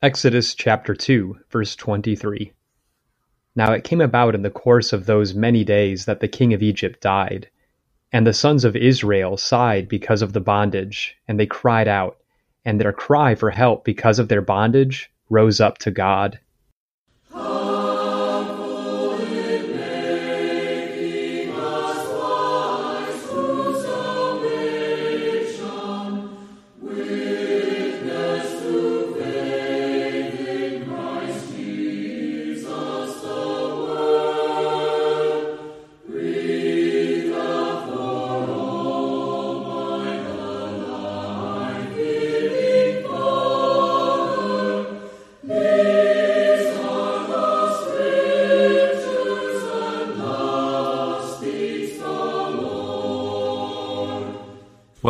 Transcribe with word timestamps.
Exodus 0.00 0.54
chapter 0.54 0.94
2, 0.94 1.36
verse 1.50 1.74
23. 1.74 2.52
Now 3.56 3.72
it 3.72 3.82
came 3.82 4.00
about 4.00 4.36
in 4.36 4.42
the 4.42 4.50
course 4.50 4.92
of 4.92 5.06
those 5.06 5.34
many 5.34 5.64
days 5.64 6.04
that 6.04 6.20
the 6.20 6.28
king 6.28 6.54
of 6.54 6.62
Egypt 6.62 7.00
died. 7.00 7.48
And 8.12 8.24
the 8.24 8.32
sons 8.32 8.64
of 8.64 8.76
Israel 8.76 9.36
sighed 9.36 9.88
because 9.88 10.22
of 10.22 10.34
the 10.34 10.40
bondage, 10.40 11.16
and 11.26 11.40
they 11.40 11.46
cried 11.46 11.88
out, 11.88 12.18
and 12.64 12.80
their 12.80 12.92
cry 12.92 13.34
for 13.34 13.50
help 13.50 13.84
because 13.84 14.20
of 14.20 14.28
their 14.28 14.40
bondage 14.40 15.10
rose 15.30 15.60
up 15.60 15.78
to 15.78 15.90
God. 15.90 16.38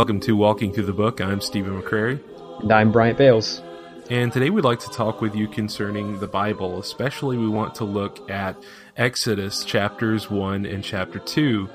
Welcome 0.08 0.20
to 0.20 0.36
Walking 0.36 0.72
Through 0.72 0.86
the 0.86 0.94
Book. 0.94 1.20
I'm 1.20 1.38
Stephen 1.38 1.78
McCrary. 1.78 2.18
And 2.62 2.72
I'm 2.72 2.90
Bryant 2.90 3.18
Bales. 3.18 3.60
And 4.08 4.32
today 4.32 4.48
we'd 4.48 4.64
like 4.64 4.78
to 4.78 4.88
talk 4.88 5.20
with 5.20 5.36
you 5.36 5.46
concerning 5.46 6.18
the 6.18 6.26
Bible. 6.26 6.78
Especially, 6.78 7.36
we 7.36 7.46
want 7.46 7.74
to 7.74 7.84
look 7.84 8.30
at 8.30 8.56
Exodus 8.96 9.64
chapters 9.64 10.30
1 10.30 10.64
and 10.64 10.82
chapter 10.82 11.18
2. 11.18 11.68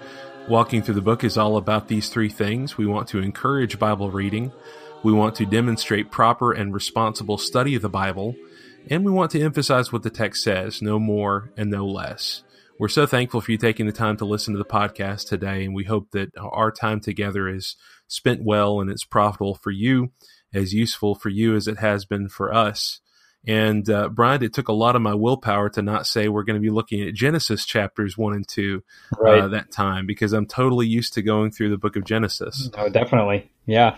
Walking 0.50 0.82
Through 0.82 0.96
the 0.96 1.02
Book 1.02 1.24
is 1.24 1.38
all 1.38 1.58
about 1.58 1.90
these 1.90 2.10
three 2.10 2.28
things. 2.28 2.76
We 2.76 2.88
want 2.88 3.08
to 3.10 3.20
encourage 3.20 3.78
Bible 3.78 4.10
reading, 4.10 4.52
we 5.04 5.14
want 5.14 5.36
to 5.36 5.46
demonstrate 5.46 6.10
proper 6.10 6.54
and 6.54 6.74
responsible 6.74 7.38
study 7.38 7.76
of 7.76 7.84
the 7.84 7.88
Bible, 7.88 8.36
and 8.90 9.06
we 9.06 9.12
want 9.12 9.30
to 9.34 9.42
emphasize 9.42 9.94
what 9.94 10.02
the 10.02 10.10
text 10.10 10.44
says 10.44 10.82
no 10.82 10.98
more 10.98 11.52
and 11.56 11.70
no 11.70 11.86
less. 11.86 12.42
We're 12.80 12.88
so 12.88 13.06
thankful 13.06 13.40
for 13.40 13.52
you 13.52 13.60
taking 13.60 13.86
the 13.86 13.92
time 13.92 14.18
to 14.18 14.26
listen 14.26 14.56
to 14.56 14.58
the 14.58 14.66
podcast 14.66 15.28
today, 15.28 15.64
and 15.64 15.76
we 15.76 15.84
hope 15.84 16.10
that 16.12 16.32
our 16.36 16.72
time 16.72 17.00
together 17.00 17.48
is 17.48 17.76
spent 18.14 18.44
well 18.44 18.80
and 18.80 18.90
it's 18.90 19.04
profitable 19.04 19.56
for 19.56 19.72
you, 19.72 20.12
as 20.54 20.74
useful 20.74 21.16
for 21.16 21.30
you 21.30 21.56
as 21.56 21.68
it 21.68 21.80
has 21.80 22.06
been 22.06 22.30
for 22.30 22.54
us. 22.54 23.00
And 23.46 23.90
uh, 23.90 24.08
Bryant, 24.08 24.44
it 24.44 24.54
took 24.54 24.70
a 24.70 24.74
lot 24.74 24.96
of 24.96 25.02
my 25.02 25.14
willpower 25.14 25.70
to 25.72 25.82
not 25.82 26.08
say 26.08 26.30
we're 26.30 26.44
going 26.44 26.56
to 26.56 26.62
be 26.62 26.70
looking 26.70 27.02
at 27.02 27.14
Genesis 27.14 27.66
chapters 27.66 28.18
one 28.18 28.34
and 28.34 28.48
two 28.48 28.84
uh, 29.18 29.22
right. 29.22 29.42
uh, 29.42 29.48
that 29.50 29.72
time 29.72 30.06
because 30.06 30.32
I'm 30.32 30.46
totally 30.46 30.88
used 30.88 31.14
to 31.16 31.22
going 31.22 31.52
through 31.52 31.70
the 31.70 31.78
book 31.78 31.98
of 31.98 32.06
Genesis. 32.06 32.70
Oh, 32.78 32.88
definitely, 32.88 33.52
yeah. 33.66 33.98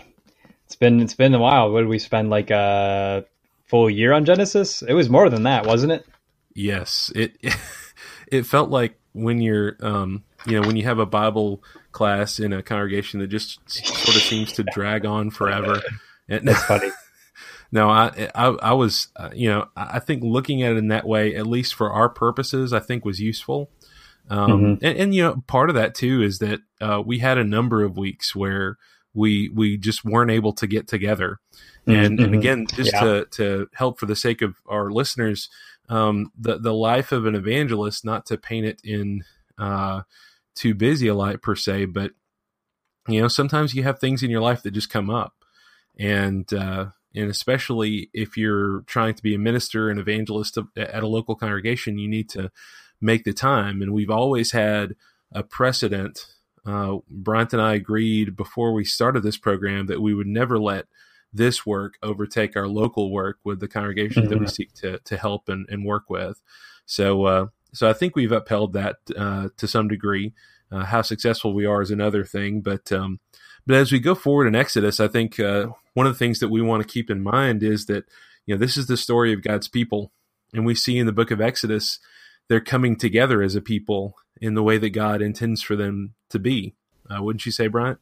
It's 0.64 0.74
been 0.74 0.98
it's 0.98 1.14
been 1.14 1.32
a 1.32 1.38
while. 1.38 1.70
What 1.70 1.80
did 1.80 1.88
we 1.88 2.00
spend 2.00 2.28
like 2.28 2.50
a 2.50 3.24
full 3.66 3.88
year 3.88 4.12
on 4.12 4.24
Genesis? 4.24 4.82
It 4.82 4.94
was 4.94 5.08
more 5.08 5.30
than 5.30 5.44
that, 5.44 5.64
wasn't 5.64 5.92
it? 5.92 6.06
Yes, 6.54 7.12
it 7.14 7.36
it 8.32 8.46
felt 8.46 8.70
like 8.70 8.98
when 9.12 9.40
you're 9.40 9.76
um, 9.80 10.24
you 10.44 10.60
know 10.60 10.66
when 10.66 10.76
you 10.76 10.82
have 10.84 10.98
a 10.98 11.06
Bible 11.06 11.62
class 11.96 12.38
in 12.38 12.52
a 12.52 12.62
congregation 12.62 13.20
that 13.20 13.28
just 13.28 13.58
sort 13.70 14.16
of 14.16 14.22
seems 14.22 14.52
to 14.52 14.62
drag 14.62 15.06
on 15.06 15.30
forever. 15.30 15.80
And, 16.28 16.48
That's 16.48 16.64
funny. 16.64 16.90
no, 17.70 17.88
I, 17.88 18.28
I, 18.34 18.46
I 18.46 18.72
was, 18.72 19.06
uh, 19.14 19.30
you 19.32 19.48
know, 19.48 19.68
I 19.76 20.00
think 20.00 20.24
looking 20.24 20.64
at 20.64 20.72
it 20.72 20.76
in 20.76 20.88
that 20.88 21.06
way, 21.06 21.36
at 21.36 21.46
least 21.46 21.76
for 21.76 21.92
our 21.92 22.08
purposes, 22.08 22.72
I 22.72 22.80
think 22.80 23.04
was 23.04 23.20
useful. 23.20 23.70
Um, 24.28 24.50
mm-hmm. 24.50 24.84
and, 24.84 24.98
and, 24.98 25.14
you 25.14 25.22
know, 25.22 25.44
part 25.46 25.70
of 25.70 25.76
that 25.76 25.94
too 25.94 26.24
is 26.24 26.40
that 26.40 26.62
uh, 26.80 27.00
we 27.06 27.20
had 27.20 27.38
a 27.38 27.44
number 27.44 27.84
of 27.84 27.96
weeks 27.96 28.34
where 28.34 28.76
we 29.14 29.48
we 29.54 29.76
just 29.76 30.04
weren't 30.04 30.32
able 30.32 30.52
to 30.54 30.66
get 30.66 30.88
together. 30.88 31.38
And, 31.86 32.18
mm-hmm. 32.18 32.24
and 32.24 32.34
again, 32.34 32.66
just 32.66 32.92
yeah. 32.92 33.00
to, 33.04 33.26
to 33.30 33.68
help 33.72 34.00
for 34.00 34.06
the 34.06 34.16
sake 34.16 34.42
of 34.42 34.56
our 34.68 34.90
listeners, 34.90 35.48
um, 35.88 36.32
the 36.36 36.58
the 36.58 36.74
life 36.74 37.12
of 37.12 37.24
an 37.24 37.36
evangelist, 37.36 38.04
not 38.04 38.26
to 38.26 38.36
paint 38.36 38.66
it 38.66 38.80
in 38.82 39.22
uh, 39.58 40.02
too 40.56 40.74
busy 40.74 41.06
a 41.06 41.14
lot 41.14 41.40
per 41.42 41.54
se, 41.54 41.86
but 41.86 42.10
you 43.08 43.20
know, 43.20 43.28
sometimes 43.28 43.74
you 43.74 43.84
have 43.84 44.00
things 44.00 44.22
in 44.22 44.30
your 44.30 44.40
life 44.40 44.62
that 44.62 44.72
just 44.72 44.90
come 44.90 45.10
up. 45.10 45.34
And, 45.98 46.52
uh, 46.52 46.86
and 47.14 47.30
especially 47.30 48.10
if 48.12 48.36
you're 48.36 48.80
trying 48.82 49.14
to 49.14 49.22
be 49.22 49.34
a 49.34 49.38
minister 49.38 49.88
and 49.88 49.98
evangelist 49.98 50.58
at 50.76 51.02
a 51.02 51.08
local 51.08 51.34
congregation, 51.34 51.98
you 51.98 52.08
need 52.08 52.28
to 52.30 52.50
make 53.00 53.24
the 53.24 53.32
time. 53.32 53.80
And 53.80 53.92
we've 53.92 54.10
always 54.10 54.52
had 54.52 54.96
a 55.32 55.42
precedent. 55.42 56.26
Uh, 56.66 56.98
Bryant 57.08 57.52
and 57.52 57.62
I 57.62 57.74
agreed 57.74 58.36
before 58.36 58.72
we 58.72 58.84
started 58.84 59.22
this 59.22 59.38
program 59.38 59.86
that 59.86 60.02
we 60.02 60.14
would 60.14 60.26
never 60.26 60.58
let 60.58 60.86
this 61.32 61.64
work 61.64 61.94
overtake 62.02 62.56
our 62.56 62.68
local 62.68 63.12
work 63.12 63.38
with 63.44 63.60
the 63.60 63.68
congregation 63.68 64.22
mm-hmm. 64.22 64.30
that 64.30 64.38
we 64.38 64.46
mm-hmm. 64.46 64.52
seek 64.52 64.74
to, 64.74 64.98
to 64.98 65.16
help 65.16 65.48
and, 65.48 65.66
and 65.68 65.84
work 65.84 66.10
with. 66.10 66.40
So, 66.86 67.24
uh, 67.24 67.46
so 67.72 67.88
I 67.88 67.92
think 67.92 68.16
we've 68.16 68.32
upheld 68.32 68.72
that 68.72 68.96
uh, 69.16 69.48
to 69.56 69.68
some 69.68 69.88
degree. 69.88 70.32
Uh, 70.70 70.84
how 70.84 71.00
successful 71.00 71.54
we 71.54 71.64
are 71.64 71.80
is 71.80 71.92
another 71.92 72.24
thing, 72.24 72.60
but 72.60 72.90
um, 72.90 73.20
but 73.66 73.76
as 73.76 73.92
we 73.92 74.00
go 74.00 74.14
forward 74.14 74.46
in 74.46 74.56
Exodus, 74.56 74.98
I 74.98 75.08
think 75.08 75.38
uh, 75.38 75.68
one 75.94 76.06
of 76.06 76.12
the 76.12 76.18
things 76.18 76.40
that 76.40 76.48
we 76.48 76.60
want 76.60 76.82
to 76.82 76.92
keep 76.92 77.08
in 77.10 77.22
mind 77.22 77.62
is 77.62 77.86
that 77.86 78.04
you 78.46 78.54
know 78.54 78.58
this 78.58 78.76
is 78.76 78.86
the 78.86 78.96
story 78.96 79.32
of 79.32 79.42
God's 79.42 79.68
people, 79.68 80.10
and 80.52 80.66
we 80.66 80.74
see 80.74 80.98
in 80.98 81.06
the 81.06 81.12
book 81.12 81.30
of 81.30 81.40
Exodus 81.40 82.00
they're 82.48 82.60
coming 82.60 82.96
together 82.96 83.42
as 83.42 83.54
a 83.54 83.60
people 83.60 84.14
in 84.40 84.54
the 84.54 84.62
way 84.62 84.78
that 84.78 84.90
God 84.90 85.22
intends 85.22 85.62
for 85.62 85.76
them 85.76 86.14
to 86.30 86.38
be. 86.38 86.74
Uh, 87.10 87.22
wouldn't 87.22 87.46
you 87.46 87.52
say, 87.52 87.66
Bryant? 87.66 87.98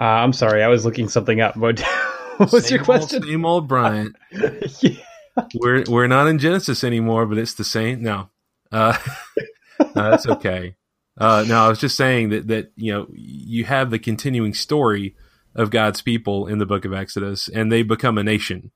Uh, 0.00 0.04
I'm 0.04 0.32
sorry, 0.32 0.62
I 0.62 0.68
was 0.68 0.84
looking 0.84 1.08
something 1.08 1.40
up. 1.40 1.56
What, 1.56 1.80
what 2.38 2.52
was 2.52 2.66
same 2.66 2.76
your 2.76 2.84
question? 2.84 3.22
Old, 3.22 3.30
same 3.30 3.44
old 3.44 3.68
Bryant. 3.68 4.16
yeah 4.30 4.50
we're 5.54 5.84
we're 5.88 6.06
not 6.06 6.26
in 6.26 6.38
Genesis 6.38 6.84
anymore, 6.84 7.26
but 7.26 7.38
it's 7.38 7.54
the 7.54 7.64
same. 7.64 8.02
No, 8.02 8.28
uh, 8.70 8.96
no 9.80 10.10
that's 10.10 10.26
okay. 10.26 10.76
Uh, 11.18 11.44
no, 11.46 11.66
I 11.66 11.68
was 11.68 11.78
just 11.78 11.96
saying 11.96 12.30
that 12.30 12.48
that 12.48 12.72
you 12.76 12.92
know 12.92 13.06
you 13.12 13.64
have 13.64 13.90
the 13.90 13.98
continuing 13.98 14.54
story 14.54 15.14
of 15.54 15.70
God's 15.70 16.02
people 16.02 16.46
in 16.46 16.58
the 16.58 16.66
Book 16.66 16.84
of 16.84 16.92
Exodus, 16.92 17.48
and 17.48 17.70
they 17.70 17.82
become 17.82 18.18
a 18.18 18.22
nation. 18.22 18.70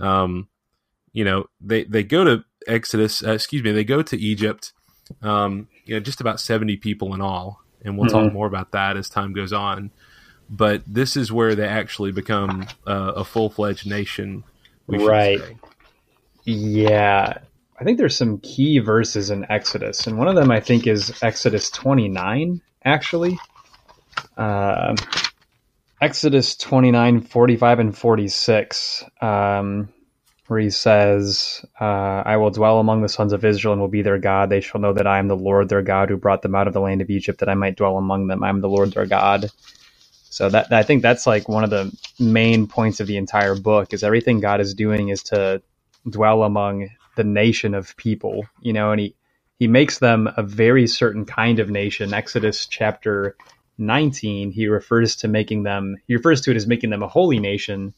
Um, 0.00 0.48
you 1.12 1.24
know, 1.24 1.46
they 1.60 1.84
they 1.84 2.02
go 2.02 2.24
to 2.24 2.44
Exodus. 2.66 3.24
Uh, 3.24 3.32
excuse 3.32 3.62
me, 3.62 3.72
they 3.72 3.84
go 3.84 4.02
to 4.02 4.18
Egypt. 4.18 4.72
Um, 5.22 5.68
you 5.84 5.94
know, 5.94 6.00
just 6.00 6.20
about 6.20 6.40
seventy 6.40 6.76
people 6.76 7.14
in 7.14 7.20
all, 7.20 7.62
and 7.82 7.96
we'll 7.96 8.08
mm-hmm. 8.08 8.24
talk 8.24 8.32
more 8.32 8.46
about 8.46 8.72
that 8.72 8.96
as 8.96 9.08
time 9.08 9.32
goes 9.32 9.52
on. 9.52 9.90
But 10.50 10.82
this 10.86 11.16
is 11.16 11.30
where 11.30 11.54
they 11.54 11.66
actually 11.66 12.12
become 12.12 12.66
uh, 12.86 13.12
a 13.16 13.24
full 13.24 13.50
fledged 13.50 13.86
nation. 13.86 14.44
Right. 14.86 15.40
Say. 15.40 15.56
Yeah. 16.48 17.38
I 17.80 17.84
think 17.84 17.98
there's 17.98 18.16
some 18.16 18.40
key 18.40 18.80
verses 18.80 19.30
in 19.30 19.46
Exodus, 19.50 20.06
and 20.08 20.18
one 20.18 20.28
of 20.28 20.36
them 20.36 20.52
I 20.52 20.60
think 20.60 20.86
is 20.88 21.14
Exodus 21.22 21.70
29, 21.72 22.62
actually. 22.84 23.38
Uh, 24.36 24.96
Exodus 26.00 26.56
29, 26.56 27.22
45, 27.22 27.78
and 27.80 27.98
46, 27.98 29.04
um, 29.22 29.90
where 30.48 30.60
he 30.60 30.70
says, 30.70 31.64
uh, 31.80 31.84
I 32.26 32.38
will 32.38 32.50
dwell 32.50 32.80
among 32.80 33.02
the 33.02 33.08
sons 33.10 33.32
of 33.34 33.44
Israel 33.44 33.74
and 33.74 33.82
will 33.82 33.88
be 33.88 34.02
their 34.02 34.18
God. 34.18 34.50
They 34.50 34.60
shall 34.62 34.80
know 34.80 34.94
that 34.94 35.06
I 35.08 35.18
am 35.18 35.28
the 35.28 35.36
Lord 35.36 35.68
their 35.70 35.82
God 35.82 36.10
who 36.10 36.18
brought 36.18 36.42
them 36.42 36.54
out 36.56 36.68
of 36.68 36.74
the 36.74 36.80
land 36.82 37.02
of 37.02 37.10
Egypt, 37.10 37.40
that 37.40 37.50
I 37.50 37.54
might 37.54 37.76
dwell 37.76 37.98
among 37.98 38.28
them. 38.28 38.44
I 38.44 38.50
am 38.50 38.62
the 38.62 38.68
Lord 38.70 38.92
their 38.94 39.06
God. 39.06 39.50
So 40.30 40.50
that 40.50 40.72
I 40.72 40.82
think 40.84 41.02
that's 41.02 41.26
like 41.26 41.48
one 41.48 41.64
of 41.64 41.70
the 41.70 41.92
main 42.20 42.68
points 42.68 43.00
of 43.00 43.06
the 43.08 43.18
entire 43.18 43.56
book 43.56 43.94
is 43.94 44.04
everything 44.04 44.40
God 44.40 44.60
is 44.60 44.74
doing 44.74 45.10
is 45.10 45.22
to 45.24 45.62
dwell 46.08 46.42
among 46.42 46.90
the 47.16 47.24
nation 47.24 47.74
of 47.74 47.96
people, 47.96 48.46
you 48.60 48.72
know, 48.72 48.92
and 48.92 49.00
he, 49.00 49.14
he 49.58 49.66
makes 49.66 49.98
them 49.98 50.28
a 50.36 50.42
very 50.42 50.86
certain 50.86 51.24
kind 51.24 51.58
of 51.58 51.70
nation. 51.70 52.14
Exodus 52.14 52.66
chapter 52.66 53.36
19, 53.78 54.52
he 54.52 54.68
refers 54.68 55.16
to 55.16 55.28
making 55.28 55.62
them, 55.62 55.96
he 56.06 56.14
refers 56.14 56.40
to 56.42 56.50
it 56.50 56.56
as 56.56 56.66
making 56.66 56.90
them 56.90 57.02
a 57.02 57.08
holy 57.08 57.38
nation 57.38 57.92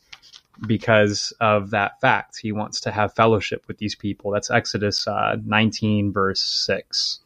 because 0.67 1.33
of 1.41 1.71
that 1.71 2.01
fact. 2.01 2.39
He 2.39 2.53
wants 2.53 2.81
to 2.83 2.91
have 2.91 3.15
fellowship 3.15 3.65
with 3.67 3.79
these 3.79 3.95
people. 3.95 4.31
That's 4.31 4.51
Exodus 4.51 5.07
uh, 5.07 5.37
19, 5.45 6.13
verse 6.13 6.41
6. 6.41 7.21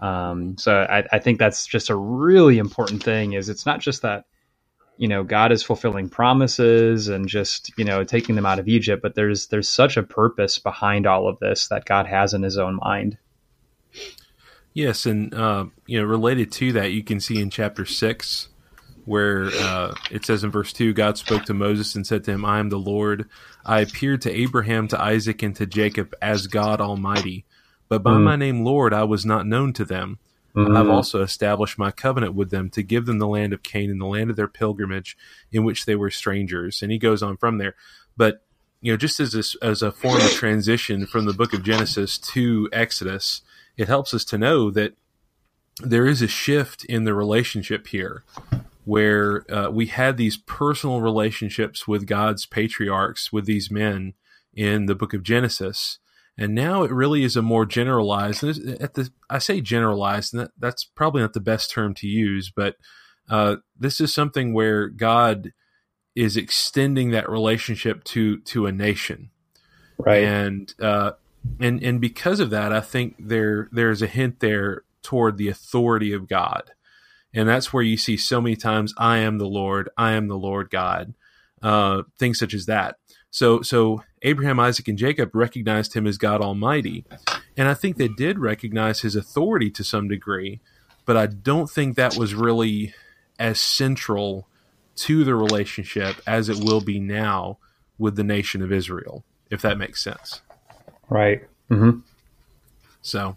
Um, 0.00 0.56
so 0.58 0.86
I, 0.88 1.04
I 1.10 1.18
think 1.18 1.38
that's 1.38 1.66
just 1.66 1.90
a 1.90 1.96
really 1.96 2.58
important 2.58 3.02
thing 3.02 3.32
is 3.32 3.48
it's 3.48 3.66
not 3.66 3.80
just 3.80 4.02
that 4.02 4.26
you 4.98 5.08
know 5.08 5.24
God 5.24 5.52
is 5.52 5.62
fulfilling 5.62 6.08
promises 6.08 7.08
and 7.08 7.28
just 7.28 7.72
you 7.78 7.84
know 7.84 8.04
taking 8.04 8.34
them 8.34 8.46
out 8.46 8.58
of 8.58 8.68
Egypt, 8.68 9.02
but 9.02 9.14
there's 9.14 9.46
there's 9.46 9.68
such 9.68 9.96
a 9.96 10.02
purpose 10.02 10.58
behind 10.58 11.06
all 11.06 11.28
of 11.28 11.38
this 11.38 11.68
that 11.68 11.84
God 11.84 12.06
has 12.06 12.34
in 12.34 12.42
His 12.42 12.58
own 12.58 12.78
mind. 12.82 13.16
Yes, 14.74 15.06
and 15.06 15.32
uh, 15.32 15.66
you 15.86 16.00
know 16.00 16.06
related 16.06 16.52
to 16.52 16.72
that, 16.72 16.92
you 16.92 17.02
can 17.02 17.20
see 17.20 17.40
in 17.40 17.50
chapter 17.50 17.86
six 17.86 18.48
where 19.08 19.46
uh, 19.54 19.94
it 20.10 20.26
says 20.26 20.44
in 20.44 20.50
verse 20.50 20.70
2 20.74 20.92
God 20.92 21.16
spoke 21.16 21.44
to 21.46 21.54
Moses 21.54 21.94
and 21.94 22.06
said 22.06 22.24
to 22.24 22.32
him, 22.32 22.44
I 22.44 22.58
am 22.58 22.68
the 22.68 22.76
Lord. 22.76 23.26
I 23.64 23.80
appeared 23.80 24.20
to 24.22 24.30
Abraham, 24.30 24.86
to 24.88 25.02
Isaac, 25.02 25.42
and 25.42 25.56
to 25.56 25.64
Jacob 25.64 26.14
as 26.20 26.46
God 26.46 26.82
Almighty. 26.82 27.46
But 27.88 28.02
by 28.02 28.12
mm. 28.12 28.22
my 28.22 28.36
name, 28.36 28.64
Lord, 28.64 28.92
I 28.92 29.04
was 29.04 29.24
not 29.24 29.46
known 29.46 29.72
to 29.74 29.86
them. 29.86 30.18
Mm. 30.54 30.76
I've 30.76 30.88
also 30.88 31.22
established 31.22 31.78
my 31.78 31.90
covenant 31.90 32.34
with 32.34 32.50
them 32.50 32.70
to 32.70 32.82
give 32.82 33.06
them 33.06 33.18
the 33.18 33.28
land 33.28 33.52
of 33.52 33.62
Canaan, 33.62 33.98
the 33.98 34.06
land 34.06 34.30
of 34.30 34.36
their 34.36 34.48
pilgrimage, 34.48 35.16
in 35.52 35.64
which 35.64 35.84
they 35.84 35.94
were 35.94 36.10
strangers. 36.10 36.82
And 36.82 36.90
he 36.90 36.98
goes 36.98 37.22
on 37.22 37.36
from 37.36 37.58
there. 37.58 37.74
But 38.16 38.42
you 38.80 38.92
know, 38.92 38.96
just 38.96 39.20
as 39.20 39.34
a, 39.34 39.64
as 39.64 39.82
a 39.82 39.92
form 39.92 40.20
of 40.20 40.30
transition 40.30 41.06
from 41.06 41.26
the 41.26 41.32
book 41.32 41.52
of 41.52 41.64
Genesis 41.64 42.16
to 42.18 42.68
Exodus, 42.72 43.42
it 43.76 43.88
helps 43.88 44.14
us 44.14 44.24
to 44.26 44.38
know 44.38 44.70
that 44.70 44.94
there 45.80 46.06
is 46.06 46.22
a 46.22 46.28
shift 46.28 46.84
in 46.84 47.04
the 47.04 47.14
relationship 47.14 47.88
here 47.88 48.24
where 48.84 49.44
uh, 49.52 49.70
we 49.70 49.86
had 49.86 50.16
these 50.16 50.36
personal 50.36 51.00
relationships 51.00 51.86
with 51.86 52.06
God's 52.06 52.46
patriarchs, 52.46 53.32
with 53.32 53.44
these 53.44 53.70
men 53.70 54.14
in 54.54 54.86
the 54.86 54.94
book 54.94 55.12
of 55.12 55.22
Genesis. 55.22 55.98
And 56.40 56.54
now 56.54 56.84
it 56.84 56.92
really 56.92 57.24
is 57.24 57.36
a 57.36 57.42
more 57.42 57.66
generalized. 57.66 58.44
At 58.44 58.94
the, 58.94 59.10
I 59.28 59.38
say 59.38 59.60
generalized, 59.60 60.32
and 60.32 60.44
that, 60.44 60.52
that's 60.56 60.84
probably 60.84 61.20
not 61.20 61.32
the 61.32 61.40
best 61.40 61.70
term 61.72 61.94
to 61.94 62.06
use, 62.06 62.52
but 62.54 62.76
uh, 63.28 63.56
this 63.78 64.00
is 64.00 64.14
something 64.14 64.54
where 64.54 64.88
God 64.88 65.52
is 66.14 66.36
extending 66.36 67.10
that 67.10 67.28
relationship 67.28 68.04
to 68.04 68.38
to 68.40 68.66
a 68.66 68.72
nation, 68.72 69.30
right? 69.98 70.22
And 70.22 70.74
uh, 70.80 71.12
and 71.58 71.82
and 71.82 72.00
because 72.00 72.38
of 72.38 72.50
that, 72.50 72.72
I 72.72 72.80
think 72.80 73.16
there 73.18 73.68
there's 73.72 74.00
a 74.00 74.06
hint 74.06 74.38
there 74.38 74.84
toward 75.02 75.38
the 75.38 75.48
authority 75.48 76.12
of 76.12 76.28
God. 76.28 76.70
And 77.34 77.48
that's 77.48 77.72
where 77.72 77.82
you 77.82 77.96
see 77.96 78.16
so 78.16 78.40
many 78.40 78.56
times, 78.56 78.94
I 78.96 79.18
am 79.18 79.38
the 79.38 79.46
Lord, 79.46 79.90
I 79.96 80.12
am 80.12 80.28
the 80.28 80.38
Lord 80.38 80.70
God, 80.70 81.14
uh, 81.62 82.02
things 82.18 82.38
such 82.38 82.54
as 82.54 82.66
that. 82.66 82.96
So, 83.30 83.62
so 83.62 84.02
Abraham, 84.22 84.58
Isaac, 84.58 84.88
and 84.88 84.98
Jacob 84.98 85.34
recognized 85.34 85.94
him 85.94 86.06
as 86.06 86.18
God 86.18 86.40
Almighty. 86.40 87.04
And 87.56 87.68
I 87.68 87.74
think 87.74 87.96
they 87.96 88.08
did 88.08 88.38
recognize 88.38 89.00
his 89.00 89.16
authority 89.16 89.70
to 89.72 89.84
some 89.84 90.08
degree, 90.08 90.60
but 91.04 91.16
I 91.16 91.26
don't 91.26 91.68
think 91.68 91.96
that 91.96 92.16
was 92.16 92.34
really 92.34 92.94
as 93.38 93.60
central 93.60 94.48
to 94.96 95.24
the 95.24 95.34
relationship 95.34 96.16
as 96.26 96.48
it 96.48 96.58
will 96.58 96.80
be 96.80 96.98
now 96.98 97.58
with 97.98 98.16
the 98.16 98.24
nation 98.24 98.62
of 98.62 98.72
Israel, 98.72 99.24
if 99.50 99.62
that 99.62 99.78
makes 99.78 100.02
sense. 100.02 100.40
Right. 101.08 101.42
Mm-hmm. 101.70 102.00
So, 103.02 103.36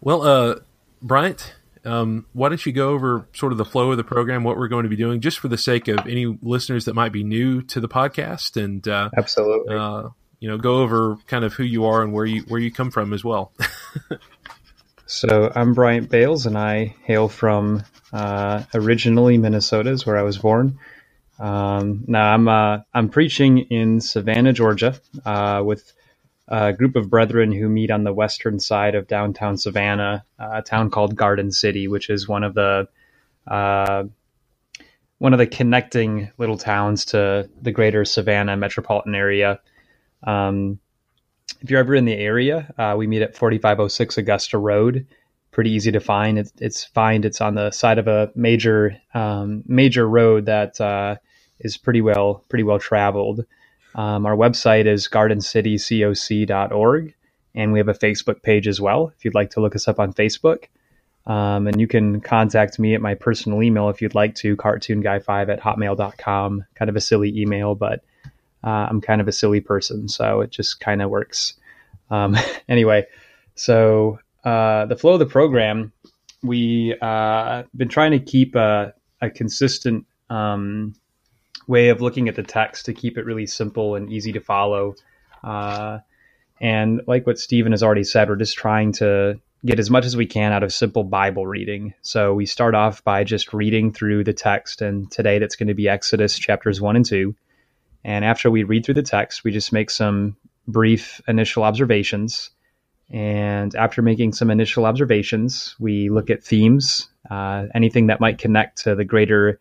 well, 0.00 0.22
uh, 0.22 0.56
Bryant, 1.00 1.54
um, 1.84 2.26
why 2.32 2.48
don't 2.48 2.64
you 2.64 2.72
go 2.72 2.90
over 2.90 3.26
sort 3.34 3.52
of 3.52 3.58
the 3.58 3.64
flow 3.64 3.90
of 3.90 3.96
the 3.96 4.04
program, 4.04 4.44
what 4.44 4.56
we're 4.56 4.68
going 4.68 4.84
to 4.84 4.88
be 4.88 4.96
doing, 4.96 5.20
just 5.20 5.38
for 5.38 5.48
the 5.48 5.58
sake 5.58 5.88
of 5.88 6.06
any 6.06 6.26
listeners 6.42 6.84
that 6.84 6.94
might 6.94 7.12
be 7.12 7.24
new 7.24 7.62
to 7.62 7.80
the 7.80 7.88
podcast, 7.88 8.62
and 8.62 8.86
uh, 8.86 9.10
absolutely, 9.16 9.74
uh, 9.74 10.08
you 10.40 10.48
know, 10.48 10.58
go 10.58 10.76
over 10.76 11.16
kind 11.26 11.44
of 11.44 11.52
who 11.54 11.64
you 11.64 11.84
are 11.86 12.02
and 12.02 12.12
where 12.12 12.26
you 12.26 12.42
where 12.42 12.60
you 12.60 12.70
come 12.70 12.90
from 12.90 13.12
as 13.12 13.24
well. 13.24 13.52
so 15.06 15.50
I'm 15.54 15.74
Bryant 15.74 16.08
Bales, 16.08 16.46
and 16.46 16.56
I 16.56 16.94
hail 17.04 17.28
from 17.28 17.84
uh, 18.12 18.62
originally 18.74 19.38
Minnesota, 19.38 19.90
is 19.90 20.06
where 20.06 20.16
I 20.16 20.22
was 20.22 20.38
born. 20.38 20.78
Um, 21.38 22.04
now 22.06 22.32
I'm 22.32 22.46
uh, 22.46 22.78
I'm 22.94 23.08
preaching 23.08 23.58
in 23.58 24.00
Savannah, 24.00 24.52
Georgia, 24.52 25.00
uh, 25.24 25.62
with 25.64 25.92
a 26.52 26.72
group 26.74 26.96
of 26.96 27.10
brethren 27.10 27.50
who 27.50 27.68
meet 27.68 27.90
on 27.90 28.04
the 28.04 28.12
western 28.14 28.60
side 28.60 28.94
of 28.94 29.08
downtown 29.08 29.56
Savannah, 29.56 30.24
a 30.38 30.62
town 30.62 30.90
called 30.90 31.16
Garden 31.16 31.50
City, 31.50 31.88
which 31.88 32.10
is 32.10 32.28
one 32.28 32.44
of 32.44 32.54
the 32.54 32.88
uh, 33.46 34.04
one 35.18 35.32
of 35.32 35.38
the 35.38 35.46
connecting 35.46 36.30
little 36.38 36.58
towns 36.58 37.06
to 37.06 37.48
the 37.62 37.72
greater 37.72 38.04
Savannah 38.04 38.56
metropolitan 38.56 39.14
area. 39.14 39.60
Um, 40.24 40.78
if 41.62 41.70
you're 41.70 41.80
ever 41.80 41.94
in 41.94 42.04
the 42.04 42.14
area, 42.14 42.72
uh, 42.78 42.96
we 42.98 43.06
meet 43.06 43.22
at 43.22 43.36
4506 43.36 44.18
Augusta 44.18 44.58
Road. 44.58 45.06
Pretty 45.52 45.70
easy 45.70 45.92
to 45.92 46.00
find. 46.00 46.38
It's, 46.38 46.52
it's 46.60 46.84
find. 46.84 47.24
It's 47.24 47.40
on 47.40 47.54
the 47.54 47.70
side 47.70 47.98
of 47.98 48.08
a 48.08 48.30
major 48.34 48.96
um, 49.14 49.64
major 49.66 50.08
road 50.08 50.46
that 50.46 50.80
uh, 50.80 51.16
is 51.60 51.78
pretty 51.78 52.02
well 52.02 52.44
pretty 52.50 52.64
well 52.64 52.78
traveled. 52.78 53.46
Um, 53.94 54.26
our 54.26 54.36
website 54.36 54.86
is 54.86 55.08
gardencitycoc.org, 55.08 57.14
and 57.54 57.72
we 57.72 57.78
have 57.78 57.88
a 57.88 57.94
Facebook 57.94 58.42
page 58.42 58.66
as 58.66 58.80
well 58.80 59.12
if 59.16 59.24
you'd 59.24 59.34
like 59.34 59.50
to 59.50 59.60
look 59.60 59.76
us 59.76 59.88
up 59.88 60.00
on 60.00 60.12
Facebook. 60.12 60.64
Um, 61.24 61.68
and 61.68 61.80
you 61.80 61.86
can 61.86 62.20
contact 62.20 62.80
me 62.80 62.94
at 62.94 63.00
my 63.00 63.14
personal 63.14 63.62
email 63.62 63.88
if 63.88 64.02
you'd 64.02 64.14
like 64.14 64.34
to, 64.36 64.56
cartoonguy5 64.56 65.50
at 65.50 65.60
hotmail.com. 65.60 66.64
Kind 66.74 66.88
of 66.88 66.96
a 66.96 67.00
silly 67.00 67.38
email, 67.38 67.76
but 67.76 68.02
uh, 68.64 68.86
I'm 68.90 69.00
kind 69.00 69.20
of 69.20 69.28
a 69.28 69.32
silly 69.32 69.60
person, 69.60 70.08
so 70.08 70.40
it 70.40 70.50
just 70.50 70.80
kind 70.80 71.00
of 71.00 71.10
works. 71.10 71.54
Um, 72.10 72.36
anyway, 72.68 73.06
so 73.54 74.18
uh, 74.44 74.86
the 74.86 74.96
flow 74.96 75.12
of 75.12 75.20
the 75.20 75.26
program, 75.26 75.92
we 76.42 76.96
uh, 77.00 77.62
been 77.76 77.88
trying 77.88 78.10
to 78.12 78.18
keep 78.18 78.56
a, 78.56 78.92
a 79.20 79.30
consistent 79.30 80.06
um, 80.28 80.94
way 81.66 81.88
of 81.88 82.00
looking 82.00 82.28
at 82.28 82.36
the 82.36 82.42
text 82.42 82.86
to 82.86 82.94
keep 82.94 83.18
it 83.18 83.24
really 83.24 83.46
simple 83.46 83.94
and 83.94 84.10
easy 84.10 84.32
to 84.32 84.40
follow. 84.40 84.94
Uh, 85.42 85.98
and 86.60 87.02
like 87.06 87.26
what 87.26 87.38
Stephen 87.38 87.72
has 87.72 87.82
already 87.82 88.04
said, 88.04 88.28
we're 88.28 88.36
just 88.36 88.56
trying 88.56 88.92
to 88.92 89.40
get 89.64 89.78
as 89.78 89.90
much 89.90 90.04
as 90.04 90.16
we 90.16 90.26
can 90.26 90.52
out 90.52 90.62
of 90.62 90.72
simple 90.72 91.04
Bible 91.04 91.46
reading. 91.46 91.94
So 92.02 92.34
we 92.34 92.46
start 92.46 92.74
off 92.74 93.04
by 93.04 93.24
just 93.24 93.52
reading 93.52 93.92
through 93.92 94.24
the 94.24 94.32
text, 94.32 94.82
and 94.82 95.10
today 95.10 95.38
that's 95.38 95.56
going 95.56 95.68
to 95.68 95.74
be 95.74 95.88
Exodus 95.88 96.38
chapters 96.38 96.80
1 96.80 96.96
and 96.96 97.04
2. 97.04 97.34
And 98.04 98.24
after 98.24 98.50
we 98.50 98.64
read 98.64 98.84
through 98.84 98.94
the 98.94 99.02
text, 99.02 99.44
we 99.44 99.52
just 99.52 99.72
make 99.72 99.90
some 99.90 100.36
brief 100.66 101.20
initial 101.28 101.62
observations. 101.62 102.50
And 103.10 103.74
after 103.76 104.02
making 104.02 104.32
some 104.32 104.50
initial 104.50 104.86
observations, 104.86 105.76
we 105.78 106.08
look 106.08 106.30
at 106.30 106.42
themes, 106.42 107.08
uh, 107.30 107.66
anything 107.74 108.08
that 108.08 108.20
might 108.20 108.38
connect 108.38 108.82
to 108.84 108.94
the 108.94 109.04
greater 109.04 109.60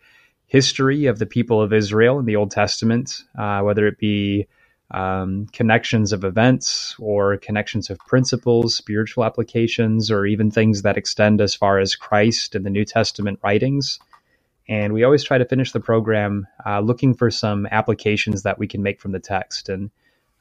history 0.51 1.05
of 1.05 1.17
the 1.17 1.25
people 1.25 1.61
of 1.61 1.71
Israel 1.71 2.19
in 2.19 2.25
the 2.25 2.35
Old 2.35 2.51
Testament, 2.51 3.23
uh, 3.39 3.61
whether 3.61 3.87
it 3.87 3.97
be 3.97 4.47
um, 4.93 5.47
connections 5.53 6.11
of 6.11 6.25
events 6.25 6.93
or 6.99 7.37
connections 7.37 7.89
of 7.89 7.97
principles, 7.99 8.75
spiritual 8.75 9.23
applications, 9.23 10.11
or 10.11 10.25
even 10.25 10.51
things 10.51 10.81
that 10.81 10.97
extend 10.97 11.39
as 11.39 11.55
far 11.55 11.79
as 11.79 11.95
Christ 11.95 12.53
and 12.53 12.65
the 12.65 12.69
New 12.69 12.83
Testament 12.83 13.39
writings. 13.41 13.97
And 14.67 14.91
we 14.91 15.05
always 15.05 15.23
try 15.23 15.37
to 15.37 15.45
finish 15.45 15.71
the 15.71 15.79
program 15.79 16.45
uh, 16.65 16.81
looking 16.81 17.13
for 17.13 17.31
some 17.31 17.65
applications 17.71 18.43
that 18.43 18.59
we 18.59 18.67
can 18.67 18.83
make 18.83 18.99
from 18.99 19.13
the 19.13 19.21
text. 19.21 19.69
And 19.69 19.89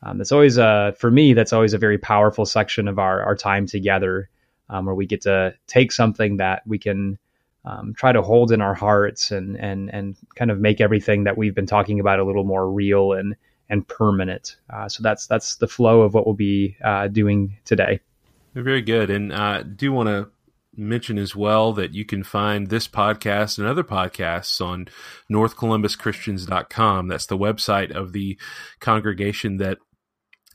um, 0.02 0.18
that's 0.18 0.32
always, 0.32 0.58
a, 0.58 0.92
for 0.98 1.12
me, 1.12 1.34
that's 1.34 1.52
always 1.52 1.72
a 1.72 1.78
very 1.78 1.98
powerful 1.98 2.46
section 2.46 2.88
of 2.88 2.98
our, 2.98 3.22
our 3.22 3.36
time 3.36 3.64
together 3.64 4.28
um, 4.68 4.86
where 4.86 4.94
we 4.96 5.06
get 5.06 5.20
to 5.22 5.54
take 5.68 5.92
something 5.92 6.38
that 6.38 6.66
we 6.66 6.80
can 6.80 7.16
um, 7.64 7.94
try 7.96 8.12
to 8.12 8.22
hold 8.22 8.52
in 8.52 8.60
our 8.60 8.74
hearts 8.74 9.30
and 9.30 9.56
and 9.56 9.92
and 9.92 10.16
kind 10.36 10.50
of 10.50 10.58
make 10.58 10.80
everything 10.80 11.24
that 11.24 11.36
we've 11.36 11.54
been 11.54 11.66
talking 11.66 12.00
about 12.00 12.18
a 12.18 12.24
little 12.24 12.44
more 12.44 12.70
real 12.70 13.12
and 13.12 13.36
and 13.68 13.86
permanent. 13.86 14.56
Uh, 14.72 14.88
so 14.88 15.02
that's 15.02 15.26
that's 15.26 15.56
the 15.56 15.68
flow 15.68 16.02
of 16.02 16.14
what 16.14 16.26
we'll 16.26 16.34
be 16.34 16.76
uh, 16.84 17.08
doing 17.08 17.56
today. 17.64 18.00
Very 18.54 18.82
good, 18.82 19.10
and 19.10 19.32
I 19.32 19.58
uh, 19.58 19.62
do 19.62 19.92
want 19.92 20.08
to 20.08 20.30
mention 20.76 21.18
as 21.18 21.36
well 21.36 21.72
that 21.72 21.94
you 21.94 22.04
can 22.04 22.22
find 22.22 22.68
this 22.68 22.88
podcast 22.88 23.58
and 23.58 23.66
other 23.66 23.84
podcasts 23.84 24.64
on 24.64 24.88
northcolumbuschristians.com. 25.30 27.08
That's 27.08 27.26
the 27.26 27.38
website 27.38 27.90
of 27.90 28.12
the 28.12 28.38
congregation 28.78 29.58
that 29.58 29.78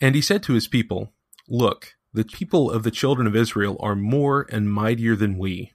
And 0.00 0.14
he 0.14 0.20
said 0.20 0.42
to 0.44 0.52
his 0.52 0.68
people, 0.68 1.12
Look, 1.48 1.96
the 2.12 2.24
people 2.24 2.70
of 2.70 2.82
the 2.82 2.90
children 2.90 3.26
of 3.26 3.36
Israel 3.36 3.76
are 3.80 3.96
more 3.96 4.46
and 4.50 4.70
mightier 4.70 5.16
than 5.16 5.38
we. 5.38 5.72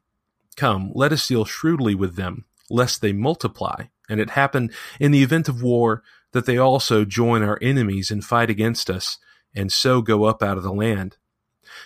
Come, 0.55 0.91
let 0.93 1.12
us 1.12 1.27
deal 1.27 1.45
shrewdly 1.45 1.95
with 1.95 2.15
them, 2.15 2.45
lest 2.69 3.01
they 3.01 3.13
multiply, 3.13 3.85
and 4.09 4.19
it 4.19 4.31
happen 4.31 4.71
in 5.00 5.12
the 5.12 5.24
event 5.24 5.50
of 5.50 5.62
war 5.62 6.03
that 6.31 6.45
they 6.45 6.57
also 6.57 7.05
join 7.05 7.43
our 7.43 7.59
enemies 7.62 8.12
and 8.12 8.24
fight 8.24 8.50
against 8.50 8.89
us, 8.89 9.17
and 9.55 9.71
so 9.71 10.01
go 10.01 10.25
up 10.25 10.43
out 10.43 10.57
of 10.57 10.63
the 10.63 10.74
land. 10.74 11.17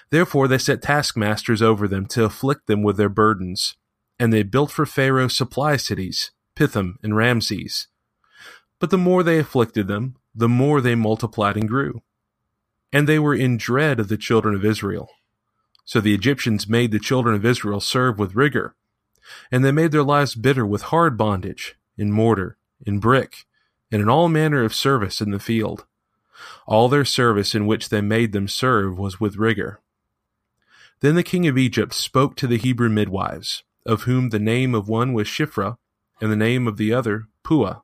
Therefore 0.10 0.48
they 0.48 0.58
set 0.58 0.82
taskmasters 0.82 1.62
over 1.62 1.88
them 1.88 2.06
to 2.08 2.26
afflict 2.26 2.68
them 2.68 2.84
with 2.84 2.98
their 2.98 3.10
burdens. 3.10 3.76
And 4.20 4.34
they 4.34 4.44
built 4.44 4.72
for 4.72 4.86
Pharaoh 4.86 5.30
supply 5.30 5.78
cities, 5.78 6.32
Pithom 6.56 6.98
and 7.02 7.16
Ramses. 7.16 7.88
But 8.80 8.90
the 8.90 8.98
more 8.98 9.24
they 9.24 9.40
afflicted 9.40 9.88
them, 9.88 10.16
the 10.36 10.50
more 10.50 10.82
they 10.82 10.96
multiplied 10.96 11.56
and 11.56 11.68
grew. 11.68 12.02
And 12.92 13.08
they 13.08 13.20
were 13.20 13.36
in 13.36 13.58
dread 13.58 14.00
of 14.00 14.08
the 14.08 14.18
children 14.18 14.56
of 14.56 14.66
Israel. 14.66 15.10
So 15.86 16.02
the 16.02 16.14
Egyptians 16.14 16.68
made 16.68 16.92
the 16.92 17.00
children 17.00 17.36
of 17.36 17.46
Israel 17.46 17.80
serve 17.80 18.20
with 18.20 18.36
rigor. 18.36 18.76
And 19.52 19.64
they 19.64 19.72
made 19.72 19.92
their 19.92 20.04
lives 20.04 20.36
bitter 20.36 20.66
with 20.66 20.84
hard 20.84 21.18
bondage, 21.18 21.76
in 21.98 22.12
mortar, 22.12 22.58
in 22.86 23.00
brick, 23.00 23.46
and 23.92 24.02
in 24.02 24.10
all 24.10 24.30
manner 24.30 24.64
of 24.64 24.74
service 24.74 25.22
in 25.22 25.32
the 25.32 25.40
field. 25.40 25.86
All 26.66 26.90
their 26.90 27.06
service 27.06 27.56
in 27.56 27.66
which 27.66 27.90
they 27.90 28.02
made 28.02 28.32
them 28.32 28.48
serve 28.48 28.98
was 28.98 29.20
with 29.20 29.38
rigor. 29.38 29.82
Then 31.02 31.16
the 31.16 31.24
king 31.24 31.48
of 31.48 31.58
Egypt 31.58 31.94
spoke 31.94 32.36
to 32.38 32.48
the 32.48 32.58
Hebrew 32.58 32.90
midwives, 32.90 33.64
of 33.86 34.04
whom 34.04 34.30
the 34.30 34.40
name 34.40 34.76
of 34.76 34.90
one 34.90 35.14
was 35.14 35.28
Shiphrah, 35.28 35.78
and 36.22 36.32
the 36.32 36.36
name 36.36 36.68
of 36.68 36.78
the 36.78 36.94
other 36.94 37.26
Puah. 37.44 37.82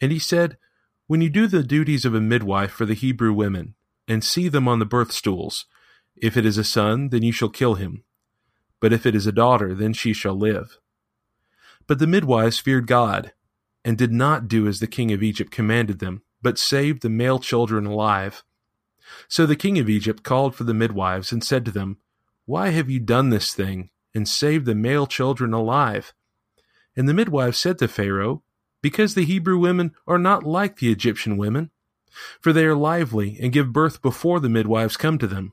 And 0.00 0.12
he 0.12 0.18
said, 0.18 0.58
When 1.06 1.20
you 1.20 1.30
do 1.30 1.46
the 1.46 1.62
duties 1.62 2.04
of 2.04 2.14
a 2.14 2.20
midwife 2.20 2.72
for 2.72 2.84
the 2.84 2.94
Hebrew 2.94 3.32
women, 3.32 3.74
and 4.06 4.22
see 4.22 4.48
them 4.48 4.68
on 4.68 4.78
the 4.78 4.84
birth 4.84 5.12
stools, 5.12 5.66
if 6.16 6.36
it 6.36 6.44
is 6.44 6.58
a 6.58 6.64
son, 6.64 7.08
then 7.08 7.22
you 7.22 7.32
shall 7.32 7.48
kill 7.48 7.74
him. 7.74 8.04
But 8.80 8.92
if 8.92 9.06
it 9.06 9.14
is 9.14 9.26
a 9.26 9.32
daughter, 9.32 9.74
then 9.74 9.92
she 9.92 10.12
shall 10.12 10.34
live. 10.34 10.78
But 11.86 11.98
the 11.98 12.06
midwives 12.06 12.58
feared 12.58 12.86
God, 12.86 13.32
and 13.84 13.96
did 13.96 14.12
not 14.12 14.48
do 14.48 14.66
as 14.66 14.80
the 14.80 14.86
king 14.86 15.12
of 15.12 15.22
Egypt 15.22 15.50
commanded 15.50 15.98
them, 15.98 16.22
but 16.42 16.58
saved 16.58 17.02
the 17.02 17.08
male 17.08 17.38
children 17.38 17.86
alive. 17.86 18.42
So 19.28 19.46
the 19.46 19.56
king 19.56 19.78
of 19.78 19.88
Egypt 19.88 20.22
called 20.22 20.54
for 20.54 20.64
the 20.64 20.74
midwives 20.74 21.32
and 21.32 21.42
said 21.42 21.64
to 21.64 21.70
them, 21.70 21.98
Why 22.44 22.70
have 22.70 22.90
you 22.90 23.00
done 23.00 23.30
this 23.30 23.52
thing, 23.54 23.90
and 24.14 24.28
saved 24.28 24.66
the 24.66 24.74
male 24.74 25.06
children 25.06 25.52
alive? 25.52 26.12
And 26.96 27.08
the 27.08 27.14
midwives 27.14 27.58
said 27.58 27.78
to 27.78 27.88
Pharaoh, 27.88 28.42
Because 28.82 29.14
the 29.14 29.24
Hebrew 29.24 29.58
women 29.58 29.94
are 30.06 30.18
not 30.18 30.44
like 30.44 30.76
the 30.76 30.90
Egyptian 30.90 31.36
women, 31.36 31.70
for 32.40 32.52
they 32.52 32.66
are 32.66 32.74
lively 32.74 33.38
and 33.40 33.52
give 33.52 33.72
birth 33.72 34.02
before 34.02 34.40
the 34.40 34.48
midwives 34.48 34.96
come 34.96 35.18
to 35.18 35.26
them. 35.26 35.52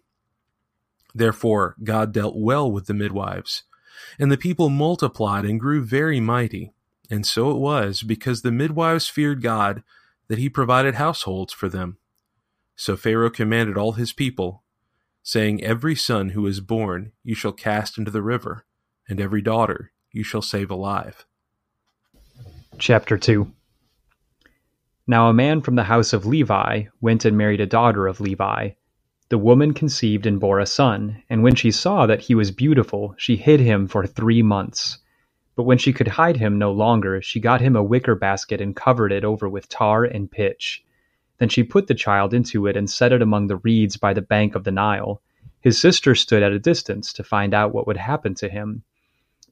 Therefore 1.14 1.76
God 1.84 2.12
dealt 2.12 2.36
well 2.36 2.70
with 2.72 2.88
the 2.88 2.94
midwives, 2.94 3.64
and 4.20 4.32
the 4.32 4.38
people 4.38 4.70
multiplied 4.70 5.46
and 5.46 5.60
grew 5.60 5.84
very 5.84 6.20
mighty. 6.20 6.74
And 7.10 7.26
so 7.26 7.50
it 7.52 7.58
was, 7.58 8.04
because 8.04 8.42
the 8.42 8.52
midwives 8.52 9.08
feared 9.08 9.42
God, 9.42 9.84
that 10.30 10.38
he 10.38 10.48
provided 10.48 10.96
households 10.96 11.52
for 11.52 11.68
them. 11.68 11.98
So 12.76 12.96
Pharaoh 12.96 13.30
commanded 13.30 13.78
all 13.78 13.94
his 13.94 14.14
people, 14.14 14.64
saying, 15.22 15.62
Every 15.62 15.96
son 15.96 16.30
who 16.30 16.48
is 16.48 16.62
born 16.62 17.12
you 17.24 17.36
shall 17.36 17.52
cast 17.52 17.98
into 17.98 18.12
the 18.12 18.22
river, 18.22 18.66
and 19.10 19.20
every 19.20 19.42
daughter 19.42 19.92
you 20.12 20.24
shall 20.24 20.42
save 20.42 20.72
alive. 20.72 21.26
Chapter 22.78 23.18
2 23.18 23.52
Now 25.08 25.28
a 25.28 25.34
man 25.34 25.62
from 25.62 25.76
the 25.76 25.84
house 25.84 26.14
of 26.14 26.26
Levi 26.26 26.86
went 27.02 27.26
and 27.26 27.38
married 27.38 27.60
a 27.60 27.66
daughter 27.66 28.08
of 28.08 28.22
Levi. 28.22 28.70
The 29.30 29.38
woman 29.38 29.74
conceived 29.74 30.26
and 30.26 30.40
bore 30.40 30.60
a 30.60 30.66
son, 30.66 31.22
and 31.30 31.44
when 31.44 31.56
she 31.56 31.72
saw 31.72 32.06
that 32.06 32.22
he 32.22 32.36
was 32.36 32.52
beautiful, 32.52 33.14
she 33.18 33.36
hid 33.36 33.60
him 33.60 33.88
for 33.88 34.08
three 34.08 34.42
months. 34.42 35.00
But 35.56 35.64
when 35.64 35.78
she 35.78 35.94
could 35.94 36.08
hide 36.08 36.38
him 36.38 36.58
no 36.58 36.72
longer, 36.72 37.22
she 37.22 37.40
got 37.40 37.62
him 37.62 37.76
a 37.76 37.84
wicker 37.84 38.16
basket 38.16 38.62
and 38.62 38.76
covered 38.76 39.12
it 39.12 39.26
over 39.26 39.50
with 39.50 39.70
tar 39.70 40.06
and 40.06 40.32
pitch. 40.32 40.84
Then 41.38 41.50
she 41.50 41.64
put 41.64 41.88
the 41.88 41.96
child 41.96 42.34
into 42.34 42.68
it 42.68 42.78
and 42.78 42.90
set 42.90 43.12
it 43.12 43.22
among 43.22 43.48
the 43.48 43.58
reeds 43.58 43.98
by 43.98 44.14
the 44.14 44.22
bank 44.22 44.56
of 44.56 44.64
the 44.64 44.72
Nile. 44.72 45.22
His 45.62 45.80
sister 45.80 46.16
stood 46.16 46.44
at 46.44 46.52
a 46.52 46.60
distance 46.60 47.12
to 47.14 47.24
find 47.24 47.54
out 47.54 47.74
what 47.74 47.88
would 47.88 47.98
happen 47.98 48.36
to 48.36 48.50
him. 48.50 48.84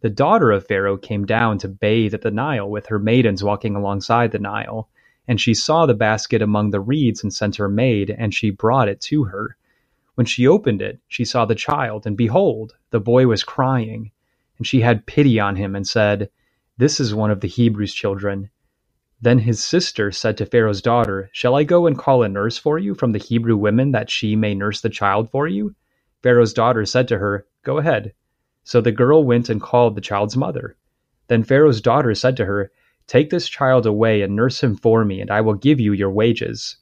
The 0.01 0.09
daughter 0.09 0.51
of 0.51 0.67
Pharaoh 0.67 0.97
came 0.97 1.25
down 1.25 1.57
to 1.59 1.67
bathe 1.67 2.13
at 2.13 2.21
the 2.21 2.31
Nile 2.31 2.69
with 2.69 2.87
her 2.87 2.99
maidens 2.99 3.43
walking 3.43 3.75
alongside 3.75 4.31
the 4.31 4.39
Nile. 4.39 4.89
And 5.27 5.41
she 5.41 5.53
saw 5.53 5.85
the 5.85 5.93
basket 5.93 6.41
among 6.41 6.69
the 6.69 6.79
reeds 6.79 7.23
and 7.23 7.33
sent 7.33 7.57
her 7.57 7.67
maid, 7.67 8.09
and 8.09 8.33
she 8.33 8.49
brought 8.49 8.87
it 8.87 9.01
to 9.01 9.25
her. 9.25 9.57
When 10.15 10.25
she 10.25 10.47
opened 10.47 10.81
it, 10.81 10.99
she 11.07 11.25
saw 11.25 11.45
the 11.45 11.55
child, 11.55 12.07
and 12.07 12.15
behold, 12.15 12.75
the 12.91 12.99
boy 12.99 13.27
was 13.27 13.43
crying. 13.43 14.11
And 14.57 14.67
she 14.67 14.81
had 14.81 15.05
pity 15.05 15.39
on 15.39 15.55
him 15.55 15.75
and 15.75 15.87
said, 15.87 16.29
This 16.77 16.99
is 16.99 17.13
one 17.15 17.31
of 17.31 17.41
the 17.41 17.47
Hebrews' 17.47 17.93
children. 17.93 18.49
Then 19.21 19.39
his 19.39 19.63
sister 19.63 20.11
said 20.11 20.37
to 20.37 20.45
Pharaoh's 20.45 20.81
daughter, 20.81 21.29
Shall 21.33 21.55
I 21.55 21.63
go 21.63 21.87
and 21.87 21.97
call 21.97 22.23
a 22.23 22.29
nurse 22.29 22.57
for 22.57 22.77
you 22.77 22.95
from 22.95 23.11
the 23.13 23.19
Hebrew 23.19 23.57
women 23.57 23.91
that 23.91 24.11
she 24.11 24.35
may 24.35 24.55
nurse 24.55 24.81
the 24.81 24.89
child 24.89 25.31
for 25.31 25.47
you? 25.47 25.75
Pharaoh's 26.21 26.53
daughter 26.53 26.85
said 26.85 27.07
to 27.09 27.17
her, 27.17 27.45
Go 27.63 27.77
ahead. 27.79 28.13
So 28.63 28.81
the 28.81 28.91
girl 28.91 29.23
went 29.23 29.49
and 29.49 29.61
called 29.61 29.95
the 29.95 30.01
child's 30.01 30.37
mother. 30.37 30.77
Then 31.27 31.43
Pharaoh's 31.43 31.81
daughter 31.81 32.13
said 32.15 32.37
to 32.37 32.45
her, 32.45 32.71
Take 33.07 33.29
this 33.29 33.49
child 33.49 33.85
away 33.85 34.21
and 34.21 34.35
nurse 34.35 34.61
him 34.61 34.75
for 34.75 35.03
me, 35.05 35.21
and 35.21 35.31
I 35.31 35.41
will 35.41 35.55
give 35.55 35.79
you 35.79 35.93
your 35.93 36.11
wages. 36.11 36.77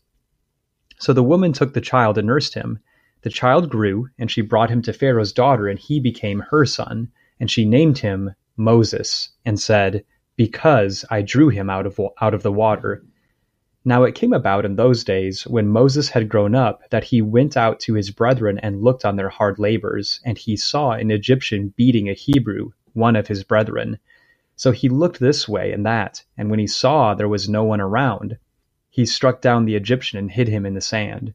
So 0.99 1.13
the 1.13 1.23
woman 1.23 1.53
took 1.53 1.73
the 1.73 1.81
child 1.81 2.17
and 2.17 2.27
nursed 2.27 2.53
him. 2.53 2.79
The 3.21 3.29
child 3.29 3.69
grew, 3.69 4.09
and 4.19 4.29
she 4.31 4.41
brought 4.41 4.69
him 4.69 4.81
to 4.83 4.93
Pharaoh's 4.93 5.33
daughter, 5.33 5.67
and 5.67 5.79
he 5.79 5.99
became 5.99 6.43
her 6.51 6.65
son. 6.65 7.11
And 7.39 7.51
she 7.51 7.65
named 7.65 7.99
him 7.99 8.33
Moses, 8.57 9.29
and 9.45 9.59
said, 9.59 10.05
Because 10.37 11.03
I 11.09 11.21
drew 11.21 11.49
him 11.49 11.69
out 11.69 11.85
of, 11.85 11.99
out 12.21 12.33
of 12.33 12.43
the 12.43 12.51
water. 12.51 13.03
Now 13.83 14.03
it 14.03 14.15
came 14.15 14.33
about 14.33 14.65
in 14.65 14.77
those 14.77 15.03
days, 15.03 15.43
when 15.45 15.67
Moses 15.67 16.09
had 16.09 16.29
grown 16.29 16.55
up, 16.55 16.89
that 16.89 17.03
he 17.03 17.21
went 17.21 17.55
out 17.55 17.79
to 17.81 17.93
his 17.93 18.09
brethren 18.09 18.57
and 18.59 18.81
looked 18.81 19.05
on 19.05 19.15
their 19.15 19.29
hard 19.29 19.59
labors, 19.59 20.19
and 20.25 20.37
he 20.37 20.57
saw 20.57 20.91
an 20.91 21.11
Egyptian 21.11 21.73
beating 21.75 22.09
a 22.09 22.13
Hebrew, 22.13 22.71
one 22.93 23.15
of 23.15 23.27
his 23.27 23.43
brethren. 23.43 23.99
So 24.55 24.71
he 24.71 24.89
looked 24.89 25.19
this 25.19 25.47
way 25.47 25.73
and 25.73 25.85
that, 25.85 26.23
and 26.37 26.49
when 26.49 26.59
he 26.59 26.67
saw 26.67 27.13
there 27.13 27.27
was 27.27 27.49
no 27.49 27.63
one 27.63 27.81
around, 27.81 28.37
he 28.89 29.05
struck 29.05 29.41
down 29.41 29.65
the 29.65 29.75
Egyptian 29.75 30.17
and 30.17 30.31
hid 30.31 30.47
him 30.47 30.65
in 30.65 30.73
the 30.73 30.81
sand. 30.81 31.33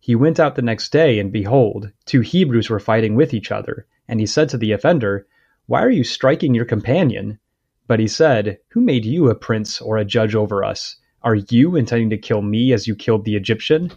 He 0.00 0.14
went 0.14 0.40
out 0.40 0.54
the 0.54 0.62
next 0.62 0.90
day, 0.90 1.18
and 1.18 1.30
behold, 1.30 1.92
two 2.06 2.22
Hebrews 2.22 2.70
were 2.70 2.80
fighting 2.80 3.14
with 3.14 3.34
each 3.34 3.52
other, 3.52 3.86
and 4.08 4.18
he 4.18 4.26
said 4.26 4.48
to 4.48 4.58
the 4.58 4.72
offender, 4.72 5.26
why 5.66 5.82
are 5.82 5.90
you 5.90 6.04
striking 6.04 6.54
your 6.54 6.66
companion? 6.66 7.38
But 7.86 7.98
he 7.98 8.06
said, 8.06 8.58
Who 8.72 8.82
made 8.82 9.06
you 9.06 9.30
a 9.30 9.34
prince 9.34 9.80
or 9.80 9.96
a 9.96 10.04
judge 10.04 10.34
over 10.34 10.62
us? 10.62 10.96
Are 11.22 11.36
you 11.36 11.74
intending 11.74 12.10
to 12.10 12.18
kill 12.18 12.42
me 12.42 12.74
as 12.74 12.86
you 12.86 12.94
killed 12.94 13.24
the 13.24 13.36
Egyptian? 13.36 13.90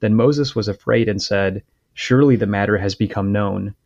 Then 0.00 0.16
Moses 0.16 0.56
was 0.56 0.66
afraid 0.66 1.08
and 1.08 1.22
said, 1.22 1.62
Surely 1.92 2.34
the 2.34 2.48
matter 2.48 2.78
has 2.78 2.96
become 2.96 3.30
known. 3.30 3.76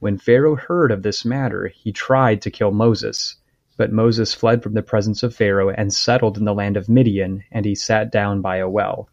When 0.00 0.18
Pharaoh 0.18 0.56
heard 0.56 0.90
of 0.90 1.04
this 1.04 1.24
matter, 1.24 1.68
he 1.68 1.92
tried 1.92 2.42
to 2.42 2.50
kill 2.50 2.72
Moses. 2.72 3.36
But 3.76 3.92
Moses 3.92 4.34
fled 4.34 4.60
from 4.60 4.74
the 4.74 4.82
presence 4.82 5.22
of 5.22 5.34
Pharaoh 5.34 5.70
and 5.70 5.94
settled 5.94 6.36
in 6.36 6.44
the 6.44 6.54
land 6.54 6.76
of 6.76 6.88
Midian, 6.88 7.44
and 7.52 7.64
he 7.64 7.76
sat 7.76 8.10
down 8.10 8.40
by 8.40 8.56
a 8.56 8.68
well. 8.68 9.08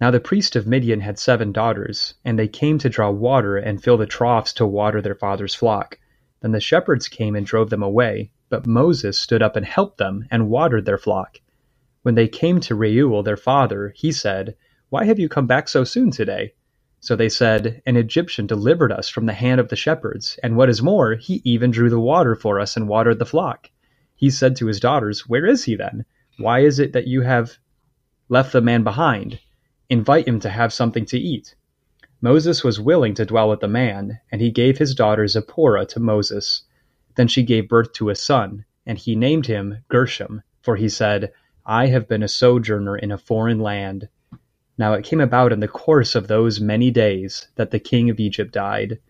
Now 0.00 0.10
the 0.10 0.18
priest 0.18 0.56
of 0.56 0.66
Midian 0.66 1.00
had 1.00 1.18
seven 1.18 1.52
daughters, 1.52 2.14
and 2.24 2.38
they 2.38 2.48
came 2.48 2.78
to 2.78 2.88
draw 2.88 3.10
water 3.10 3.58
and 3.58 3.82
fill 3.82 3.98
the 3.98 4.06
troughs 4.06 4.54
to 4.54 4.66
water 4.66 5.02
their 5.02 5.14
father's 5.14 5.54
flock. 5.54 5.98
Then 6.44 6.52
the 6.52 6.60
shepherds 6.60 7.08
came 7.08 7.36
and 7.36 7.46
drove 7.46 7.70
them 7.70 7.82
away, 7.82 8.30
but 8.50 8.66
Moses 8.66 9.18
stood 9.18 9.40
up 9.40 9.56
and 9.56 9.64
helped 9.64 9.96
them 9.96 10.26
and 10.30 10.50
watered 10.50 10.84
their 10.84 10.98
flock. 10.98 11.40
When 12.02 12.16
they 12.16 12.28
came 12.28 12.60
to 12.60 12.74
Reuel 12.74 13.22
their 13.22 13.38
father, 13.38 13.94
he 13.96 14.12
said, 14.12 14.54
Why 14.90 15.06
have 15.06 15.18
you 15.18 15.26
come 15.30 15.46
back 15.46 15.70
so 15.70 15.84
soon 15.84 16.10
today? 16.10 16.52
So 17.00 17.16
they 17.16 17.30
said, 17.30 17.80
An 17.86 17.96
Egyptian 17.96 18.46
delivered 18.46 18.92
us 18.92 19.08
from 19.08 19.24
the 19.24 19.32
hand 19.32 19.58
of 19.58 19.70
the 19.70 19.74
shepherds, 19.74 20.38
and 20.42 20.54
what 20.54 20.68
is 20.68 20.82
more, 20.82 21.14
he 21.14 21.40
even 21.44 21.70
drew 21.70 21.88
the 21.88 21.98
water 21.98 22.34
for 22.34 22.60
us 22.60 22.76
and 22.76 22.88
watered 22.88 23.20
the 23.20 23.24
flock. 23.24 23.70
He 24.14 24.28
said 24.28 24.54
to 24.56 24.66
his 24.66 24.80
daughters, 24.80 25.26
Where 25.26 25.46
is 25.46 25.64
he 25.64 25.76
then? 25.76 26.04
Why 26.36 26.60
is 26.60 26.78
it 26.78 26.92
that 26.92 27.06
you 27.06 27.22
have 27.22 27.56
left 28.28 28.52
the 28.52 28.60
man 28.60 28.84
behind? 28.84 29.40
Invite 29.88 30.28
him 30.28 30.40
to 30.40 30.50
have 30.50 30.74
something 30.74 31.06
to 31.06 31.18
eat. 31.18 31.54
Moses 32.24 32.64
was 32.64 32.80
willing 32.80 33.12
to 33.16 33.26
dwell 33.26 33.50
with 33.50 33.60
the 33.60 33.68
man, 33.68 34.18
and 34.32 34.40
he 34.40 34.50
gave 34.50 34.78
his 34.78 34.94
daughter 34.94 35.26
Zipporah 35.26 35.84
to 35.84 36.00
Moses. 36.00 36.62
Then 37.16 37.28
she 37.28 37.42
gave 37.42 37.68
birth 37.68 37.92
to 37.92 38.08
a 38.08 38.14
son, 38.14 38.64
and 38.86 38.96
he 38.96 39.14
named 39.14 39.44
him 39.44 39.84
Gershom, 39.90 40.42
for 40.62 40.76
he 40.76 40.88
said, 40.88 41.32
I 41.66 41.88
have 41.88 42.08
been 42.08 42.22
a 42.22 42.28
sojourner 42.28 42.96
in 42.96 43.12
a 43.12 43.18
foreign 43.18 43.58
land. 43.58 44.08
Now 44.78 44.94
it 44.94 45.04
came 45.04 45.20
about 45.20 45.52
in 45.52 45.60
the 45.60 45.68
course 45.68 46.14
of 46.14 46.26
those 46.26 46.62
many 46.62 46.90
days 46.90 47.48
that 47.56 47.72
the 47.72 47.78
king 47.78 48.08
of 48.08 48.18
Egypt 48.18 48.54
died, 48.54 49.00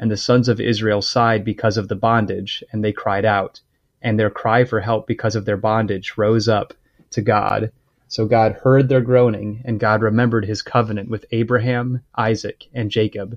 and 0.00 0.10
the 0.10 0.16
sons 0.16 0.48
of 0.48 0.58
Israel 0.58 1.00
sighed 1.00 1.44
because 1.44 1.76
of 1.76 1.86
the 1.86 1.94
bondage, 1.94 2.64
and 2.72 2.82
they 2.82 2.92
cried 2.92 3.24
out, 3.24 3.60
and 4.02 4.18
their 4.18 4.30
cry 4.30 4.64
for 4.64 4.80
help 4.80 5.06
because 5.06 5.36
of 5.36 5.44
their 5.44 5.56
bondage 5.56 6.14
rose 6.16 6.48
up 6.48 6.74
to 7.10 7.22
God. 7.22 7.70
So 8.14 8.26
God 8.26 8.60
heard 8.62 8.88
their 8.88 9.00
groaning, 9.00 9.60
and 9.64 9.80
God 9.80 10.00
remembered 10.00 10.44
his 10.44 10.62
covenant 10.62 11.10
with 11.10 11.24
Abraham, 11.32 12.02
Isaac, 12.16 12.68
and 12.72 12.88
Jacob. 12.88 13.36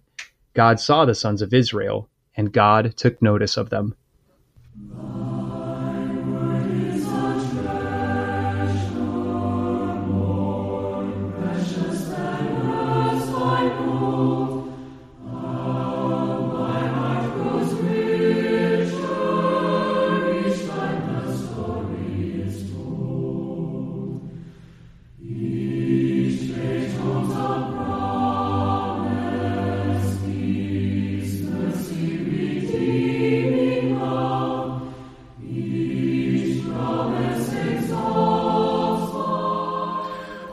God 0.53 0.79
saw 0.79 1.03
the 1.03 1.15
sons 1.15 1.41
of 1.41 1.51
Israel, 1.51 2.11
and 2.35 2.53
God 2.53 2.95
took 2.95 3.19
notice 3.19 3.57
of 3.57 3.71
them. 3.71 3.95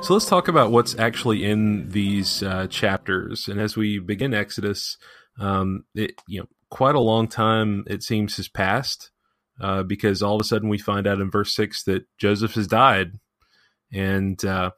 So 0.05 0.13
let's 0.13 0.27
talk 0.27 0.49
about 0.49 0.71
what's 0.71 0.99
actually 0.99 1.47
in 1.47 1.89
these 1.89 2.43
uh, 2.43 2.67
chapters. 2.67 3.49
And 3.49 3.59
as 3.59 3.75
we 3.75 3.99
begin 3.99 4.35
Exodus, 4.35 4.99
um, 5.41 5.87
it 5.95 6.21
you 6.27 6.41
know 6.41 6.47
quite 6.69 6.95
a 6.95 7.01
long 7.01 7.27
time 7.27 7.85
it 7.87 8.03
seems 8.03 8.37
has 8.37 8.47
passed 8.47 9.11
uh, 9.63 9.83
because 9.83 10.23
all 10.23 10.35
of 10.35 10.43
a 10.43 10.45
sudden 10.45 10.69
we 10.69 10.77
find 10.77 11.07
out 11.07 11.23
in 11.23 11.31
verse 11.31 11.57
six 11.57 11.83
that 11.85 12.05
Joseph 12.19 12.53
has 12.53 12.67
died, 12.67 13.13
and 13.95 14.45
uh, 14.45 14.73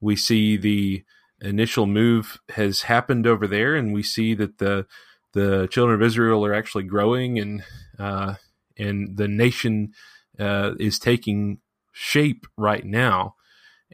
we 0.00 0.16
see 0.16 0.56
the 0.56 1.04
initial 1.40 1.86
move 1.86 2.40
has 2.48 2.82
happened 2.82 3.24
over 3.24 3.46
there, 3.46 3.76
and 3.76 3.94
we 3.94 4.02
see 4.02 4.34
that 4.34 4.58
the 4.58 4.84
the 5.32 5.68
children 5.70 5.94
of 5.94 6.04
Israel 6.04 6.44
are 6.44 6.54
actually 6.54 6.82
growing, 6.82 7.38
and 7.38 7.62
uh, 8.00 8.34
and 8.76 9.16
the 9.16 9.28
nation 9.28 9.92
uh, 10.40 10.72
is 10.80 10.98
taking 10.98 11.60
shape 11.92 12.48
right 12.56 12.84
now 12.84 13.36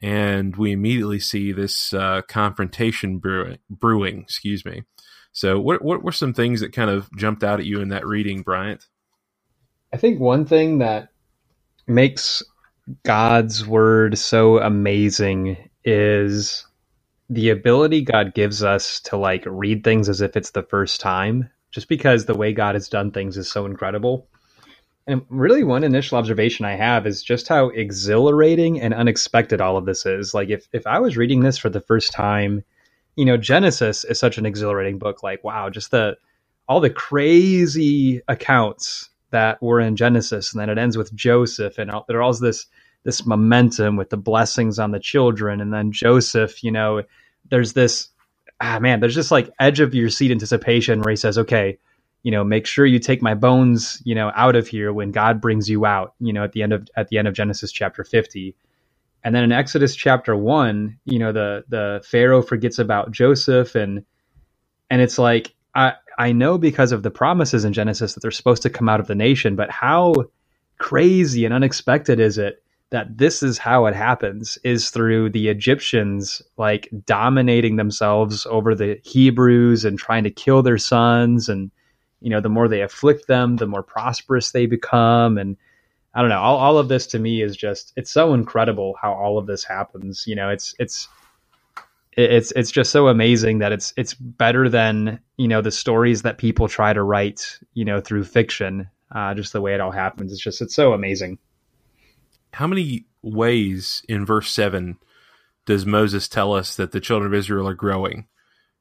and 0.02 0.56
we 0.56 0.72
immediately 0.72 1.20
see 1.20 1.52
this 1.52 1.94
uh, 1.94 2.22
confrontation 2.28 3.18
brewing, 3.18 3.58
brewing. 3.70 4.22
Excuse 4.22 4.64
me. 4.64 4.84
So, 5.32 5.60
what 5.60 5.82
what 5.82 6.02
were 6.04 6.12
some 6.12 6.34
things 6.34 6.60
that 6.60 6.72
kind 6.72 6.90
of 6.90 7.10
jumped 7.16 7.44
out 7.44 7.60
at 7.60 7.66
you 7.66 7.80
in 7.80 7.90
that 7.90 8.06
reading, 8.06 8.42
Bryant? 8.42 8.86
I 9.92 9.98
think 9.98 10.20
one 10.20 10.46
thing 10.46 10.78
that 10.78 11.10
makes 11.88 12.42
God's 13.04 13.66
word 13.66 14.18
so 14.18 14.58
amazing 14.60 15.70
is 15.84 16.66
the 17.30 17.50
ability 17.50 18.02
God 18.02 18.34
gives 18.34 18.62
us 18.64 19.00
to 19.02 19.16
like 19.16 19.44
read 19.46 19.84
things 19.84 20.08
as 20.08 20.20
if 20.20 20.36
it's 20.36 20.52
the 20.52 20.62
first 20.64 21.00
time, 21.00 21.50
just 21.72 21.88
because 21.88 22.26
the 22.26 22.36
way 22.36 22.52
God 22.52 22.74
has 22.76 22.88
done 22.88 23.10
things 23.12 23.36
is 23.36 23.50
so 23.50 23.66
incredible. 23.66 24.28
And 25.08 25.22
really, 25.30 25.64
one 25.64 25.84
initial 25.84 26.18
observation 26.18 26.66
I 26.66 26.74
have 26.74 27.06
is 27.06 27.22
just 27.22 27.48
how 27.48 27.70
exhilarating 27.70 28.78
and 28.78 28.92
unexpected 28.92 29.58
all 29.58 29.78
of 29.78 29.86
this 29.86 30.04
is. 30.04 30.34
Like, 30.34 30.50
if, 30.50 30.68
if 30.74 30.86
I 30.86 30.98
was 30.98 31.16
reading 31.16 31.40
this 31.40 31.56
for 31.56 31.70
the 31.70 31.80
first 31.80 32.12
time, 32.12 32.62
you 33.16 33.24
know, 33.24 33.38
Genesis 33.38 34.04
is 34.04 34.18
such 34.18 34.36
an 34.36 34.44
exhilarating 34.44 34.98
book. 34.98 35.22
Like, 35.22 35.42
wow, 35.42 35.70
just 35.70 35.92
the 35.92 36.18
all 36.68 36.80
the 36.80 36.90
crazy 36.90 38.20
accounts 38.28 39.08
that 39.30 39.62
were 39.62 39.80
in 39.80 39.96
Genesis, 39.96 40.52
and 40.52 40.60
then 40.60 40.68
it 40.68 40.76
ends 40.76 40.98
with 40.98 41.14
Joseph, 41.14 41.78
and 41.78 41.90
there 42.06 42.20
all 42.20 42.34
this 42.34 42.66
this 43.04 43.24
momentum 43.24 43.96
with 43.96 44.10
the 44.10 44.18
blessings 44.18 44.78
on 44.78 44.90
the 44.90 45.00
children, 45.00 45.62
and 45.62 45.72
then 45.72 45.90
Joseph. 45.90 46.62
You 46.62 46.70
know, 46.70 47.02
there's 47.48 47.72
this 47.72 48.10
ah 48.60 48.78
man, 48.78 49.00
there's 49.00 49.14
just 49.14 49.30
like 49.30 49.50
edge 49.58 49.80
of 49.80 49.94
your 49.94 50.10
seat 50.10 50.30
anticipation 50.30 51.00
where 51.00 51.12
he 51.12 51.16
says, 51.16 51.38
okay 51.38 51.78
you 52.22 52.30
know, 52.30 52.44
make 52.44 52.66
sure 52.66 52.86
you 52.86 52.98
take 52.98 53.22
my 53.22 53.34
bones, 53.34 54.02
you 54.04 54.14
know, 54.14 54.32
out 54.34 54.56
of 54.56 54.68
here 54.68 54.92
when 54.92 55.12
God 55.12 55.40
brings 55.40 55.68
you 55.68 55.86
out, 55.86 56.14
you 56.20 56.32
know, 56.32 56.44
at 56.44 56.52
the 56.52 56.62
end 56.62 56.72
of 56.72 56.88
at 56.96 57.08
the 57.08 57.18
end 57.18 57.28
of 57.28 57.34
Genesis 57.34 57.72
chapter 57.72 58.04
50. 58.04 58.54
And 59.24 59.34
then 59.34 59.44
in 59.44 59.52
Exodus 59.52 59.96
chapter 59.96 60.36
1, 60.36 60.98
you 61.04 61.18
know, 61.18 61.32
the 61.32 61.64
the 61.68 62.02
Pharaoh 62.04 62.42
forgets 62.42 62.78
about 62.78 63.12
Joseph 63.12 63.74
and 63.74 64.04
and 64.90 65.00
it's 65.02 65.18
like 65.18 65.54
I 65.74 65.94
I 66.18 66.32
know 66.32 66.58
because 66.58 66.92
of 66.92 67.02
the 67.02 67.10
promises 67.10 67.64
in 67.64 67.72
Genesis 67.72 68.14
that 68.14 68.20
they're 68.20 68.30
supposed 68.30 68.62
to 68.62 68.70
come 68.70 68.88
out 68.88 69.00
of 69.00 69.06
the 69.06 69.14
nation, 69.14 69.56
but 69.56 69.70
how 69.70 70.14
crazy 70.78 71.44
and 71.44 71.54
unexpected 71.54 72.20
is 72.20 72.38
it 72.38 72.62
that 72.90 73.18
this 73.18 73.42
is 73.42 73.58
how 73.58 73.86
it 73.86 73.94
happens 73.94 74.58
is 74.64 74.90
through 74.90 75.30
the 75.30 75.48
Egyptians 75.48 76.42
like 76.56 76.88
dominating 77.04 77.76
themselves 77.76 78.46
over 78.46 78.74
the 78.74 78.98
Hebrews 79.04 79.84
and 79.84 79.98
trying 79.98 80.24
to 80.24 80.30
kill 80.30 80.62
their 80.62 80.78
sons 80.78 81.48
and 81.48 81.70
you 82.20 82.30
know, 82.30 82.40
the 82.40 82.48
more 82.48 82.68
they 82.68 82.82
afflict 82.82 83.26
them, 83.26 83.56
the 83.56 83.66
more 83.66 83.82
prosperous 83.82 84.50
they 84.50 84.66
become. 84.66 85.38
And 85.38 85.56
I 86.14 86.20
don't 86.20 86.30
know, 86.30 86.40
all, 86.40 86.56
all 86.56 86.78
of 86.78 86.88
this 86.88 87.06
to 87.08 87.18
me 87.18 87.42
is 87.42 87.56
just, 87.56 87.92
it's 87.96 88.10
so 88.10 88.34
incredible 88.34 88.96
how 89.00 89.12
all 89.12 89.38
of 89.38 89.46
this 89.46 89.64
happens. 89.64 90.24
You 90.26 90.36
know, 90.36 90.50
it's, 90.50 90.74
it's, 90.78 91.08
it's 92.16 92.50
it's 92.56 92.72
just 92.72 92.90
so 92.90 93.06
amazing 93.06 93.60
that 93.60 93.70
it's 93.70 93.92
it's 93.96 94.12
better 94.12 94.68
than 94.68 95.20
you 95.36 95.46
know 95.46 95.62
the 95.62 95.70
stories 95.70 96.22
that 96.22 96.36
people 96.36 96.66
try 96.66 96.92
to 96.92 97.00
write 97.00 97.60
you 97.74 97.84
know 97.84 98.00
through 98.00 98.24
fiction 98.24 98.90
uh, 99.14 99.34
just 99.34 99.52
the 99.52 99.60
way 99.60 99.72
it 99.72 99.80
all 99.80 99.92
happens. 99.92 100.32
It's 100.32 100.42
just 100.42 100.60
it's 100.60 100.74
so 100.74 100.94
amazing. 100.94 101.38
How 102.54 102.66
many 102.66 103.06
ways 103.22 104.02
in 104.08 104.26
verse 104.26 104.50
7 104.50 104.98
does 105.64 105.86
moses 105.86 106.26
tell 106.26 106.52
us 106.52 106.74
that 106.74 106.90
the 106.90 106.98
children 106.98 107.32
of 107.32 107.38
israel 107.38 107.68
are 107.68 107.74
growing? 107.74 108.26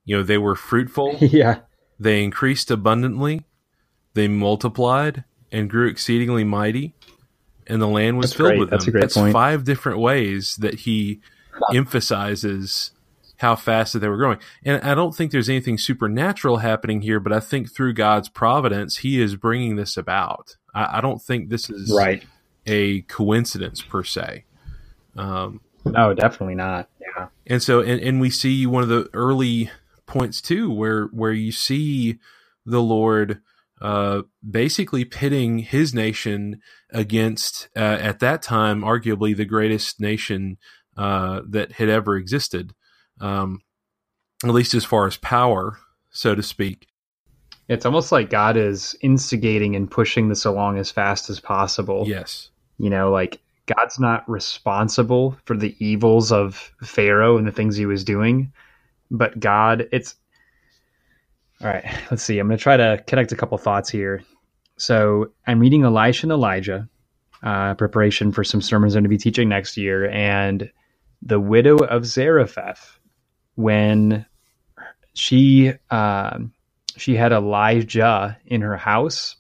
You 0.03 0.17
know 0.17 0.23
they 0.23 0.39
were 0.39 0.55
fruitful. 0.55 1.17
Yeah 1.21 1.59
they 1.99 2.23
increased 2.23 2.69
abundantly, 2.71 3.45
they 4.13 4.27
multiplied 4.27 5.23
and 5.51 5.69
grew 5.69 5.87
exceedingly 5.87 6.43
mighty, 6.43 6.93
and 7.67 7.81
the 7.81 7.87
land 7.87 8.17
was 8.17 8.31
That's 8.31 8.37
filled 8.37 8.49
great. 8.49 8.59
with 8.59 8.69
That's 8.69 8.85
them. 8.85 8.89
a 8.89 8.91
great 8.93 9.01
That's 9.01 9.13
point. 9.15 9.33
five 9.33 9.63
different 9.63 9.99
ways 9.99 10.55
that 10.57 10.75
he 10.81 11.21
emphasizes 11.73 12.91
how 13.37 13.55
fast 13.55 13.93
that 13.93 13.99
they 13.99 14.07
were 14.07 14.17
growing. 14.17 14.39
And 14.65 14.81
I 14.83 14.95
don't 14.95 15.15
think 15.15 15.31
there's 15.31 15.49
anything 15.49 15.77
supernatural 15.77 16.57
happening 16.57 17.01
here, 17.01 17.19
but 17.19 17.31
I 17.31 17.39
think 17.39 17.71
through 17.71 17.93
God's 17.93 18.29
providence, 18.29 18.97
He 18.97 19.21
is 19.21 19.35
bringing 19.35 19.75
this 19.75 19.95
about. 19.95 20.57
I, 20.73 20.97
I 20.97 21.01
don't 21.01 21.21
think 21.21 21.49
this 21.49 21.69
is 21.69 21.93
right 21.95 22.23
a 22.65 23.01
coincidence 23.03 23.81
per 23.81 24.03
se. 24.03 24.43
Um, 25.15 25.61
no 25.85 26.13
definitely 26.13 26.53
not 26.55 26.89
yeah 26.99 27.27
and 27.47 27.63
so, 27.63 27.79
and, 27.79 28.01
and 28.01 28.19
we 28.19 28.29
see 28.29 28.65
one 28.65 28.83
of 28.83 28.89
the 28.89 29.09
early 29.13 29.71
points 30.07 30.41
too, 30.41 30.71
where 30.71 31.05
where 31.07 31.31
you 31.31 31.51
see 31.51 32.17
the 32.65 32.81
Lord 32.81 33.41
uh, 33.81 34.23
basically 34.49 35.05
pitting 35.05 35.59
his 35.59 35.93
nation 35.93 36.61
against, 36.91 37.69
uh, 37.75 37.79
at 38.01 38.19
that 38.19 38.41
time, 38.41 38.81
arguably 38.81 39.35
the 39.35 39.45
greatest 39.45 39.99
nation 39.99 40.57
uh, 40.97 41.41
that 41.47 41.73
had 41.73 41.89
ever 41.89 42.17
existed, 42.17 42.73
um, 43.21 43.61
at 44.43 44.49
least 44.49 44.73
as 44.73 44.83
far 44.83 45.05
as 45.05 45.17
power, 45.17 45.77
so 46.09 46.33
to 46.33 46.41
speak. 46.41 46.87
It's 47.67 47.85
almost 47.85 48.11
like 48.11 48.29
God 48.29 48.57
is 48.57 48.95
instigating 49.01 49.75
and 49.75 49.91
pushing 49.91 50.29
this 50.29 50.45
along 50.45 50.79
as 50.79 50.89
fast 50.89 51.29
as 51.29 51.39
possible. 51.39 52.05
Yes. 52.07 52.49
You 52.79 52.89
know, 52.89 53.11
like 53.11 53.39
God's 53.67 53.99
not 53.99 54.27
responsible 54.29 55.37
for 55.45 55.55
the 55.55 55.75
evils 55.85 56.31
of 56.31 56.71
Pharaoh 56.81 57.37
and 57.37 57.45
the 57.45 57.51
things 57.51 57.75
he 57.75 57.85
was 57.85 58.03
doing, 58.03 58.53
but 59.09 59.39
God, 59.39 59.87
it's 59.91 60.15
all 61.61 61.67
right. 61.67 61.85
Let's 62.11 62.23
see. 62.23 62.39
I'm 62.39 62.47
going 62.47 62.57
to 62.57 62.61
try 62.61 62.77
to 62.77 63.03
connect 63.07 63.31
a 63.31 63.35
couple 63.35 63.57
thoughts 63.57 63.89
here. 63.89 64.23
So 64.77 65.31
I'm 65.47 65.59
reading 65.59 65.83
Elisha 65.83 66.25
and 66.25 66.31
Elijah, 66.31 66.87
uh, 67.41 67.73
preparation 67.73 68.31
for 68.31 68.43
some 68.43 68.61
sermons 68.61 68.93
I'm 68.95 68.99
going 68.99 69.05
to 69.05 69.09
be 69.09 69.17
teaching 69.17 69.49
next 69.49 69.75
year, 69.75 70.09
and 70.09 70.71
the 71.23 71.39
widow 71.39 71.77
of 71.77 72.05
Zarephath, 72.05 72.99
when 73.55 74.25
she 75.15 75.73
uh, 75.89 76.37
she 76.95 77.15
had 77.15 77.31
Elijah 77.31 78.37
in 78.45 78.61
her 78.61 78.77
house. 78.77 79.35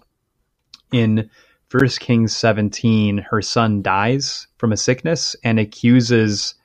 In 0.91 1.29
First 1.69 1.99
Kings 1.99 2.35
17, 2.35 3.17
her 3.29 3.41
son 3.41 3.81
dies 3.81 4.47
from 4.57 4.71
a 4.71 4.77
sickness 4.77 5.35
and 5.43 5.59
accuses 5.59 6.55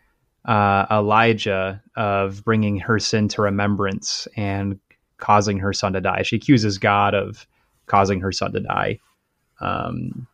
uh, 0.45 0.87
Elijah 0.91 1.83
of 1.97 2.45
bringing 2.45 2.79
her 2.81 2.99
sin 2.99 3.29
to 3.29 3.43
remembrance 3.43 4.27
and 4.37 4.79
causing 5.19 5.59
her 5.59 5.73
son 5.73 5.93
to 5.93 6.01
die. 6.01 6.23
She 6.23 6.37
accuses 6.37 6.79
God 6.79 7.15
of 7.15 7.47
causing 7.87 8.21
her 8.21 8.33
son 8.33 8.53
to 8.53 8.61
die. 8.61 8.99
Um, 9.61 10.27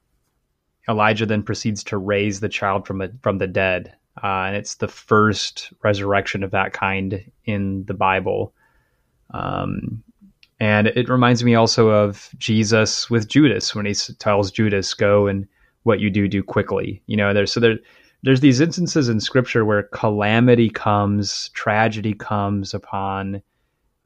Elijah 0.88 1.26
then 1.26 1.42
proceeds 1.42 1.84
to 1.84 1.98
raise 1.98 2.40
the 2.40 2.48
child 2.48 2.86
from 2.86 3.02
a, 3.02 3.10
from 3.22 3.36
the 3.38 3.46
dead, 3.46 3.94
uh, 4.22 4.44
and 4.46 4.56
it's 4.56 4.76
the 4.76 4.88
first 4.88 5.72
resurrection 5.84 6.42
of 6.42 6.52
that 6.52 6.72
kind 6.72 7.30
in 7.44 7.84
the 7.84 7.94
Bible. 7.94 8.54
Um, 9.34 10.02
and 10.58 10.86
it 10.86 11.10
reminds 11.10 11.44
me 11.44 11.54
also 11.54 11.90
of 11.90 12.30
Jesus 12.38 13.10
with 13.10 13.28
Judas 13.28 13.74
when 13.74 13.84
he 13.84 13.94
tells 13.94 14.50
Judas, 14.50 14.94
"Go 14.94 15.26
and 15.26 15.46
what 15.82 16.00
you 16.00 16.08
do, 16.08 16.26
do 16.26 16.42
quickly." 16.42 17.02
You 17.06 17.18
know, 17.18 17.34
there's 17.34 17.52
so 17.52 17.60
there, 17.60 17.78
there's 18.22 18.40
these 18.40 18.60
instances 18.60 19.08
in 19.08 19.20
Scripture 19.20 19.64
where 19.64 19.84
calamity 19.84 20.70
comes, 20.70 21.50
tragedy 21.54 22.14
comes 22.14 22.74
upon 22.74 23.42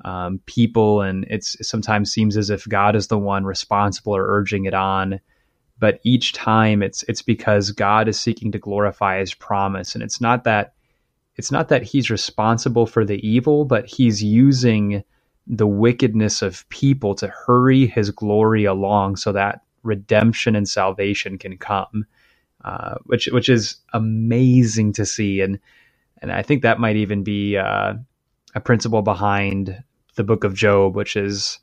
um, 0.04 0.40
people, 0.46 1.02
and 1.02 1.24
it 1.30 1.44
sometimes 1.66 2.12
seems 2.12 2.36
as 2.36 2.50
if 2.50 2.68
God 2.68 2.96
is 2.96 3.08
the 3.08 3.18
one 3.18 3.44
responsible 3.44 4.16
or 4.16 4.26
urging 4.28 4.66
it 4.66 4.74
on. 4.74 5.20
But 5.78 6.00
each 6.04 6.32
time, 6.34 6.82
it's 6.82 7.04
it's 7.04 7.22
because 7.22 7.72
God 7.72 8.08
is 8.08 8.20
seeking 8.20 8.52
to 8.52 8.58
glorify 8.58 9.20
His 9.20 9.34
promise, 9.34 9.94
and 9.94 10.04
it's 10.04 10.20
not 10.20 10.44
that 10.44 10.74
it's 11.36 11.52
not 11.52 11.68
that 11.68 11.82
He's 11.84 12.10
responsible 12.10 12.86
for 12.86 13.04
the 13.04 13.26
evil, 13.26 13.64
but 13.64 13.86
He's 13.86 14.22
using 14.22 15.04
the 15.46 15.68
wickedness 15.68 16.42
of 16.42 16.68
people 16.70 17.14
to 17.16 17.28
hurry 17.28 17.86
his 17.86 18.10
glory 18.10 18.64
along 18.64 19.16
so 19.16 19.32
that 19.32 19.62
redemption 19.84 20.56
and 20.56 20.68
salvation 20.68 21.38
can 21.38 21.58
come, 21.58 22.06
uh, 22.64 22.96
which 23.06 23.26
which 23.26 23.48
is 23.48 23.76
amazing 23.92 24.92
to 24.94 25.06
see, 25.06 25.40
and 25.40 25.58
and 26.20 26.32
I 26.32 26.42
think 26.42 26.62
that 26.62 26.80
might 26.80 26.96
even 26.96 27.22
be 27.22 27.56
uh, 27.56 27.94
a 28.54 28.60
principle 28.60 29.02
behind 29.02 29.82
the 30.14 30.24
Book 30.24 30.44
of 30.44 30.54
Job, 30.54 30.94
which 30.94 31.16
is 31.16 31.58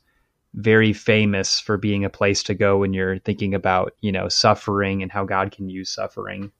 very 0.54 0.92
famous 0.92 1.60
for 1.60 1.76
being 1.76 2.04
a 2.04 2.10
place 2.10 2.42
to 2.42 2.54
go 2.54 2.78
when 2.78 2.92
you're 2.92 3.18
thinking 3.18 3.54
about 3.54 3.94
you 4.00 4.12
know 4.12 4.28
suffering 4.28 5.02
and 5.02 5.10
how 5.10 5.24
God 5.24 5.52
can 5.52 5.68
use 5.68 5.90
suffering. 5.90 6.52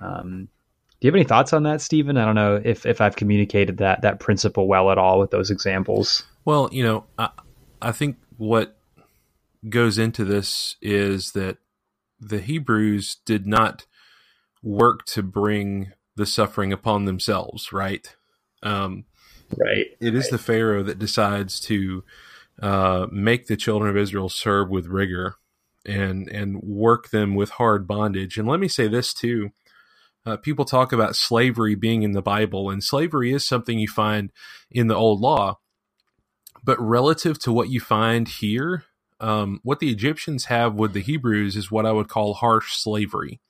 Um, 0.00 0.48
do 1.00 1.06
you 1.06 1.10
have 1.10 1.16
any 1.16 1.24
thoughts 1.24 1.52
on 1.52 1.64
that, 1.64 1.80
Stephen? 1.80 2.16
I 2.16 2.24
don't 2.24 2.36
know 2.36 2.60
if 2.64 2.86
if 2.86 3.00
I've 3.00 3.16
communicated 3.16 3.78
that 3.78 4.02
that 4.02 4.20
principle 4.20 4.68
well 4.68 4.90
at 4.90 4.98
all 4.98 5.18
with 5.18 5.32
those 5.32 5.50
examples. 5.50 6.24
Well, 6.44 6.68
you 6.70 6.84
know, 6.84 7.04
I, 7.18 7.30
I 7.80 7.92
think 7.92 8.16
what 8.36 8.76
goes 9.68 9.98
into 9.98 10.24
this 10.24 10.76
is 10.80 11.32
that 11.32 11.58
the 12.22 12.40
Hebrews 12.40 13.16
did 13.26 13.46
not 13.46 13.86
work 14.62 15.04
to 15.06 15.22
bring 15.22 15.92
the 16.16 16.26
suffering 16.26 16.72
upon 16.72 17.04
themselves, 17.04 17.72
right? 17.72 18.14
Um, 18.62 19.04
right. 19.58 19.86
It 20.00 20.14
is 20.14 20.24
right. 20.24 20.30
the 20.32 20.38
Pharaoh 20.38 20.82
that 20.84 20.98
decides 20.98 21.60
to 21.60 22.04
uh, 22.60 23.06
make 23.10 23.46
the 23.46 23.56
children 23.56 23.90
of 23.90 23.96
Israel 23.96 24.28
serve 24.28 24.70
with 24.70 24.86
rigor 24.86 25.36
and 25.84 26.28
and 26.28 26.62
work 26.62 27.10
them 27.10 27.34
with 27.34 27.50
hard 27.50 27.88
bondage. 27.88 28.38
And 28.38 28.46
let 28.46 28.60
me 28.60 28.68
say 28.68 28.88
this 28.88 29.12
too: 29.12 29.50
uh, 30.24 30.36
people 30.36 30.64
talk 30.64 30.92
about 30.92 31.16
slavery 31.16 31.74
being 31.74 32.02
in 32.02 32.12
the 32.12 32.22
Bible, 32.22 32.70
and 32.70 32.84
slavery 32.84 33.32
is 33.32 33.46
something 33.46 33.78
you 33.78 33.88
find 33.88 34.30
in 34.70 34.86
the 34.86 34.94
Old 34.94 35.20
Law. 35.20 35.58
But 36.64 36.80
relative 36.80 37.40
to 37.40 37.52
what 37.52 37.70
you 37.70 37.80
find 37.80 38.28
here, 38.28 38.84
um, 39.22 39.60
what 39.62 39.78
the 39.78 39.90
Egyptians 39.90 40.46
have 40.46 40.74
with 40.74 40.92
the 40.92 41.00
Hebrews 41.00 41.56
is 41.56 41.70
what 41.70 41.86
I 41.86 41.92
would 41.92 42.08
call 42.08 42.34
harsh 42.34 42.74
slavery. 42.74 43.40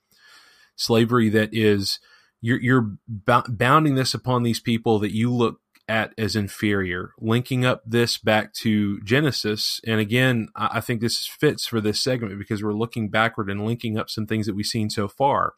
Slavery 0.75 1.29
that 1.29 1.49
is 1.51 1.99
you're, 2.41 2.61
you're 2.61 2.95
bounding 3.07 3.95
this 3.95 4.13
upon 4.13 4.43
these 4.43 4.59
people 4.59 4.99
that 4.99 5.15
you 5.15 5.33
look 5.33 5.59
at 5.87 6.13
as 6.17 6.35
inferior, 6.35 7.11
linking 7.19 7.65
up 7.65 7.81
this 7.85 8.17
back 8.17 8.53
to 8.53 9.01
Genesis. 9.01 9.81
And 9.85 9.99
again, 9.99 10.47
I 10.55 10.79
think 10.79 11.01
this 11.01 11.27
fits 11.27 11.65
for 11.65 11.81
this 11.81 12.01
segment 12.01 12.37
because 12.37 12.63
we're 12.63 12.73
looking 12.73 13.09
backward 13.09 13.49
and 13.49 13.65
linking 13.65 13.97
up 13.97 14.09
some 14.09 14.25
things 14.25 14.45
that 14.45 14.55
we've 14.55 14.65
seen 14.65 14.89
so 14.89 15.07
far. 15.07 15.53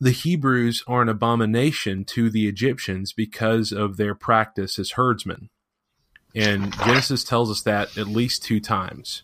The 0.00 0.12
Hebrews 0.12 0.82
are 0.86 1.02
an 1.02 1.10
abomination 1.10 2.04
to 2.06 2.30
the 2.30 2.48
Egyptians 2.48 3.12
because 3.12 3.72
of 3.72 3.98
their 3.98 4.14
practice 4.14 4.78
as 4.78 4.92
herdsmen. 4.92 5.50
And 6.34 6.72
Genesis 6.84 7.24
tells 7.24 7.50
us 7.50 7.62
that 7.62 7.96
at 7.98 8.06
least 8.06 8.44
two 8.44 8.60
times. 8.60 9.22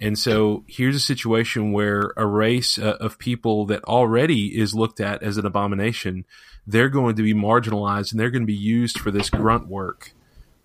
And 0.00 0.18
so 0.18 0.64
here's 0.68 0.96
a 0.96 1.00
situation 1.00 1.72
where 1.72 2.12
a 2.16 2.26
race 2.26 2.78
uh, 2.78 2.96
of 3.00 3.18
people 3.18 3.66
that 3.66 3.82
already 3.84 4.58
is 4.58 4.74
looked 4.74 5.00
at 5.00 5.22
as 5.22 5.38
an 5.38 5.46
abomination, 5.46 6.24
they're 6.66 6.88
going 6.88 7.16
to 7.16 7.22
be 7.22 7.34
marginalized 7.34 8.12
and 8.12 8.20
they're 8.20 8.30
going 8.30 8.42
to 8.42 8.46
be 8.46 8.52
used 8.52 8.98
for 8.98 9.10
this 9.10 9.30
grunt 9.30 9.66
work 9.66 10.12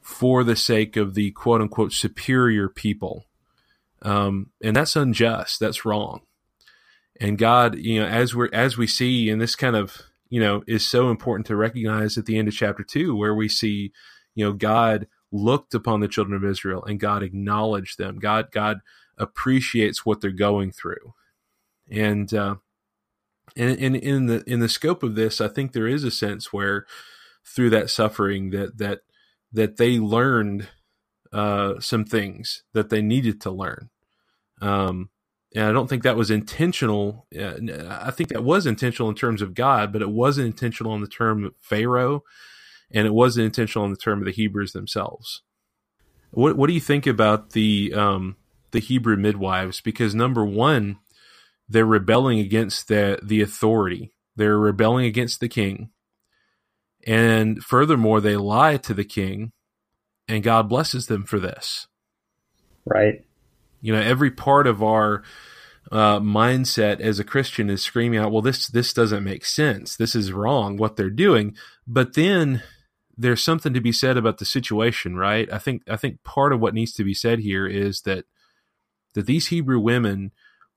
for 0.01 0.43
the 0.43 0.55
sake 0.55 0.97
of 0.97 1.15
the 1.15 1.31
quote 1.31 1.61
unquote 1.61 1.93
superior 1.93 2.69
people. 2.69 3.25
Um, 4.01 4.51
and 4.61 4.75
that's 4.75 4.95
unjust. 4.95 5.59
That's 5.59 5.85
wrong. 5.85 6.21
And 7.19 7.37
God, 7.37 7.75
you 7.77 8.01
know, 8.01 8.07
as 8.07 8.35
we're, 8.35 8.49
as 8.51 8.77
we 8.77 8.85
see, 8.85 9.29
and 9.29 9.41
this 9.41 9.55
kind 9.55 9.75
of, 9.75 10.01
you 10.29 10.41
know, 10.41 10.63
is 10.67 10.87
so 10.87 11.09
important 11.09 11.47
to 11.47 11.55
recognize 11.55 12.17
at 12.17 12.25
the 12.25 12.37
end 12.37 12.47
of 12.47 12.53
chapter 12.53 12.83
two, 12.83 13.15
where 13.15 13.33
we 13.33 13.47
see, 13.47 13.93
you 14.35 14.43
know, 14.43 14.51
God 14.51 15.07
looked 15.33 15.73
upon 15.73 15.99
the 15.99 16.07
children 16.07 16.37
of 16.37 16.49
Israel 16.49 16.85
and 16.85 17.01
God 17.01 17.23
acknowledged 17.23 17.97
them. 17.97 18.19
God 18.19 18.49
God 18.53 18.79
appreciates 19.17 20.05
what 20.05 20.21
they're 20.21 20.31
going 20.31 20.71
through, 20.71 21.15
and 21.91 22.33
uh, 22.33 22.55
and, 23.55 23.79
and 23.79 23.95
in 23.95 24.27
the 24.27 24.43
in 24.47 24.59
the 24.59 24.69
scope 24.69 25.03
of 25.03 25.15
this, 25.15 25.41
I 25.41 25.47
think 25.49 25.73
there 25.73 25.87
is 25.87 26.03
a 26.03 26.11
sense 26.11 26.53
where 26.53 26.85
through 27.45 27.71
that 27.71 27.89
suffering 27.89 28.51
that 28.51 28.77
that 28.77 29.01
that 29.51 29.77
they 29.77 29.99
learned 29.99 30.69
uh, 31.33 31.79
some 31.79 32.05
things 32.05 32.63
that 32.73 32.89
they 32.89 33.01
needed 33.01 33.41
to 33.41 33.51
learn. 33.51 33.89
Um, 34.61 35.09
and 35.55 35.65
I 35.65 35.71
don't 35.71 35.87
think 35.87 36.03
that 36.03 36.17
was 36.17 36.31
intentional. 36.31 37.27
Uh, 37.37 37.55
I 37.89 38.11
think 38.11 38.29
that 38.29 38.43
was 38.43 38.65
intentional 38.65 39.09
in 39.09 39.15
terms 39.15 39.41
of 39.41 39.53
God, 39.53 39.93
but 39.93 40.01
it 40.01 40.09
wasn't 40.09 40.47
intentional 40.47 40.95
in 40.95 41.01
the 41.01 41.07
term 41.07 41.53
Pharaoh 41.59 42.23
and 42.91 43.07
it 43.07 43.13
wasn't 43.13 43.45
intentional 43.45 43.85
in 43.85 43.91
the 43.91 43.97
term 43.97 44.19
of 44.19 44.25
the 44.25 44.31
Hebrews 44.31 44.73
themselves. 44.73 45.41
What 46.31 46.57
what 46.57 46.67
do 46.67 46.73
you 46.73 46.81
think 46.81 47.05
about 47.05 47.51
the 47.51 47.93
um, 47.95 48.37
the 48.71 48.79
Hebrew 48.79 49.17
midwives? 49.17 49.81
Because 49.81 50.15
number 50.15 50.43
one, 50.43 50.97
they're 51.69 51.85
rebelling 51.85 52.39
against 52.39 52.87
the 52.87 53.19
the 53.21 53.41
authority. 53.41 54.13
They're 54.35 54.57
rebelling 54.57 55.05
against 55.05 55.39
the 55.39 55.49
king, 55.49 55.91
and 57.05 57.63
furthermore, 57.63 58.19
they 58.19 58.35
lie 58.35 58.77
to 58.77 58.93
the 58.93 59.03
king, 59.03 59.51
and 60.27 60.43
God 60.43 60.69
blesses 60.69 61.07
them 61.07 61.23
for 61.23 61.39
this. 61.39 61.87
Right. 62.85 63.23
You 63.81 63.93
know, 63.93 64.01
every 64.01 64.31
part 64.31 64.65
of 64.65 64.81
our 64.81 65.23
uh, 65.91 66.19
mindset 66.19 66.99
as 66.99 67.19
a 67.19 67.23
Christian 67.23 67.69
is 67.69 67.83
screaming 67.83 68.19
out, 68.19 68.31
"Well, 68.31 68.41
this 68.41 68.67
this 68.67 68.93
doesn't 68.93 69.23
make 69.23 69.45
sense. 69.45 69.95
This 69.95 70.15
is 70.15 70.31
wrong. 70.31 70.77
What 70.77 70.95
they're 70.95 71.09
doing." 71.09 71.55
But 71.85 72.13
then 72.13 72.63
there's 73.17 73.43
something 73.43 73.73
to 73.73 73.81
be 73.81 73.91
said 73.91 74.17
about 74.17 74.37
the 74.37 74.45
situation, 74.45 75.15
right? 75.15 75.51
I 75.51 75.57
think 75.57 75.83
I 75.89 75.97
think 75.97 76.23
part 76.23 76.53
of 76.53 76.59
what 76.59 76.73
needs 76.73 76.93
to 76.93 77.03
be 77.03 77.13
said 77.13 77.39
here 77.39 77.67
is 77.67 78.01
that 78.01 78.25
that 79.13 79.25
these 79.25 79.47
Hebrew 79.47 79.79
women 79.79 80.31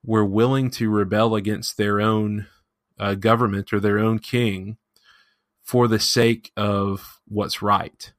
were 0.05 0.25
willing 0.25 0.70
to 0.70 0.90
rebel 0.90 1.35
against 1.35 1.77
their 1.77 2.01
own 2.01 2.46
uh, 2.99 3.14
government 3.14 3.72
or 3.72 3.81
their 3.81 3.99
own 3.99 4.18
king 4.18 4.77
for 5.62 5.88
the 5.88 5.99
sake 5.99 6.53
of 6.57 7.20
what's 7.27 7.62
right, 7.62 8.12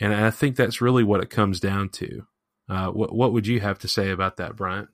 and 0.00 0.14
I 0.14 0.30
think 0.30 0.56
that's 0.56 0.80
really 0.80 1.04
what 1.04 1.22
it 1.22 1.30
comes 1.30 1.60
down 1.60 1.88
to. 1.90 2.26
Uh, 2.68 2.88
what 2.88 3.14
what 3.14 3.32
would 3.32 3.46
you 3.46 3.60
have 3.60 3.78
to 3.80 3.88
say 3.88 4.10
about 4.10 4.36
that, 4.36 4.56
Bryant? 4.56 4.88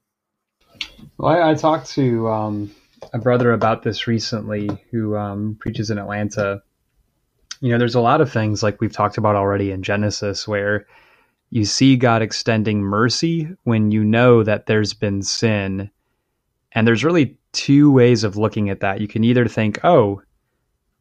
Well, 1.18 1.33
I, 1.33 1.50
I 1.50 1.55
talked 1.55 1.90
to 1.90 2.29
um, 2.29 2.74
a 3.12 3.18
brother 3.18 3.53
about 3.53 3.83
this 3.83 4.07
recently 4.07 4.68
who 4.90 5.16
um, 5.16 5.57
preaches 5.61 5.90
in 5.90 5.98
Atlanta 5.98 6.62
you 7.64 7.70
know, 7.70 7.79
there's 7.79 7.94
a 7.94 8.00
lot 8.00 8.20
of 8.20 8.31
things 8.31 8.62
like 8.62 8.79
we've 8.79 8.92
talked 8.92 9.16
about 9.16 9.37
already 9.37 9.70
in 9.70 9.83
Genesis 9.83 10.46
where 10.46 10.85
you 11.48 11.64
see 11.64 11.96
God 11.96 12.20
extending 12.20 12.83
mercy 12.83 13.48
when 13.62 13.90
you 13.90 14.05
know 14.05 14.42
that 14.42 14.66
there's 14.66 14.92
been 14.92 15.22
sin. 15.22 15.90
And 16.72 16.87
there's 16.87 17.05
really 17.05 17.38
two 17.53 17.90
ways 17.90 18.22
of 18.22 18.37
looking 18.37 18.68
at 18.68 18.81
that. 18.81 19.00
You 19.00 19.09
can 19.09 19.24
either 19.24 19.48
think, 19.48 19.83
oh, 19.83 20.20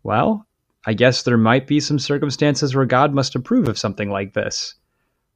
well, 0.03 0.47
I 0.85 0.93
guess 0.93 1.23
there 1.23 1.37
might 1.37 1.67
be 1.67 1.81
some 1.81 1.99
circumstances 1.99 2.73
where 2.73 2.85
God 2.85 3.13
must 3.13 3.35
approve 3.35 3.67
of 3.67 3.77
something 3.77 4.09
like 4.09 4.33
this. 4.33 4.75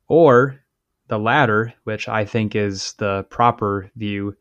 Or 0.08 0.62
the 1.10 1.20
latter, 1.20 1.74
which 1.84 2.08
I 2.08 2.24
think 2.24 2.56
is 2.56 2.94
the 3.00 3.24
proper 3.30 3.92
view, 3.98 4.38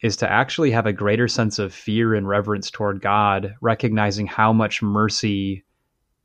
is 0.00 0.16
to 0.16 0.32
actually 0.32 0.70
have 0.70 0.86
a 0.86 0.94
greater 0.94 1.28
sense 1.28 1.58
of 1.58 1.74
fear 1.74 2.14
and 2.14 2.26
reverence 2.26 2.70
toward 2.70 3.02
God, 3.02 3.54
recognizing 3.60 4.26
how 4.26 4.54
much 4.54 4.80
mercy 4.80 5.64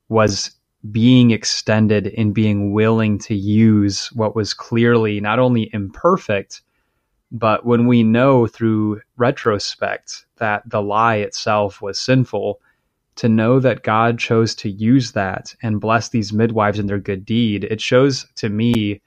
was 0.09 0.51
being 0.91 1.31
extended 1.31 2.07
in 2.07 2.31
being 2.31 2.71
willing 2.71 3.17
to 3.19 3.35
use 3.35 4.07
what 4.13 4.35
was 4.35 4.53
clearly 4.53 5.19
not 5.19 5.39
only 5.39 5.69
imperfect, 5.73 6.61
but 7.31 7.65
when 7.65 7.87
we 7.87 8.03
know 8.03 8.47
through 8.47 9.01
retrospect 9.17 10.25
that 10.37 10.63
the 10.69 10.81
lie 10.81 11.15
itself 11.15 11.81
was 11.81 11.99
sinful, 11.99 12.61
to 13.15 13.27
know 13.27 13.59
that 13.59 13.83
God 13.83 14.19
chose 14.19 14.53
to 14.55 14.69
use 14.69 15.11
that 15.13 15.53
and 15.63 15.81
bless 15.81 16.09
these 16.09 16.31
midwives 16.31 16.79
in 16.79 16.85
their 16.85 16.99
good 16.99 17.25
deed, 17.25 17.63
it 17.65 17.81
shows 17.81 18.27
to 18.35 18.49
me 18.49 19.01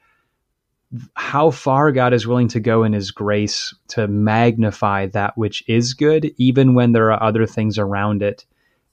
how 1.14 1.50
far 1.52 1.92
God 1.92 2.12
is 2.12 2.26
willing 2.26 2.48
to 2.48 2.58
go 2.58 2.82
in 2.82 2.92
his 2.92 3.12
grace 3.12 3.72
to 3.88 4.08
magnify 4.08 5.06
that 5.06 5.38
which 5.38 5.62
is 5.68 5.94
good, 5.94 6.32
even 6.36 6.74
when 6.74 6.90
there 6.90 7.12
are 7.12 7.22
other 7.22 7.46
things 7.46 7.78
around 7.78 8.22
it 8.22 8.44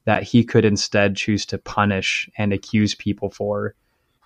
that 0.08 0.24
he 0.24 0.42
could 0.42 0.64
instead 0.64 1.18
choose 1.18 1.46
to 1.46 1.58
punish 1.58 2.30
and 2.38 2.54
accuse 2.54 2.96
people 2.96 3.30
for. 3.30 3.76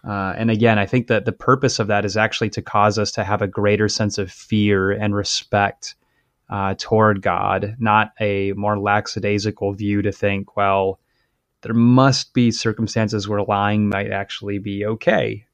Uh, 0.07 0.31
and 0.37 0.51
again, 0.51 0.77
I 0.77 0.85
think 0.85 1.07
that 1.07 1.25
the 1.25 1.31
purpose 1.31 1.79
of 1.79 1.87
that 1.87 2.05
is 2.05 2.15
actually 2.15 2.51
to 2.51 2.61
cause 2.61 2.99
us 2.99 3.11
to 3.13 3.23
have 3.23 3.41
a 3.41 3.47
greater 3.47 3.89
sense 3.89 4.19
of 4.19 4.31
fear 4.31 4.91
and 4.91 5.15
respect 5.15 5.95
uh, 6.51 6.75
toward 6.77 7.23
God, 7.23 7.77
not 7.79 8.11
a 8.19 8.51
more 8.51 8.77
lackadaisical 8.77 9.73
view 9.73 10.03
to 10.03 10.11
think, 10.11 10.55
well, 10.55 10.99
there 11.63 11.73
must 11.73 12.35
be 12.35 12.51
circumstances 12.51 13.27
where 13.27 13.41
lying 13.41 13.89
might 13.89 14.11
actually 14.11 14.59
be 14.59 14.85
okay. 14.85 15.45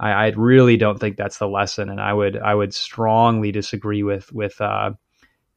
I, 0.00 0.12
I 0.12 0.28
really 0.28 0.78
don't 0.78 0.98
think 0.98 1.18
that's 1.18 1.38
the 1.38 1.48
lesson, 1.48 1.90
and 1.90 2.00
I 2.00 2.14
would 2.14 2.38
I 2.38 2.54
would 2.54 2.72
strongly 2.72 3.52
disagree 3.52 4.02
with 4.02 4.32
with 4.32 4.58
uh, 4.62 4.92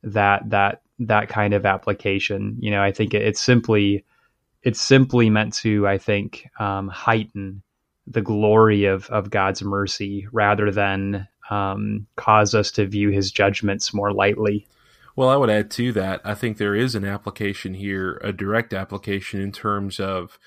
that 0.04 0.50
that 0.50 0.82
that 1.00 1.30
kind 1.30 1.54
of 1.54 1.66
application. 1.66 2.58
You 2.60 2.72
know, 2.72 2.84
I 2.84 2.92
think 2.92 3.13
it, 3.13 3.22
it's 3.22 3.42
simply 3.42 4.04
it's 4.68 4.82
simply 4.82 5.30
meant 5.30 5.54
to 5.54 5.88
I 5.88 5.98
think 5.98 6.46
um, 6.60 6.90
heighten 6.90 7.64
the 8.06 8.22
glory 8.22 8.84
of 8.84 9.06
of 9.10 9.30
God's 9.30 9.64
mercy 9.64 10.28
rather 10.34 10.72
than 10.72 11.26
um, 11.50 12.06
cause 12.18 12.54
us 12.54 12.72
to 12.74 12.86
view 12.86 13.10
His 13.10 13.32
judgments 13.32 13.94
more 13.94 14.12
lightly. 14.12 14.68
Well, 15.16 15.30
I 15.30 15.38
would 15.38 15.50
add 15.50 15.72
to 15.72 15.94
that. 15.94 16.20
I 16.26 16.36
think 16.36 16.58
there 16.58 16.76
is 16.76 16.96
an 16.96 17.06
application 17.06 17.76
here, 17.76 18.20
a 18.22 18.34
direct 18.34 18.74
application 18.74 19.40
in 19.40 19.54
terms 19.54 20.02
of 20.02 20.38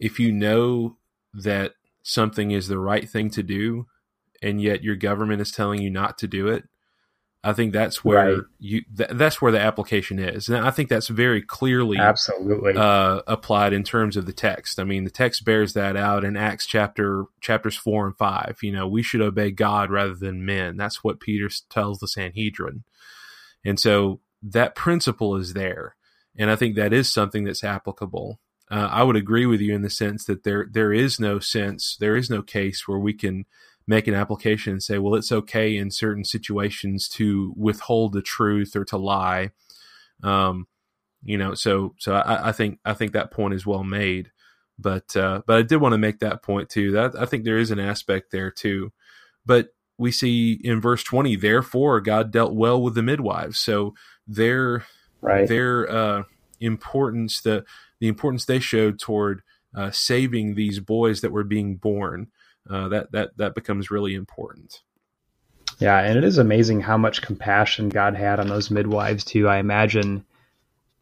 if 0.00 0.18
you 0.18 0.32
know 0.32 0.96
that 1.32 1.74
something 2.02 2.50
is 2.50 2.66
the 2.66 2.80
right 2.80 3.08
thing 3.08 3.30
to 3.30 3.44
do 3.44 3.86
and 4.42 4.60
yet 4.60 4.82
your 4.82 4.96
government 4.96 5.40
is 5.40 5.52
telling 5.52 5.80
you 5.80 5.90
not 5.90 6.18
to 6.18 6.26
do 6.26 6.48
it 6.48 6.64
i 7.44 7.52
think 7.52 7.72
that's 7.72 8.04
where 8.04 8.34
right. 8.34 8.42
you 8.58 8.82
th- 8.96 9.10
that's 9.12 9.40
where 9.40 9.52
the 9.52 9.60
application 9.60 10.18
is. 10.18 10.48
And 10.48 10.66
i 10.66 10.70
think 10.70 10.88
that's 10.88 11.08
very 11.08 11.42
clearly 11.42 11.98
absolutely. 11.98 12.74
uh, 12.76 13.22
applied 13.26 13.72
in 13.72 13.84
terms 13.84 14.16
of 14.16 14.26
the 14.26 14.32
text. 14.32 14.78
I 14.78 14.84
mean 14.84 15.04
the 15.04 15.10
text 15.10 15.44
bears 15.44 15.72
that 15.74 15.96
out 15.96 16.24
in 16.24 16.36
acts 16.36 16.66
chapter 16.66 17.24
chapters 17.40 17.76
4 17.76 18.06
and 18.08 18.16
5 18.16 18.58
you 18.62 18.72
know 18.72 18.88
we 18.88 19.02
should 19.02 19.20
obey 19.20 19.50
god 19.50 19.90
rather 19.90 20.14
than 20.14 20.44
men. 20.44 20.76
That's 20.76 21.02
what 21.04 21.20
peter 21.20 21.48
tells 21.70 21.98
the 21.98 22.08
sanhedrin. 22.08 22.84
And 23.64 23.78
so 23.78 24.20
that 24.42 24.74
principle 24.74 25.36
is 25.36 25.54
there. 25.54 25.96
And 26.36 26.50
i 26.50 26.56
think 26.56 26.76
that 26.76 26.92
is 26.92 27.12
something 27.12 27.44
that's 27.44 27.64
applicable. 27.64 28.40
Uh, 28.70 28.88
I 28.90 29.02
would 29.02 29.16
agree 29.16 29.46
with 29.46 29.60
you 29.60 29.74
in 29.74 29.82
the 29.82 29.90
sense 29.90 30.24
that 30.24 30.44
there 30.44 30.66
there 30.70 30.92
is 30.92 31.18
no 31.18 31.38
sense, 31.38 31.96
there 31.98 32.16
is 32.16 32.28
no 32.28 32.42
case 32.42 32.86
where 32.86 32.98
we 32.98 33.14
can 33.14 33.46
make 33.88 34.06
an 34.06 34.14
application 34.14 34.74
and 34.74 34.82
say, 34.82 34.98
well, 34.98 35.14
it's 35.14 35.32
okay 35.32 35.76
in 35.76 35.90
certain 35.90 36.22
situations 36.22 37.08
to 37.08 37.54
withhold 37.56 38.12
the 38.12 38.22
truth 38.22 38.76
or 38.76 38.84
to 38.84 38.98
lie. 38.98 39.50
Um, 40.22 40.66
you 41.24 41.38
know, 41.38 41.54
so 41.54 41.94
so 41.98 42.14
I, 42.14 42.50
I, 42.50 42.52
think 42.52 42.78
I 42.84 42.92
think 42.92 43.12
that 43.12 43.32
point 43.32 43.54
is 43.54 43.66
well 43.66 43.82
made. 43.82 44.30
But 44.78 45.16
uh, 45.16 45.42
but 45.46 45.56
I 45.56 45.62
did 45.62 45.78
want 45.78 45.94
to 45.94 45.98
make 45.98 46.20
that 46.20 46.42
point 46.42 46.68
too. 46.68 46.92
That 46.92 47.16
I 47.18 47.24
think 47.24 47.44
there 47.44 47.58
is 47.58 47.72
an 47.72 47.80
aspect 47.80 48.30
there 48.30 48.50
too. 48.50 48.92
But 49.44 49.70
we 49.96 50.12
see 50.12 50.60
in 50.62 50.80
verse 50.80 51.02
twenty, 51.02 51.34
therefore 51.34 52.00
God 52.00 52.30
dealt 52.30 52.54
well 52.54 52.80
with 52.80 52.94
the 52.94 53.02
midwives. 53.02 53.58
So 53.58 53.94
their 54.28 54.84
right. 55.20 55.48
their 55.48 55.90
uh, 55.90 56.22
importance, 56.60 57.40
the 57.40 57.64
the 57.98 58.06
importance 58.06 58.44
they 58.44 58.60
showed 58.60 59.00
toward 59.00 59.42
uh, 59.74 59.90
saving 59.90 60.54
these 60.54 60.78
boys 60.78 61.22
that 61.22 61.32
were 61.32 61.44
being 61.44 61.76
born. 61.76 62.28
Uh, 62.70 62.88
that 62.88 63.12
that 63.12 63.36
that 63.36 63.54
becomes 63.54 63.90
really 63.90 64.14
important. 64.14 64.82
Yeah, 65.78 66.00
and 66.00 66.18
it 66.18 66.24
is 66.24 66.38
amazing 66.38 66.80
how 66.80 66.98
much 66.98 67.22
compassion 67.22 67.88
God 67.88 68.14
had 68.16 68.40
on 68.40 68.48
those 68.48 68.70
midwives 68.70 69.24
too. 69.24 69.48
I 69.48 69.58
imagine, 69.58 70.24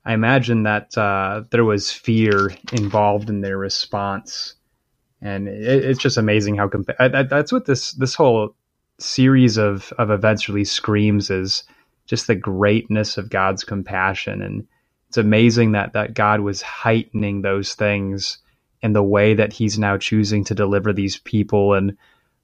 I 0.04 0.12
imagine 0.12 0.64
that 0.64 0.96
uh, 0.98 1.44
there 1.50 1.64
was 1.64 1.90
fear 1.90 2.54
involved 2.72 3.30
in 3.30 3.40
their 3.40 3.58
response, 3.58 4.54
and 5.22 5.48
it, 5.48 5.84
it's 5.84 6.00
just 6.00 6.18
amazing 6.18 6.56
how 6.56 6.68
compa- 6.68 7.28
that's 7.28 7.52
what 7.52 7.64
this 7.66 7.92
this 7.92 8.14
whole 8.14 8.54
series 8.98 9.56
of 9.56 9.92
of 9.98 10.10
events 10.10 10.48
really 10.48 10.64
screams 10.64 11.30
is 11.30 11.64
just 12.06 12.26
the 12.26 12.34
greatness 12.34 13.18
of 13.18 13.30
God's 13.30 13.64
compassion 13.64 14.40
and 14.40 14.66
it's 15.08 15.18
amazing 15.18 15.72
that 15.72 15.92
that 15.92 16.14
God 16.14 16.40
was 16.40 16.62
heightening 16.62 17.42
those 17.42 17.74
things 17.74 18.38
in 18.82 18.92
the 18.92 19.02
way 19.02 19.34
that 19.34 19.52
He's 19.52 19.78
now 19.78 19.96
choosing 19.96 20.44
to 20.44 20.54
deliver 20.54 20.92
these 20.92 21.18
people. 21.18 21.74
And 21.74 21.96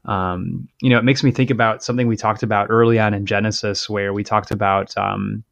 um, 0.04 0.68
you 0.80 0.90
know, 0.90 0.98
it 0.98 1.04
makes 1.04 1.22
me 1.22 1.30
think 1.30 1.50
about 1.50 1.82
something 1.82 2.08
we 2.08 2.16
talked 2.16 2.42
about 2.42 2.68
early 2.70 2.98
on 2.98 3.14
in 3.14 3.26
Genesis, 3.26 3.88
where 3.88 4.12
we 4.12 4.24
talked 4.24 4.50
about 4.50 4.96
um, 4.96 5.44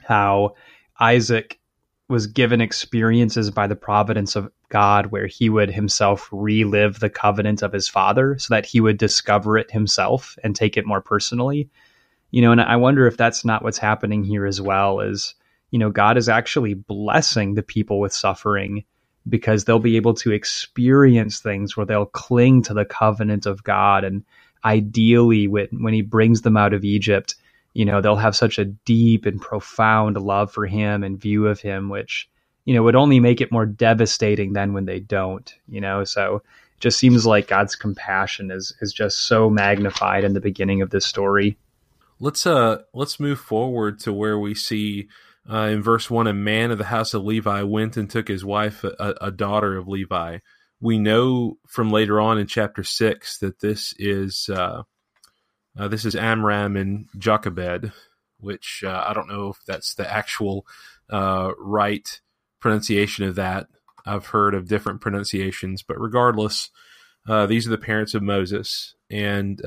how 0.00 0.54
Isaac 1.00 1.58
was 2.08 2.26
given 2.26 2.60
experiences 2.60 3.50
by 3.50 3.66
the 3.66 3.76
providence 3.76 4.34
of 4.34 4.50
God 4.70 5.06
where 5.06 5.26
he 5.26 5.50
would 5.50 5.70
himself 5.70 6.28
relive 6.32 7.00
the 7.00 7.10
covenant 7.10 7.62
of 7.62 7.72
his 7.72 7.88
father 7.88 8.38
so 8.38 8.54
that 8.54 8.66
he 8.66 8.80
would 8.80 8.96
discover 8.96 9.58
it 9.58 9.70
himself 9.70 10.38
and 10.42 10.56
take 10.56 10.76
it 10.76 10.86
more 10.86 11.02
personally. 11.02 11.68
You 12.30 12.42
know, 12.42 12.52
and 12.52 12.60
I 12.60 12.76
wonder 12.76 13.06
if 13.06 13.16
that's 13.16 13.44
not 13.44 13.62
what's 13.62 13.78
happening 13.78 14.24
here 14.24 14.46
as 14.46 14.60
well 14.60 15.00
is 15.00 15.34
you 15.70 15.78
know, 15.78 15.90
God 15.90 16.16
is 16.16 16.28
actually 16.28 16.74
blessing 16.74 17.54
the 17.54 17.62
people 17.62 18.00
with 18.00 18.12
suffering 18.12 18.84
because 19.28 19.64
they'll 19.64 19.78
be 19.78 19.96
able 19.96 20.14
to 20.14 20.32
experience 20.32 21.40
things 21.40 21.76
where 21.76 21.86
they'll 21.86 22.06
cling 22.06 22.62
to 22.62 22.74
the 22.74 22.84
covenant 22.84 23.46
of 23.46 23.62
God. 23.62 24.04
And 24.04 24.24
ideally, 24.64 25.48
when, 25.48 25.68
when 25.72 25.94
He 25.94 26.02
brings 26.02 26.42
them 26.42 26.56
out 26.56 26.72
of 26.72 26.84
Egypt, 26.84 27.34
you 27.74 27.84
know, 27.84 28.00
they'll 28.00 28.16
have 28.16 28.36
such 28.36 28.58
a 28.58 28.64
deep 28.64 29.26
and 29.26 29.40
profound 29.40 30.16
love 30.16 30.52
for 30.52 30.66
Him 30.66 31.04
and 31.04 31.20
view 31.20 31.46
of 31.46 31.60
Him, 31.60 31.88
which, 31.88 32.28
you 32.64 32.74
know, 32.74 32.82
would 32.82 32.96
only 32.96 33.20
make 33.20 33.40
it 33.40 33.52
more 33.52 33.66
devastating 33.66 34.52
than 34.52 34.72
when 34.72 34.84
they 34.84 35.00
don't, 35.00 35.54
you 35.68 35.80
know. 35.80 36.04
So 36.04 36.36
it 36.36 36.80
just 36.80 36.98
seems 36.98 37.26
like 37.26 37.48
God's 37.48 37.76
compassion 37.76 38.50
is, 38.50 38.74
is 38.80 38.92
just 38.92 39.20
so 39.20 39.50
magnified 39.50 40.24
in 40.24 40.32
the 40.32 40.40
beginning 40.40 40.82
of 40.82 40.90
this 40.90 41.06
story. 41.06 41.56
Let's 42.20 42.46
uh 42.48 42.82
let's 42.92 43.20
move 43.20 43.38
forward 43.38 44.00
to 44.00 44.12
where 44.12 44.36
we 44.38 44.52
see 44.52 45.06
uh, 45.50 45.68
in 45.72 45.82
verse 45.82 46.10
1, 46.10 46.26
a 46.26 46.34
man 46.34 46.70
of 46.70 46.78
the 46.78 46.84
house 46.84 47.14
of 47.14 47.24
Levi 47.24 47.62
went 47.62 47.96
and 47.96 48.10
took 48.10 48.28
his 48.28 48.44
wife, 48.44 48.84
a, 48.84 49.14
a, 49.20 49.30
daughter 49.30 49.76
of 49.76 49.88
Levi. 49.88 50.38
We 50.80 50.98
know 50.98 51.56
from 51.66 51.90
later 51.90 52.20
on 52.20 52.38
in 52.38 52.46
chapter 52.46 52.84
6 52.84 53.38
that 53.38 53.60
this 53.60 53.94
is 53.98 54.50
uh, 54.52 54.82
uh, 55.78 55.88
this 55.88 56.04
is 56.04 56.14
Amram 56.14 56.76
and 56.76 57.06
Jochebed, 57.16 57.92
which 58.38 58.84
uh, 58.86 59.04
I 59.06 59.14
don't 59.14 59.28
know 59.28 59.48
if 59.48 59.58
that's 59.66 59.94
the 59.94 60.10
actual 60.10 60.66
uh, 61.08 61.52
right 61.58 62.20
pronunciation 62.60 63.24
of 63.24 63.36
that. 63.36 63.68
I've 64.04 64.26
heard 64.26 64.54
of 64.54 64.68
different 64.68 65.00
pronunciations, 65.00 65.82
but 65.82 66.00
regardless, 66.00 66.70
uh, 67.26 67.46
these 67.46 67.66
are 67.66 67.70
the 67.70 67.78
parents 67.78 68.14
of 68.14 68.22
Moses. 68.22 68.94
And, 69.10 69.60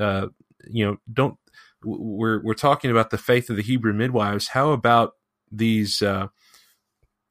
you 0.68 0.86
know, 0.86 0.96
don't 1.12 1.36
we're 1.84 2.40
we're 2.42 2.54
talking 2.54 2.92
about 2.92 3.10
the 3.10 3.18
faith 3.18 3.50
of 3.50 3.56
the 3.56 3.62
Hebrew 3.62 3.92
midwives. 3.92 4.48
How 4.48 4.70
about 4.70 5.14
these 5.52 6.02
uh, 6.02 6.28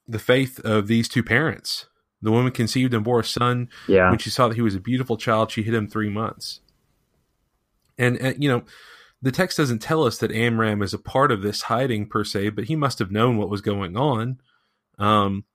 the 0.08 0.20
faith 0.20 0.60
of 0.60 0.88
these 0.88 1.10
two 1.10 1.24
parents. 1.24 1.88
The 2.22 2.32
woman 2.32 2.52
conceived 2.52 2.94
and 2.94 3.04
bore 3.04 3.22
a 3.22 3.26
son. 3.26 3.70
Yeah. 3.88 4.10
When 4.10 4.20
she 4.20 4.30
saw 4.30 4.48
that 4.48 4.56
he 4.56 4.62
was 4.62 4.76
a 4.76 4.80
beautiful 4.80 5.18
child, 5.18 5.52
she 5.52 5.64
hid 5.64 5.74
him 5.74 5.88
three 5.88 6.10
months. 6.10 6.60
And, 7.98 8.18
and 8.18 8.42
you 8.42 8.48
know, 8.48 8.64
the 9.22 9.32
text 9.32 9.58
doesn't 9.58 9.80
tell 9.80 10.04
us 10.04 10.18
that 10.20 10.32
Amram 10.32 10.82
is 10.82 10.94
a 10.94 11.00
part 11.00 11.32
of 11.32 11.42
this 11.42 11.64
hiding 11.64 12.08
per 12.08 12.24
se, 12.24 12.50
but 12.50 12.66
he 12.66 12.76
must 12.76 13.00
have 13.00 13.12
known 13.12 13.38
what 13.38 13.50
was 13.50 13.62
going 13.62 13.98
on. 13.98 14.40
Um, 15.00 15.46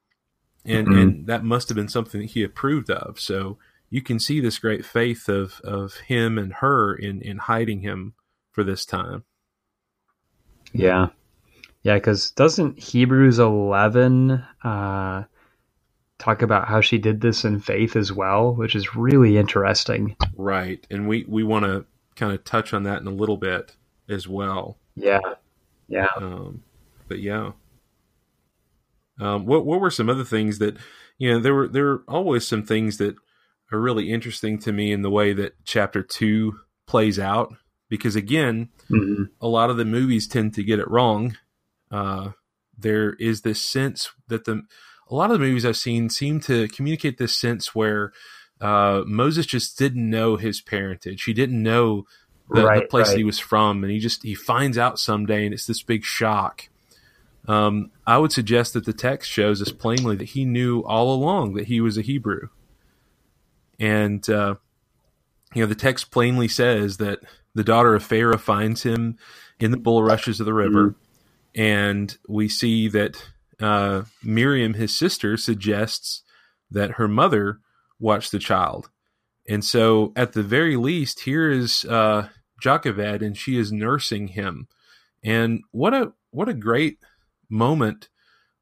and 0.65 0.89
mm-hmm. 0.89 0.99
and 0.99 1.27
that 1.27 1.45
must 1.45 1.69
have 1.69 1.77
been 1.77 1.89
something 1.89 2.21
that 2.21 2.31
he 2.31 2.43
approved 2.43 2.91
of. 2.91 3.21
So 3.21 3.59
you 3.89 4.03
can 4.03 4.19
see 4.19 4.41
this 4.41 4.59
great 4.59 4.85
faith 4.85 5.29
of 5.29 5.61
of 5.63 5.95
him 6.09 6.39
and 6.39 6.55
her 6.55 6.95
in 6.95 7.23
in 7.23 7.39
hiding 7.39 7.81
him 7.81 8.15
for 8.51 8.65
this 8.65 8.85
time. 8.85 9.25
Yeah, 10.73 11.09
yeah, 11.87 11.95
because 11.95 12.33
doesn't 12.33 12.81
Hebrews 12.81 13.39
11 13.39 14.45
uh, 14.65 15.23
talk 16.19 16.43
about 16.43 16.67
how 16.67 16.81
she 16.81 16.99
did 16.99 17.21
this 17.21 17.45
in 17.45 17.61
faith 17.61 17.95
as 17.95 18.13
well, 18.13 18.53
which 18.53 18.75
is 18.75 18.97
really 18.97 19.39
interesting. 19.39 20.17
Right. 20.37 20.85
And 20.91 21.07
we, 21.07 21.25
we 21.29 21.45
want 21.45 21.65
to 21.65 21.87
kind 22.17 22.33
of 22.33 22.43
touch 22.43 22.75
on 22.75 22.83
that 22.83 23.01
in 23.03 23.07
a 23.07 23.13
little 23.13 23.37
bit 23.37 23.77
as 24.09 24.27
well. 24.27 24.79
Yeah. 24.97 25.21
Yeah. 25.87 26.09
Um, 26.17 26.65
but 27.07 27.21
yeah. 27.21 27.53
Um, 29.21 29.47
what 29.47 29.65
what 29.65 29.81
were 29.81 29.93
some 29.93 30.11
other 30.11 30.25
things 30.25 30.59
that 30.59 30.77
you 31.19 31.31
know 31.31 31.39
there 31.39 31.55
were 31.55 31.69
there 31.69 31.85
were 31.85 32.05
always 32.09 32.45
some 32.45 32.65
things 32.65 32.99
that 32.99 33.15
are 33.71 33.79
really 33.79 34.11
interesting 34.13 34.59
to 34.59 34.73
me 34.73 34.91
in 34.91 35.03
the 35.03 35.11
way 35.11 35.33
that 35.35 35.55
chapter 35.65 36.03
two 36.03 36.59
plays 36.87 37.21
out 37.21 37.55
because 37.89 38.17
again, 38.17 38.71
mm-hmm. 38.91 39.25
a 39.41 39.47
lot 39.47 39.71
of 39.71 39.77
the 39.77 39.85
movies 39.85 40.27
tend 40.27 40.53
to 40.55 40.65
get 40.65 40.81
it 40.81 40.91
wrong. 40.91 41.37
Uh, 41.91 42.31
there 42.79 43.15
is 43.15 43.43
this 43.43 43.61
sense 43.61 44.11
that 44.29 44.45
the 44.45 44.63
a 45.09 45.15
lot 45.15 45.31
of 45.31 45.39
the 45.39 45.45
movies 45.47 45.65
I've 45.65 45.77
seen 45.77 46.11
seem 46.11 46.41
to 46.41 46.69
communicate 46.69 47.19
this 47.19 47.37
sense 47.37 47.75
where 47.75 48.13
uh, 48.61 49.03
Moses 49.07 49.47
just 49.47 49.79
didn't 49.79 50.09
know 50.09 50.37
his 50.37 50.61
parentage. 50.61 51.25
He 51.25 51.33
didn't 51.33 51.63
know 51.63 52.07
the, 52.51 52.65
right, 52.65 52.83
the 52.83 52.89
place 52.89 53.09
right. 53.09 53.19
he 53.19 53.25
was 53.25 53.39
from, 53.39 53.83
and 53.85 53.93
he 53.93 53.99
just 53.99 54.23
he 54.23 54.35
finds 54.35 54.79
out 54.79 54.99
someday, 54.99 55.45
and 55.45 55.55
it's 55.55 55.67
this 55.67 55.83
big 55.83 56.05
shock. 56.05 56.69
Um, 57.49 57.93
I 58.07 58.19
would 58.19 58.33
suggest 58.33 58.73
that 58.73 58.85
the 58.85 58.93
text 58.93 59.31
shows 59.31 59.63
us 59.63 59.71
plainly 59.71 60.17
that 60.17 60.31
he 60.31 60.45
knew 60.45 60.81
all 60.81 61.15
along 61.15 61.55
that 61.55 61.67
he 61.67 61.81
was 61.81 61.97
a 61.97 62.03
Hebrew, 62.03 62.49
and 63.79 64.29
uh, 64.29 64.57
you 65.55 65.63
know 65.63 65.67
the 65.67 65.75
text 65.75 66.11
plainly 66.11 66.49
says 66.49 66.97
that 66.97 67.21
the 67.55 67.65
daughter 67.65 67.95
of 67.95 68.05
Pharaoh 68.05 68.39
finds 68.39 68.83
him 68.83 69.19
in 69.59 69.71
the 69.71 69.77
bulrushes 69.77 70.41
of 70.41 70.47
the 70.47 70.55
river, 70.55 70.91
mm-hmm. 70.91 71.06
And 71.57 72.17
we 72.29 72.49
see 72.49 72.87
that 72.89 73.17
uh, 73.61 74.03
Miriam, 74.23 74.75
his 74.75 74.97
sister, 74.97 75.37
suggests 75.39 76.23
that 76.71 76.93
her 76.93 77.09
mother 77.09 77.61
watch 77.99 78.31
the 78.31 78.39
child. 78.39 78.91
And 79.49 79.65
so, 79.65 80.13
at 80.15 80.35
the 80.35 80.43
very 80.43 80.77
least, 80.77 81.21
here 81.21 81.51
is 81.51 81.85
uh, 81.87 82.29
Jochebed, 82.61 83.23
and 83.23 83.37
she 83.37 83.59
is 83.59 83.73
nursing 83.73 84.29
him. 84.29 84.69
And 85.25 85.63
what 85.71 85.95
a 85.95 86.13
what 86.31 86.49
a 86.49 86.55
great 86.55 86.99
moment 87.49 88.09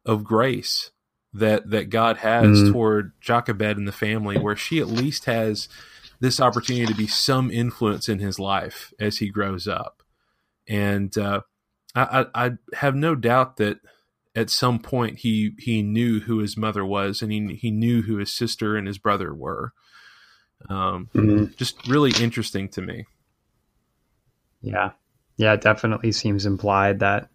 of 0.06 0.24
grace 0.24 0.92
that 1.32 1.70
that 1.70 1.90
God 1.90 2.18
has 2.18 2.62
mm. 2.62 2.72
toward 2.72 3.12
Jochebed 3.20 3.76
and 3.76 3.88
the 3.88 3.92
family, 3.92 4.38
where 4.38 4.56
she 4.56 4.78
at 4.78 4.86
least 4.86 5.24
has 5.24 5.68
this 6.20 6.38
opportunity 6.38 6.86
to 6.86 6.94
be 6.94 7.06
some 7.06 7.50
influence 7.50 8.08
in 8.08 8.18
his 8.18 8.38
life 8.38 8.92
as 9.00 9.18
he 9.18 9.28
grows 9.30 9.66
up. 9.66 10.02
And 10.68 11.16
uh, 11.18 11.40
I, 11.94 12.26
I, 12.34 12.46
I 12.46 12.50
have 12.74 12.94
no 12.94 13.14
doubt 13.14 13.56
that 13.58 13.78
at 14.36 14.50
some 14.50 14.78
point 14.78 15.18
he 15.18 15.52
he 15.58 15.82
knew 15.82 16.20
who 16.20 16.38
his 16.38 16.56
mother 16.56 16.84
was 16.84 17.22
and 17.22 17.30
he 17.30 17.54
he 17.54 17.70
knew 17.70 18.02
who 18.02 18.16
his 18.16 18.32
sister 18.32 18.76
and 18.76 18.86
his 18.86 18.98
brother 18.98 19.34
were. 19.34 19.72
Um, 20.68 21.08
mm-hmm. 21.14 21.52
Just 21.56 21.86
really 21.86 22.12
interesting 22.22 22.68
to 22.70 22.82
me. 22.82 23.06
Yeah, 24.62 24.92
yeah, 25.36 25.52
it 25.52 25.60
definitely 25.60 26.12
seems 26.12 26.46
implied 26.46 27.00
that 27.00 27.28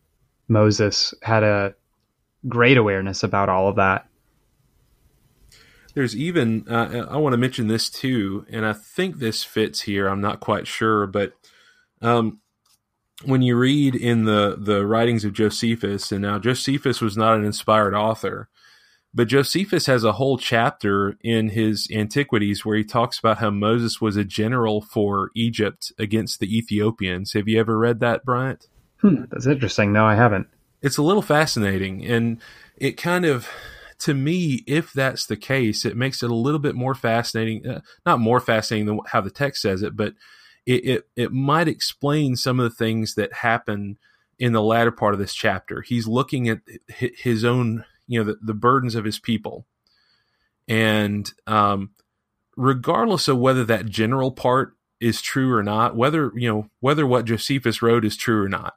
Moses 0.47 1.13
had 1.21 1.43
a 1.43 1.75
great 2.47 2.77
awareness 2.77 3.23
about 3.23 3.49
all 3.49 3.67
of 3.67 3.75
that. 3.75 4.07
There's 5.93 6.15
even 6.15 6.67
uh, 6.67 7.05
I 7.09 7.17
want 7.17 7.33
to 7.33 7.37
mention 7.37 7.67
this 7.67 7.89
too, 7.89 8.45
and 8.49 8.65
I 8.65 8.73
think 8.73 9.17
this 9.17 9.43
fits 9.43 9.81
here. 9.81 10.07
I'm 10.07 10.21
not 10.21 10.39
quite 10.39 10.67
sure, 10.67 11.07
but 11.07 11.33
um, 12.01 12.39
when 13.25 13.41
you 13.41 13.57
read 13.57 13.95
in 13.95 14.25
the 14.25 14.55
the 14.57 14.85
writings 14.85 15.25
of 15.25 15.33
Josephus, 15.33 16.11
and 16.11 16.21
now 16.21 16.39
Josephus 16.39 17.01
was 17.01 17.17
not 17.17 17.35
an 17.35 17.45
inspired 17.45 17.93
author, 17.93 18.49
but 19.13 19.27
Josephus 19.27 19.87
has 19.87 20.03
a 20.03 20.13
whole 20.13 20.37
chapter 20.37 21.17
in 21.21 21.49
his 21.49 21.87
Antiquities 21.91 22.63
where 22.63 22.77
he 22.77 22.83
talks 22.83 23.19
about 23.19 23.39
how 23.39 23.49
Moses 23.49 23.99
was 23.99 24.15
a 24.15 24.23
general 24.23 24.81
for 24.81 25.31
Egypt 25.35 25.91
against 25.97 26.39
the 26.39 26.57
Ethiopians. 26.57 27.33
Have 27.33 27.47
you 27.47 27.59
ever 27.59 27.77
read 27.77 27.99
that, 27.99 28.23
Bryant? 28.23 28.67
Hmm, 29.01 29.23
that's 29.29 29.47
interesting. 29.47 29.91
No, 29.91 30.05
I 30.05 30.15
haven't. 30.15 30.47
It's 30.81 30.97
a 30.97 31.03
little 31.03 31.21
fascinating, 31.21 32.05
and 32.05 32.39
it 32.77 32.93
kind 32.93 33.25
of, 33.25 33.49
to 33.99 34.13
me, 34.13 34.63
if 34.65 34.93
that's 34.93 35.25
the 35.25 35.35
case, 35.35 35.83
it 35.83 35.97
makes 35.97 36.23
it 36.23 36.31
a 36.31 36.35
little 36.35 36.59
bit 36.59 36.75
more 36.75 36.95
fascinating. 36.95 37.67
Uh, 37.67 37.81
not 38.05 38.19
more 38.19 38.39
fascinating 38.39 38.85
than 38.85 38.99
how 39.07 39.19
the 39.19 39.29
text 39.29 39.61
says 39.61 39.81
it, 39.81 39.97
but 39.97 40.13
it, 40.69 40.85
it, 40.85 41.07
it 41.15 41.31
might 41.31 41.67
explain 41.67 42.35
some 42.35 42.59
of 42.59 42.63
the 42.63 42.75
things 42.75 43.15
that 43.15 43.33
happen 43.33 43.97
in 44.37 44.53
the 44.53 44.61
latter 44.61 44.91
part 44.91 45.15
of 45.15 45.19
this 45.19 45.33
chapter. 45.33 45.81
He's 45.81 46.07
looking 46.07 46.47
at 46.47 46.59
his 46.87 47.43
own, 47.43 47.85
you 48.05 48.19
know, 48.19 48.31
the, 48.31 48.37
the 48.39 48.53
burdens 48.53 48.93
of 48.93 49.03
his 49.03 49.17
people. 49.17 49.65
And 50.67 51.29
um, 51.47 51.89
regardless 52.55 53.27
of 53.27 53.39
whether 53.39 53.65
that 53.65 53.87
general 53.87 54.31
part 54.31 54.73
is 54.99 55.23
true 55.23 55.51
or 55.51 55.63
not, 55.63 55.95
whether, 55.95 56.31
you 56.35 56.47
know, 56.47 56.69
whether 56.81 57.07
what 57.07 57.25
Josephus 57.25 57.81
wrote 57.81 58.05
is 58.05 58.15
true 58.15 58.43
or 58.43 58.49
not, 58.49 58.75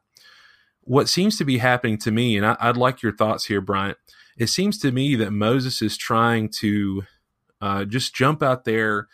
what 0.81 1.11
seems 1.11 1.37
to 1.37 1.45
be 1.45 1.59
happening 1.59 1.99
to 1.99 2.11
me, 2.11 2.39
and 2.39 2.47
I, 2.47 2.69
would 2.69 2.79
like 2.79 3.03
your 3.03 3.15
thoughts 3.15 3.45
here, 3.45 3.61
Bryant, 3.61 3.99
it 4.39 4.47
seems 4.47 4.79
to 4.79 4.93
me 4.93 5.15
that 5.17 5.31
Moses 5.31 5.83
is 5.83 5.99
trying 5.99 6.49
to 6.61 7.03
uh, 7.61 7.85
just 7.85 8.15
jump 8.15 8.43
out 8.43 8.65
there 8.65 9.09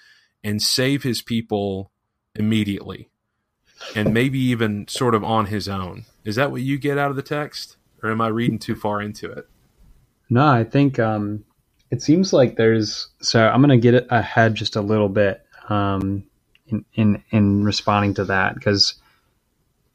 and 0.45 0.63
save 0.63 1.03
his 1.03 1.23
people 1.23 1.91
immediately 2.39 3.09
and 3.95 4.13
maybe 4.13 4.39
even 4.39 4.87
sort 4.89 5.15
of 5.15 5.25
on 5.25 5.47
his 5.47 5.69
own. 5.69 6.05
Is 6.25 6.37
that 6.37 6.51
what 6.51 6.63
you 6.63 6.79
get 6.79 6.99
out 6.99 7.11
of 7.11 7.17
the 7.17 7.23
text? 7.23 7.77
Or 8.03 8.11
am 8.11 8.21
I 8.21 8.29
reading 8.29 8.59
too 8.59 8.77
far 8.77 9.03
into 9.03 9.31
it? 9.31 9.49
No, 10.31 10.47
I 10.47 10.65
think 10.65 10.99
um, 10.99 11.45
it 11.91 12.03
seems 12.03 12.33
like 12.33 12.57
there's. 12.57 13.09
So 13.21 13.47
I'm 13.47 13.61
going 13.63 13.81
to 13.81 13.91
get 13.91 14.07
ahead 14.11 14.55
just 14.55 14.77
a 14.77 14.81
little 14.81 15.09
bit 15.09 15.45
um, 15.69 16.25
in, 16.67 16.85
in, 16.95 17.25
in 17.31 17.65
responding 17.65 18.15
to 18.15 18.25
that 18.27 18.55
because, 18.55 18.95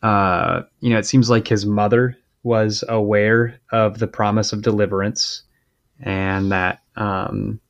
uh, 0.01 0.63
you 0.81 0.89
know, 0.89 0.99
it 0.99 1.05
seems 1.05 1.29
like 1.29 1.47
his 1.47 1.65
mother 1.65 2.17
was 2.41 2.83
aware 2.89 3.59
of 3.71 3.99
the 3.99 4.07
promise 4.07 4.51
of 4.51 4.61
deliverance 4.61 5.43
and 6.01 6.51
that 6.51 6.79
um, 6.97 7.61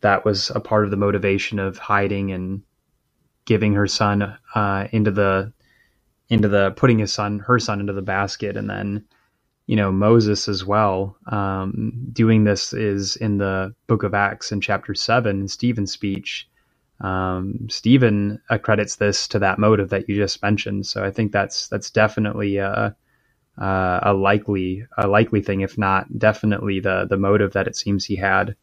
that 0.00 0.24
was 0.24 0.50
a 0.50 0.60
part 0.60 0.84
of 0.84 0.90
the 0.90 0.96
motivation 0.96 1.58
of 1.58 1.78
hiding 1.78 2.32
and 2.32 2.62
giving 3.48 3.72
her 3.72 3.86
son 3.86 4.36
uh, 4.54 4.86
into 4.92 5.10
the 5.10 5.50
into 6.28 6.48
the 6.48 6.70
putting 6.72 6.98
his 6.98 7.10
son 7.10 7.38
her 7.38 7.58
son 7.58 7.80
into 7.80 7.94
the 7.94 8.02
basket. 8.02 8.58
And 8.58 8.68
then 8.68 9.06
you 9.66 9.74
know 9.74 9.90
moses 9.90 10.48
as 10.48 10.66
well 10.66 11.16
um, 11.32 11.92
doing 12.12 12.44
this 12.44 12.74
is 12.74 13.16
in 13.16 13.38
the 13.38 13.74
book 13.86 14.02
of 14.02 14.12
acts 14.12 14.52
in 14.52 14.60
chapter 14.60 14.94
7 14.94 15.40
in 15.40 15.48
stephen's 15.48 15.92
speech. 15.92 16.46
Um, 17.00 17.66
stephen 17.70 18.38
accredits 18.50 18.96
this 18.96 19.26
to 19.28 19.38
that 19.38 19.58
motive 19.58 19.88
that 19.88 20.08
you 20.10 20.14
just 20.14 20.42
mentioned. 20.42 20.86
So 20.86 21.02
i 21.02 21.10
think 21.10 21.32
that's 21.32 21.68
that's 21.68 21.90
definitely 21.90 22.58
a, 22.58 22.94
a, 23.56 24.00
a 24.02 24.12
likely 24.12 24.84
a 24.98 25.08
likely 25.08 25.40
thing 25.40 25.62
if 25.62 25.78
not 25.78 26.18
definitely 26.18 26.80
the 26.80 27.06
the 27.08 27.16
motive 27.16 27.54
that 27.54 27.66
it 27.66 27.76
seems 27.76 28.04
he 28.04 28.16
had 28.16 28.56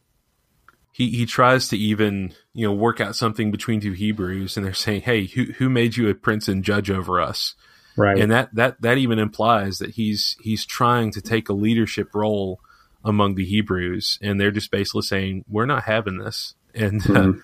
he 0.96 1.10
he 1.10 1.26
tries 1.26 1.68
to 1.68 1.76
even 1.76 2.32
you 2.54 2.66
know 2.66 2.72
work 2.72 3.02
out 3.02 3.14
something 3.14 3.50
between 3.50 3.80
two 3.82 3.92
Hebrews, 3.92 4.56
and 4.56 4.64
they're 4.64 4.72
saying, 4.72 5.02
"Hey, 5.02 5.26
who 5.26 5.52
who 5.58 5.68
made 5.68 5.98
you 5.98 6.08
a 6.08 6.14
prince 6.14 6.48
and 6.48 6.64
judge 6.64 6.90
over 6.90 7.20
us?" 7.20 7.54
Right, 7.98 8.18
and 8.18 8.32
that 8.32 8.54
that 8.54 8.80
that 8.80 8.96
even 8.96 9.18
implies 9.18 9.76
that 9.76 9.90
he's 9.90 10.38
he's 10.40 10.64
trying 10.64 11.10
to 11.10 11.20
take 11.20 11.50
a 11.50 11.52
leadership 11.52 12.14
role 12.14 12.60
among 13.04 13.34
the 13.34 13.44
Hebrews, 13.44 14.18
and 14.22 14.40
they're 14.40 14.50
just 14.50 14.70
basically 14.70 15.02
saying, 15.02 15.44
"We're 15.46 15.66
not 15.66 15.82
having 15.82 16.16
this," 16.16 16.54
and 16.74 17.02
uh, 17.02 17.08
mm-hmm. 17.12 17.38
uh, 17.38 17.42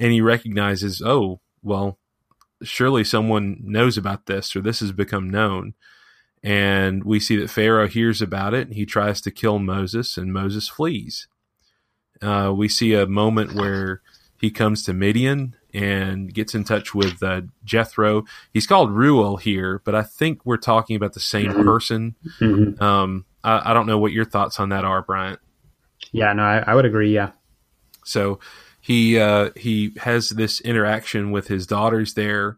and 0.00 0.12
he 0.12 0.20
recognizes, 0.20 1.00
"Oh, 1.00 1.38
well, 1.62 1.98
surely 2.64 3.04
someone 3.04 3.58
knows 3.62 3.96
about 3.96 4.26
this, 4.26 4.56
or 4.56 4.60
this 4.60 4.80
has 4.80 4.90
become 4.90 5.30
known." 5.30 5.74
And 6.42 7.04
we 7.04 7.20
see 7.20 7.36
that 7.36 7.50
Pharaoh 7.50 7.86
hears 7.86 8.20
about 8.20 8.54
it. 8.54 8.72
He 8.72 8.86
tries 8.86 9.20
to 9.20 9.30
kill 9.30 9.60
Moses, 9.60 10.16
and 10.16 10.32
Moses 10.32 10.68
flees 10.68 11.28
uh, 12.22 12.52
we 12.54 12.68
see 12.68 12.94
a 12.94 13.06
moment 13.06 13.54
where 13.54 14.02
he 14.40 14.50
comes 14.50 14.84
to 14.84 14.92
Midian 14.92 15.56
and 15.74 16.32
gets 16.32 16.54
in 16.54 16.64
touch 16.64 16.94
with 16.94 17.22
uh, 17.22 17.42
Jethro. 17.64 18.24
He's 18.52 18.66
called 18.66 18.90
Reuel 18.90 19.36
here, 19.36 19.82
but 19.84 19.94
I 19.94 20.02
think 20.02 20.44
we're 20.44 20.56
talking 20.56 20.96
about 20.96 21.12
the 21.12 21.20
same 21.20 21.52
mm-hmm. 21.52 21.64
person. 21.64 22.16
Mm-hmm. 22.40 22.82
Um, 22.82 23.26
I, 23.44 23.70
I, 23.70 23.74
don't 23.74 23.86
know 23.86 23.98
what 23.98 24.12
your 24.12 24.24
thoughts 24.24 24.58
on 24.58 24.70
that 24.70 24.84
are, 24.84 25.02
Bryant. 25.02 25.40
Yeah, 26.12 26.32
no, 26.32 26.42
I, 26.42 26.64
I 26.66 26.74
would 26.74 26.86
agree. 26.86 27.12
Yeah. 27.12 27.32
So 28.04 28.40
he 28.80 29.18
uh, 29.18 29.50
he 29.56 29.92
has 29.98 30.30
this 30.30 30.60
interaction 30.60 31.30
with 31.30 31.48
his 31.48 31.66
daughters 31.66 32.14
there, 32.14 32.56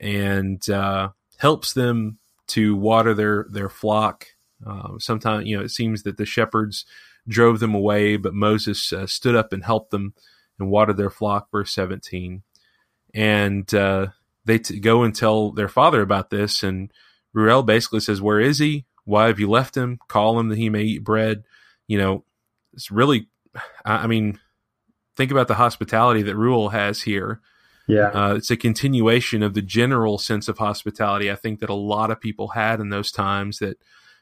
and 0.00 0.66
uh, 0.70 1.10
helps 1.36 1.74
them 1.74 2.18
to 2.48 2.76
water 2.76 3.12
their 3.12 3.46
their 3.50 3.68
flock. 3.68 4.26
Uh, 4.66 4.98
sometimes 4.98 5.46
you 5.46 5.56
know 5.56 5.62
it 5.62 5.70
seems 5.70 6.04
that 6.04 6.16
the 6.16 6.24
shepherds 6.24 6.86
drove 7.28 7.60
them 7.60 7.74
away, 7.74 8.16
but 8.16 8.34
Moses 8.34 8.92
uh, 8.92 9.06
stood 9.06 9.34
up 9.34 9.52
and 9.52 9.64
helped 9.64 9.90
them 9.90 10.14
and 10.58 10.70
watered 10.70 10.96
their 10.96 11.10
flock. 11.10 11.50
Verse 11.50 11.72
17. 11.72 12.42
And 13.14 13.72
uh, 13.74 14.08
they 14.44 14.58
t- 14.58 14.80
go 14.80 15.02
and 15.02 15.14
tell 15.14 15.50
their 15.50 15.68
father 15.68 16.02
about 16.02 16.30
this. 16.30 16.62
And 16.62 16.92
Reuel 17.32 17.62
basically 17.62 18.00
says, 18.00 18.20
Where 18.20 18.40
is 18.40 18.58
he? 18.58 18.86
Why 19.04 19.28
have 19.28 19.40
you 19.40 19.48
left 19.48 19.76
him? 19.76 19.98
Call 20.08 20.38
him 20.38 20.48
that 20.48 20.58
he 20.58 20.68
may 20.68 20.82
eat 20.82 21.04
bread. 21.04 21.44
You 21.86 21.98
know, 21.98 22.24
it's 22.72 22.90
really, 22.90 23.28
I 23.84 24.06
mean, 24.06 24.40
think 25.16 25.30
about 25.30 25.48
the 25.48 25.54
hospitality 25.54 26.22
that 26.22 26.36
Reuel 26.36 26.70
has 26.70 27.02
here. 27.02 27.40
Yeah. 27.86 28.08
Uh, 28.08 28.34
it's 28.34 28.50
a 28.50 28.56
continuation 28.56 29.42
of 29.42 29.54
the 29.54 29.62
general 29.62 30.18
sense 30.18 30.48
of 30.48 30.58
hospitality 30.58 31.30
I 31.30 31.36
think 31.36 31.60
that 31.60 31.70
a 31.70 31.74
lot 31.74 32.10
of 32.10 32.20
people 32.20 32.48
had 32.48 32.80
in 32.80 32.90
those 32.90 33.12
times 33.12 33.60
that 33.60 33.78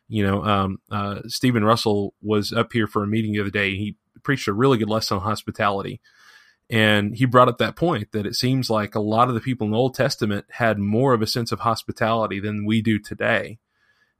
you 0.09 0.27
know, 0.27 0.45
um, 0.45 0.79
uh, 0.91 1.21
Stephen 1.27 1.65
Russell 1.65 2.15
was 2.23 2.53
up 2.53 2.73
here 2.73 2.87
for 2.87 3.03
a 3.03 3.07
meeting 3.07 3.33
the 3.33 3.41
other 3.41 3.51
day. 3.51 3.77
He 3.77 3.97
preached 4.23 4.49
a 4.49 4.53
really 4.53 4.79
good 4.79 4.91
lesson 4.91 5.17
on 5.17 5.23
hospitality, 5.23 6.01
and 6.71 7.15
he 7.15 7.25
brought 7.25 7.49
up 7.49 7.59
that 7.59 7.77
point 7.77 8.13
that 8.13 8.27
it 8.27 8.35
seems 8.35 8.71
like 8.71 8.95
a 8.95 9.01
lot 9.01 9.29
of 9.29 9.35
the 9.35 9.41
people 9.41 9.67
in 9.67 9.73
the 9.73 9.79
Old 9.79 9.95
Testament 9.95 10.47
had 10.51 10.79
more 10.79 11.13
of 11.13 11.23
a 11.23 11.27
sense 11.27 11.53
of 11.53 11.61
hospitality 11.61 12.41
than 12.41 12.65
we 12.67 12.81
do 12.81 12.99
today. 12.99 13.59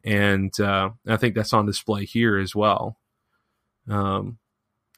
And 0.05 0.59
uh, 0.61 0.91
I 1.07 1.17
think 1.17 1.35
that's 1.35 1.55
on 1.55 1.65
display 1.65 2.05
here 2.05 2.39
as 2.39 2.55
well. 2.55 2.99
Um, 3.89 4.39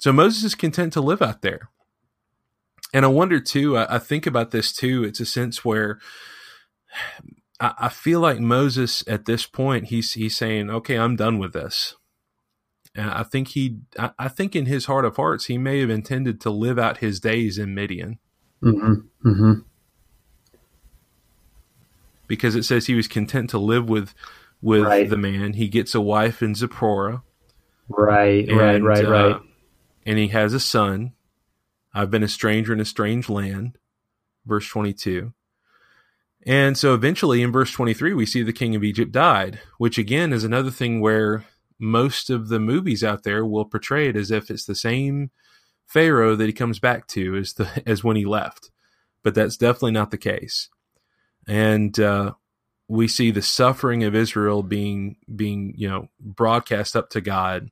so 0.01 0.13
Moses 0.13 0.43
is 0.43 0.55
content 0.55 0.93
to 0.95 1.01
live 1.01 1.23
out 1.23 1.43
there. 1.43 1.71
And 2.93 3.05
I 3.05 3.09
wonder 3.09 3.41
too, 3.41 3.77
I, 3.77 3.97
I 3.97 3.99
think 3.99 4.27
about 4.27 4.51
this 4.51 4.73
too. 4.73 5.05
It's 5.05 5.21
a 5.21 5.27
sense 5.27 5.65
where 5.65 6.01
I, 7.61 7.75
I 7.79 7.89
feel 7.89 8.21
like 8.21 8.41
Moses 8.41 9.05
at 9.07 9.25
this 9.25 9.47
point, 9.47 9.87
he's, 9.87 10.13
he's 10.13 10.37
saying, 10.37 10.71
okay, 10.71 10.97
I'm 10.97 11.17
done 11.17 11.39
with 11.39 11.53
this. 11.53 11.97
And 12.95 13.11
I 13.11 13.23
think 13.23 13.49
he, 13.49 13.79
I, 13.99 14.11
I 14.19 14.29
think 14.29 14.57
in 14.57 14.67
his 14.67 14.87
heart 14.87 15.05
of 15.05 15.17
hearts, 15.17 15.47
he 15.47 15.59
may 15.59 15.81
have 15.81 15.91
intended 15.91 16.41
to 16.43 16.51
live 16.51 16.79
out 16.79 16.99
his 16.99 17.21
days 17.21 17.59
in 17.59 17.75
Midian. 17.75 18.19
Mm-hmm. 18.63 19.29
Mm-hmm. 19.29 19.53
Because 22.27 22.55
it 22.55 22.65
says 22.65 22.87
he 22.87 22.95
was 22.95 23.07
content 23.07 23.51
to 23.51 23.59
live 23.59 23.89
with 23.89 24.15
with 24.63 24.83
right. 24.83 25.09
the 25.09 25.17
man. 25.17 25.53
He 25.53 25.69
gets 25.69 25.95
a 25.95 26.01
wife 26.01 26.43
in 26.43 26.55
Zipporah. 26.55 27.23
Right, 27.89 28.49
and, 28.49 28.59
right, 28.59 28.83
right, 28.83 29.05
uh, 29.05 29.11
right. 29.11 29.41
And 30.05 30.19
he 30.19 30.29
has 30.29 30.53
a 30.55 30.61
son. 30.61 31.13
I've 31.95 32.11
been 32.11 32.25
a 32.25 32.29
stranger 32.29 32.73
in 32.73 32.81
a 32.81 32.85
strange 32.85 33.29
land. 33.29 33.79
Verse 34.45 34.69
22. 34.69 35.33
And 36.47 36.79
so 36.79 36.95
eventually 36.95 37.43
in 37.43 37.51
verse 37.51 37.73
23, 37.73 38.15
we 38.15 38.25
see 38.25 38.43
the 38.43 38.53
king 38.53 38.77
of 38.77 38.85
Egypt 38.85 39.11
died, 39.11 39.59
which 39.79 39.99
again 39.99 40.33
is 40.33 40.45
another 40.45 40.71
thing 40.71 41.01
where 41.01 41.45
most 41.79 42.31
of 42.31 42.49
the 42.49 42.61
movies 42.61 43.03
out 43.03 43.25
there 43.25 43.45
will 43.45 43.65
portray 43.65 44.09
it 44.09 44.17
as 44.17 44.31
if 44.31 44.49
it's 44.49 44.65
the 44.65 44.77
same 44.77 45.31
Pharaoh 45.87 46.37
that 46.37 46.47
he 46.47 46.53
comes 46.53 46.79
back 46.79 47.07
to 47.09 47.37
as 47.37 47.55
the 47.55 47.83
as 47.87 48.03
when 48.05 48.17
he 48.17 48.25
left, 48.25 48.71
but 49.23 49.35
that's 49.35 49.57
definitely 49.57 49.93
not 49.93 50.11
the 50.11 50.19
case. 50.19 50.69
And 51.49 51.99
uh, 51.99 52.35
we 52.89 53.09
see 53.09 53.31
the 53.31 53.43
suffering 53.43 54.05
of 54.05 54.15
Israel 54.15 54.63
being 54.63 55.17
being 55.35 55.75
you 55.77 55.89
know 55.89 56.09
broadcast 56.21 56.97
up 56.97 57.11
to 57.11 57.21
God. 57.21 57.71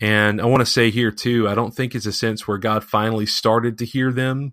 And 0.00 0.40
I 0.40 0.44
want 0.44 0.60
to 0.60 0.66
say 0.66 0.90
here 0.90 1.10
too, 1.10 1.48
I 1.48 1.54
don't 1.54 1.74
think 1.74 1.94
it's 1.94 2.06
a 2.06 2.12
sense 2.12 2.46
where 2.46 2.58
God 2.58 2.84
finally 2.84 3.26
started 3.26 3.78
to 3.78 3.84
hear 3.84 4.12
them. 4.12 4.52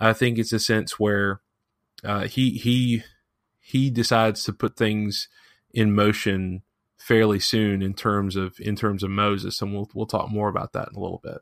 I 0.00 0.12
think 0.12 0.36
it's 0.36 0.52
a 0.52 0.58
sense 0.58 0.98
where 0.98 1.40
uh, 2.04 2.26
he 2.26 2.50
he 2.50 3.02
he 3.60 3.90
decides 3.90 4.44
to 4.44 4.52
put 4.52 4.76
things 4.76 5.28
in 5.72 5.94
motion 5.94 6.62
fairly 6.96 7.40
soon 7.40 7.82
in 7.82 7.94
terms 7.94 8.36
of 8.36 8.56
in 8.60 8.76
terms 8.76 9.02
of 9.02 9.10
Moses, 9.10 9.60
and 9.60 9.72
we'll 9.72 9.90
we'll 9.94 10.06
talk 10.06 10.30
more 10.30 10.48
about 10.48 10.72
that 10.72 10.88
in 10.88 10.96
a 10.96 11.00
little 11.00 11.22
bit. 11.22 11.38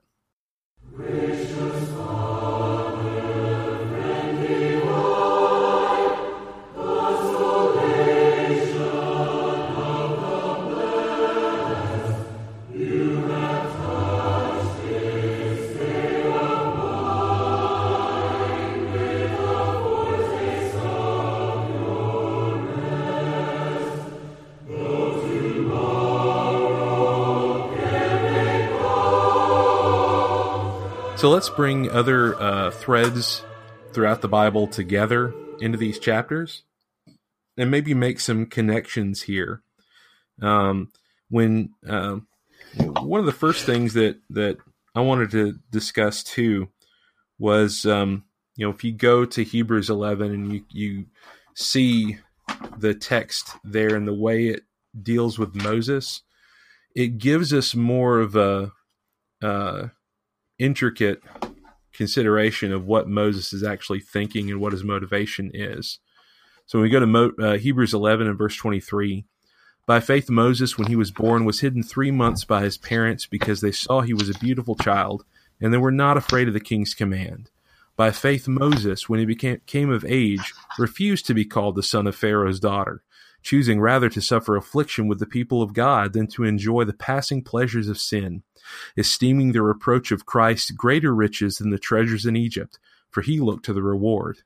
So 31.23 31.31
let's 31.31 31.51
bring 31.51 31.89
other 31.89 32.35
uh, 32.35 32.73
threads 32.73 33.45
throughout 33.93 34.23
the 34.23 34.29
Bible 34.29 34.67
together 34.67 35.33
into 35.61 35.79
these 35.79 36.01
chapters 36.01 36.65
and 37.57 37.71
maybe 37.71 37.95
make 37.95 38.19
some 38.19 38.45
connections 38.45 39.23
here. 39.23 39.63
Um, 40.41 40.91
when 41.31 41.75
uh, 41.89 42.17
one 42.75 43.21
of 43.21 43.27
the 43.27 43.31
first 43.31 43.65
things 43.65 43.95
that, 43.95 44.17
that 44.31 44.57
I 44.97 45.01
wanted 45.03 45.31
to 45.31 45.61
discuss 45.71 46.25
too 46.25 46.71
was, 47.39 47.87
um, 47.87 48.25
you 48.57 48.67
know, 48.67 48.73
if 48.73 48.83
you 48.83 48.91
go 48.91 49.25
to 49.25 49.45
Hebrews 49.45 49.91
11 49.91 50.33
and 50.33 50.53
you, 50.53 50.65
you 50.71 51.07
see 51.55 52.19
the 52.77 52.95
text 52.95 53.55
there 53.63 53.95
and 53.95 54.09
the 54.09 54.13
way 54.13 54.49
it 54.49 54.65
deals 55.01 55.39
with 55.39 55.55
Moses, 55.55 56.23
it 56.97 57.19
gives 57.19 57.55
us 57.55 57.77
more 57.77 58.19
of 58.19 58.35
a, 58.35 58.73
uh, 59.41 59.87
intricate 60.63 61.21
consideration 61.93 62.73
of 62.73 62.87
what 62.87 63.09
Moses 63.09 63.53
is 63.53 63.65
actually 63.65 64.01
thinking 64.01 64.51
and 64.51 64.61
what 64.61 64.73
his 64.73 64.85
motivation 64.85 65.51
is. 65.53 65.99
So 66.67 66.79
when 66.79 66.85
we 66.85 66.91
go 66.91 67.01
to 67.01 67.07
Mo- 67.07 67.33
uh, 67.39 67.59
Hebrews 67.59 67.93
11 67.93 68.29
and 68.29 68.39
verse 68.39 68.57
23, 68.57 69.25
by 69.85 69.99
faith 69.99 70.31
Moses, 70.31 70.79
when 70.79 70.87
he 70.87 70.95
was 70.95 71.11
born, 71.11 71.45
was 71.45 71.61
hidden 71.61 71.83
three 71.83 72.13
months 72.13 72.45
by 72.45 72.63
his 72.63 72.79
parents 72.79 73.27
because 73.27 73.61
they 73.61 73.73
saw 73.73 74.01
he 74.01 74.15
was 74.15 74.31
a 74.31 74.39
beautiful 74.39 74.77
child, 74.77 75.25
and 75.61 75.73
they 75.73 75.79
were 75.79 75.91
not 75.91 76.17
afraid 76.17 76.47
of 76.47 76.55
the 76.55 76.61
king's 76.61 76.95
command. 76.95 77.51
By 77.97 78.13
faith 78.13 78.47
Moses, 78.47 79.09
when 79.09 79.19
he 79.19 79.27
became, 79.27 79.61
came 79.67 79.91
of 79.91 80.05
age, 80.05 80.55
refused 80.79 81.27
to 81.27 81.35
be 81.35 81.45
called 81.45 81.75
the 81.75 81.83
son 81.83 82.07
of 82.07 82.15
Pharaoh's 82.15 82.61
daughter, 82.61 83.03
choosing 83.43 83.81
rather 83.81 84.09
to 84.09 84.21
suffer 84.23 84.57
affliction 84.57 85.09
with 85.09 85.19
the 85.19 85.27
people 85.27 85.61
of 85.61 85.75
God 85.75 86.13
than 86.13 86.29
to 86.29 86.45
enjoy 86.45 86.85
the 86.85 86.93
passing 86.93 87.43
pleasures 87.43 87.89
of 87.89 87.99
sin 87.99 88.45
esteeming 88.97 89.53
the 89.53 89.63
reproach 89.63 90.11
of 90.11 90.27
Christ 90.27 90.77
greater 90.77 91.15
riches 91.15 91.57
than 91.57 91.71
the 91.71 91.79
treasures 91.79 92.27
in 92.27 92.37
Egypt, 92.37 92.79
for 93.11 93.23
he 93.23 93.41
looked 93.41 93.65
to 93.67 93.73
the 93.73 93.83
reward. 93.83 94.39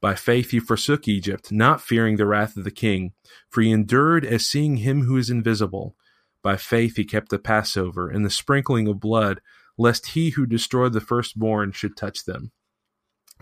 By 0.00 0.14
faith 0.14 0.50
he 0.50 0.60
forsook 0.60 1.08
Egypt, 1.08 1.50
not 1.50 1.80
fearing 1.80 2.16
the 2.16 2.26
wrath 2.26 2.56
of 2.56 2.64
the 2.64 2.70
king, 2.70 3.12
for 3.48 3.62
he 3.62 3.70
endured 3.70 4.24
as 4.24 4.44
seeing 4.44 4.78
him 4.78 5.04
who 5.04 5.16
is 5.16 5.30
invisible. 5.30 5.96
By 6.42 6.58
faith 6.58 6.96
he 6.96 7.04
kept 7.04 7.30
the 7.30 7.38
Passover 7.38 8.10
and 8.10 8.24
the 8.24 8.30
sprinkling 8.30 8.86
of 8.86 9.00
blood, 9.00 9.40
lest 9.78 10.08
he 10.08 10.30
who 10.30 10.44
destroyed 10.44 10.92
the 10.92 11.00
firstborn 11.00 11.72
should 11.72 11.96
touch 11.96 12.24
them. 12.24 12.52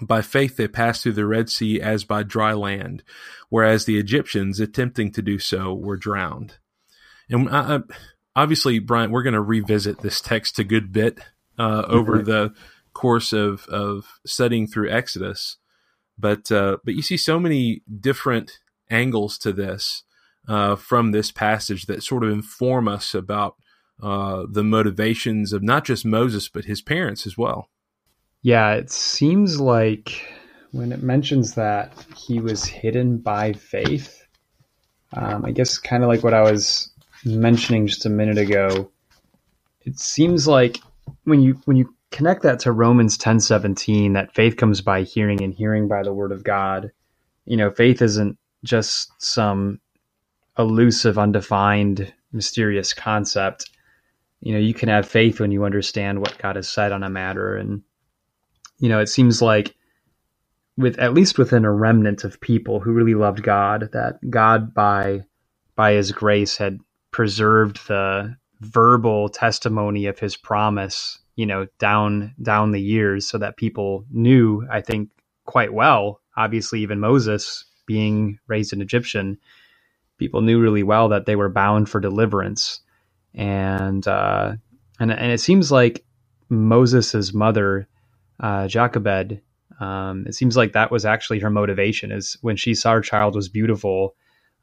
By 0.01 0.23
faith 0.23 0.57
they 0.57 0.69
passed 0.69 1.03
through 1.03 1.13
the 1.13 1.27
Red 1.27 1.51
Sea 1.51 1.81
as 1.81 2.05
by 2.05 2.23
dry 2.23 2.53
land, 2.53 3.03
whereas 3.49 3.85
the 3.85 3.99
Egyptians, 3.99 4.61
attempting 4.61 5.13
to 5.13 5.23
do 5.23 5.39
so, 5.39 5.75
were 5.75 5.97
drowned. 5.97 6.59
And 7.29 7.49
I, 7.51 7.81
obviously, 8.35 8.79
Bryant, 8.79 9.13
we're 9.13 9.23
going 9.23 9.35
to 9.35 9.41
revisit 9.41 10.01
this 10.01 10.21
text 10.21 10.59
a 10.59 10.65
good 10.65 10.93
bit 10.93 11.19
uh, 11.59 11.85
over 11.87 12.17
mm-hmm. 12.17 12.31
the 12.31 12.55
course 12.93 13.33
of 13.33 13.67
of 13.67 14.21
studying 14.27 14.67
through 14.67 14.91
Exodus. 14.91 15.57
But 16.19 16.51
uh, 16.53 16.79
but 16.85 16.95
you 16.95 17.03
see 17.03 17.17
so 17.17 17.39
many 17.39 17.83
different 18.01 18.59
angles 18.91 19.39
to 19.39 19.53
this 19.53 20.05
uh, 20.49 20.77
from 20.77 21.13
this 21.13 21.31
passage 21.31 21.87
that 21.87 22.03
sort 22.03 22.25
of 22.25 22.31
inform 22.31 22.89
us 22.89 23.15
about 23.15 23.57
uh, 24.03 24.45
the 24.51 24.65
motivations 24.65 25.53
of 25.53 25.63
not 25.63 25.85
just 25.85 26.05
Moses 26.05 26.49
but 26.49 26.65
his 26.65 26.83
parents 26.83 27.27
as 27.27 27.39
well. 27.39 27.69
Yeah, 28.43 28.75
it 28.75 28.91
seems 28.91 29.61
like 29.61 30.25
when 30.73 30.91
it 30.91 31.03
mentions 31.03 31.55
that 31.55 31.93
he 32.17 32.41
was 32.41 32.65
hidden 32.65 33.19
by 33.19 33.53
faith, 33.53 34.27
um, 35.13 35.45
I 35.45 35.53
guess 35.53 35.79
kind 35.79 36.03
of 36.03 36.09
like 36.09 36.25
what 36.25 36.35
I 36.35 36.43
was 36.43 36.92
mentioning 37.25 37.87
just 37.87 38.07
a 38.07 38.11
minute 38.11 38.39
ago, 38.39 38.91
it 39.83 39.99
seems 39.99 40.47
like 40.47 40.79
when 41.25 41.41
you 41.41 41.61
when 41.65 41.77
you 41.77 41.95
connect 42.11 42.43
that 42.43 42.61
to 42.61 42.73
Romans 42.73 43.19
10:17 43.19 44.15
that 44.15 44.35
faith 44.35 44.57
comes 44.57 44.81
by 44.81 45.03
hearing 45.03 45.43
and 45.43 45.55
hearing 45.55 45.89
by 45.89 46.03
the 46.03 46.13
word 46.13 46.33
of 46.33 46.45
God. 46.45 46.93
You 47.47 47.57
know, 47.57 47.71
faith 47.71 48.03
isn't 48.03 48.39
just 48.65 49.11
some 49.21 49.81
elusive 50.59 51.19
undefined 51.19 52.13
mysterious 52.33 52.95
concept. 52.95 53.71
You 54.41 54.53
know, 54.53 54.61
you 54.61 54.75
can 54.75 54.89
have 54.89 55.09
faith 55.09 55.41
when 55.41 55.51
you 55.51 55.65
understand 55.65 56.21
what 56.21 56.39
God 56.39 56.57
has 56.57 56.69
said 56.69 56.93
on 56.93 57.03
a 57.03 57.11
matter 57.11 57.57
and 57.57 57.83
you 58.79 58.89
know, 58.89 58.99
it 58.99 59.09
seems 59.09 59.41
like 59.41 59.77
with 60.77 60.99
at 60.99 61.15
least 61.15 61.39
within 61.39 61.65
a 61.65 61.73
remnant 61.73 62.25
of 62.25 62.41
people 62.41 62.81
who 62.81 62.93
really 62.93 63.15
loved 63.15 63.43
God 63.43 63.91
that 63.93 64.19
God 64.29 64.75
by 64.75 65.23
by 65.77 65.93
his 65.93 66.13
grace 66.13 66.57
had 66.57 66.79
preserved 67.13 67.87
the 67.89 68.37
verbal 68.61 69.29
testimony 69.29 70.07
of 70.07 70.19
his 70.19 70.37
promise, 70.37 71.19
you 71.37 71.47
know, 71.47 71.67
down 71.79 72.35
down 72.43 72.73
the 72.73 72.81
years 72.81 73.27
so 73.27 73.39
that 73.39 73.57
people 73.57 74.05
knew, 74.11 74.67
I 74.71 74.81
think, 74.81 75.11
quite 75.47 75.73
well. 75.73 76.21
Obviously, 76.37 76.81
even 76.81 77.01
Moses 77.01 77.65
being 77.87 78.39
raised 78.49 78.73
an 78.73 78.81
Egyptian, 78.81 79.39
people 80.19 80.41
knew 80.41 80.61
really 80.61 80.83
well 80.83 81.09
that 81.11 81.27
they 81.27 81.37
were 81.37 81.49
bound 81.51 81.89
for 81.89 82.01
deliverance. 82.01 82.81
And 83.35 84.07
uh, 84.07 84.55
and 85.01 85.13
and 85.13 85.33
it 85.33 85.41
seems 85.41 85.73
like 85.73 86.05
Moses's 86.49 87.33
mother, 87.35 87.89
uh, 88.41 88.69
Jochebed, 88.69 89.41
um, 89.81 90.27
it 90.27 90.35
seems 90.35 90.57
like 90.57 90.73
that 90.73 90.91
was 90.91 91.05
actually 91.05 91.41
her 91.41 91.51
motivation. 91.51 92.13
Is 92.13 92.37
when 92.43 92.57
she 92.57 92.75
saw 92.75 92.93
her 92.95 93.01
child 93.01 93.35
was 93.35 93.49
beautiful. 93.49 94.15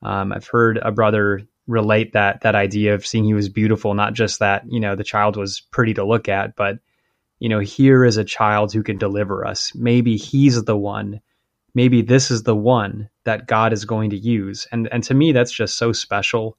Um, 0.02 0.32
I've 0.32 0.48
heard 0.48 0.80
a 0.82 0.92
brother 0.92 1.42
relate 1.70 2.14
that 2.14 2.42
that 2.42 2.56
idea 2.56 2.96
of 2.96 3.06
seeing 3.06 3.24
he 3.24 3.34
was 3.34 3.48
beautiful, 3.48 3.94
not 3.94 4.14
just 4.14 4.40
that 4.40 4.64
you 4.68 4.80
know 4.80 4.96
the 4.96 5.04
child 5.04 5.38
was 5.38 5.62
pretty 5.62 5.94
to 5.94 6.04
look 6.04 6.28
at, 6.28 6.56
but 6.56 6.80
you 7.40 7.48
know, 7.48 7.60
here 7.60 8.04
is 8.04 8.18
a 8.18 8.26
child 8.26 8.74
who 8.74 8.84
can 8.84 8.98
deliver 8.98 9.46
us. 9.46 9.74
Maybe 9.74 10.18
he's 10.18 10.62
the 10.64 10.76
one. 10.76 11.22
Maybe 11.74 12.02
this 12.02 12.32
is 12.32 12.44
the 12.44 12.56
one 12.56 13.10
that 13.24 13.48
God 13.48 13.72
is 13.72 13.86
going 13.86 14.10
to 14.10 14.18
use. 14.18 14.68
And 14.72 14.90
and 14.92 15.04
to 15.06 15.14
me 15.14 15.32
that's 15.32 15.52
just 15.52 15.78
so 15.78 15.94
special 15.94 16.58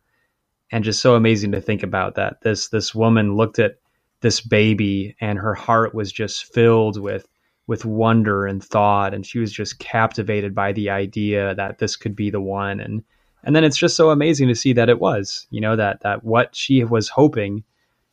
and 0.73 0.85
just 0.85 1.01
so 1.01 1.17
amazing 1.17 1.53
to 1.53 1.61
think 1.61 1.83
about 1.83 2.15
that 2.15 2.41
this 2.43 2.69
this 2.69 2.95
woman 2.95 3.37
looked 3.37 3.59
at 3.59 3.77
this 4.21 4.41
baby 4.41 5.17
and 5.21 5.39
her 5.39 5.55
heart 5.55 5.95
was 5.95 6.13
just 6.13 6.53
filled 6.53 7.01
with 7.01 7.27
with 7.67 7.85
wonder 7.85 8.47
and 8.47 8.63
thought 8.63 9.15
and 9.15 9.27
she 9.27 9.39
was 9.39 9.53
just 9.53 9.79
captivated 9.79 10.55
by 10.55 10.73
the 10.73 10.91
idea 10.91 11.55
that 11.55 11.79
this 11.79 11.97
could 11.97 12.15
be 12.15 12.31
the 12.31 12.41
one 12.41 12.81
and 12.81 13.03
and 13.45 13.55
then 13.55 13.65
it's 13.65 13.77
just 13.77 13.97
so 13.97 14.11
amazing 14.11 14.49
to 14.49 14.55
see 14.55 14.73
that 14.73 14.89
it 14.89 15.01
was 15.01 15.47
you 15.51 15.61
know 15.61 15.77
that 15.77 16.01
that 16.03 16.25
what 16.25 16.55
she 16.55 16.85
was 16.85 17.09
hoping 17.09 17.65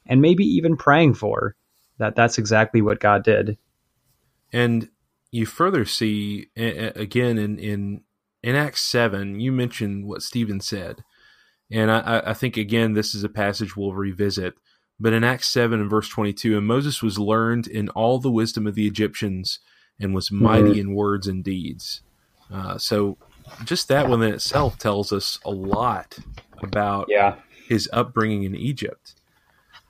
and 0.06 0.22
maybe 0.22 0.46
even 0.46 0.78
praying 0.78 1.14
for 1.14 1.56
that 1.98 2.16
that's 2.16 2.38
exactly 2.38 2.82
what 2.82 3.00
God 3.00 3.24
did 3.24 3.58
and 4.54 4.90
you 5.32 5.46
further 5.46 5.86
see 5.86 6.48
again 6.56 7.38
in 7.38 7.60
in 7.60 8.02
in 8.44 8.56
Acts 8.56 8.84
7 8.84 9.40
you 9.40 9.52
mentioned 9.52 10.06
what 10.06 10.24
Stephen 10.24 10.60
said 10.60 11.04
and 11.70 11.92
I, 11.92 12.24
I 12.28 12.34
think 12.34 12.58
again 12.58 12.94
this 12.94 13.14
is 13.14 13.24
a 13.24 13.30
passage 13.30 13.76
we'll 13.76 13.94
revisit 13.94 14.56
but 15.00 15.14
in 15.14 15.24
Acts 15.24 15.48
7 15.50 15.80
and 15.80 15.90
verse 15.90 16.10
22, 16.10 16.58
and 16.58 16.66
Moses 16.66 17.04
was 17.04 17.20
learned 17.20 17.68
in 17.68 17.90
all 17.90 18.20
the 18.20 18.32
wisdom 18.32 18.66
of 18.66 18.76
the 18.76 18.88
Egyptians 18.88 19.60
and 20.00 20.14
was 20.14 20.32
mighty 20.32 20.72
mm-hmm. 20.72 20.80
in 20.80 20.94
words 20.96 21.28
and 21.28 21.44
deeds. 21.44 22.02
Uh, 22.52 22.78
so 22.78 23.18
just 23.64 23.88
that 23.88 24.10
one 24.10 24.22
in 24.24 24.34
itself 24.34 24.78
tells 24.78 25.12
us 25.12 25.40
a 25.46 25.52
lot 25.52 26.18
about 26.62 27.08
yeah. 27.10 27.36
his 27.68 27.90
upbringing 27.94 28.44
in 28.44 28.56
Egypt. 28.56 29.16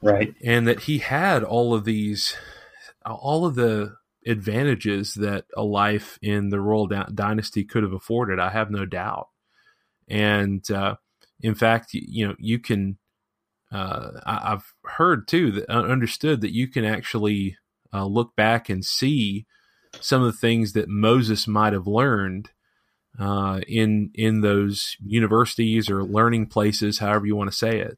Right. 0.01 0.35
And 0.43 0.67
that 0.67 0.81
he 0.81 0.99
had 0.99 1.43
all 1.43 1.73
of 1.73 1.85
these, 1.85 2.35
all 3.05 3.45
of 3.45 3.55
the 3.55 3.95
advantages 4.25 5.15
that 5.15 5.45
a 5.55 5.63
life 5.63 6.19
in 6.21 6.49
the 6.49 6.59
royal 6.59 6.87
dynasty 6.87 7.63
could 7.63 7.83
have 7.83 7.93
afforded. 7.93 8.39
I 8.39 8.49
have 8.49 8.69
no 8.69 8.85
doubt. 8.85 9.29
And 10.07 10.69
uh, 10.69 10.95
in 11.41 11.55
fact, 11.55 11.93
you 11.93 12.27
know, 12.27 12.35
you 12.39 12.59
can 12.59 12.97
uh, 13.71 14.11
I, 14.25 14.51
have 14.51 14.65
heard 14.85 15.27
too 15.27 15.51
that 15.51 15.69
uh, 15.69 15.81
understood 15.81 16.41
that 16.41 16.53
you 16.53 16.67
can 16.67 16.85
actually 16.85 17.57
uh, 17.93 18.05
look 18.05 18.35
back 18.35 18.69
and 18.69 18.83
see 18.83 19.45
some 19.99 20.21
of 20.21 20.31
the 20.31 20.37
things 20.37 20.73
that 20.73 20.87
Moses 20.87 21.47
might 21.47 21.73
have 21.73 21.87
learned 21.87 22.51
uh, 23.19 23.61
in 23.67 24.11
in 24.13 24.41
those 24.41 24.95
universities 25.03 25.89
or 25.89 26.03
learning 26.03 26.47
places, 26.47 26.99
however 26.99 27.25
you 27.25 27.35
want 27.35 27.51
to 27.51 27.57
say 27.57 27.79
it. 27.79 27.97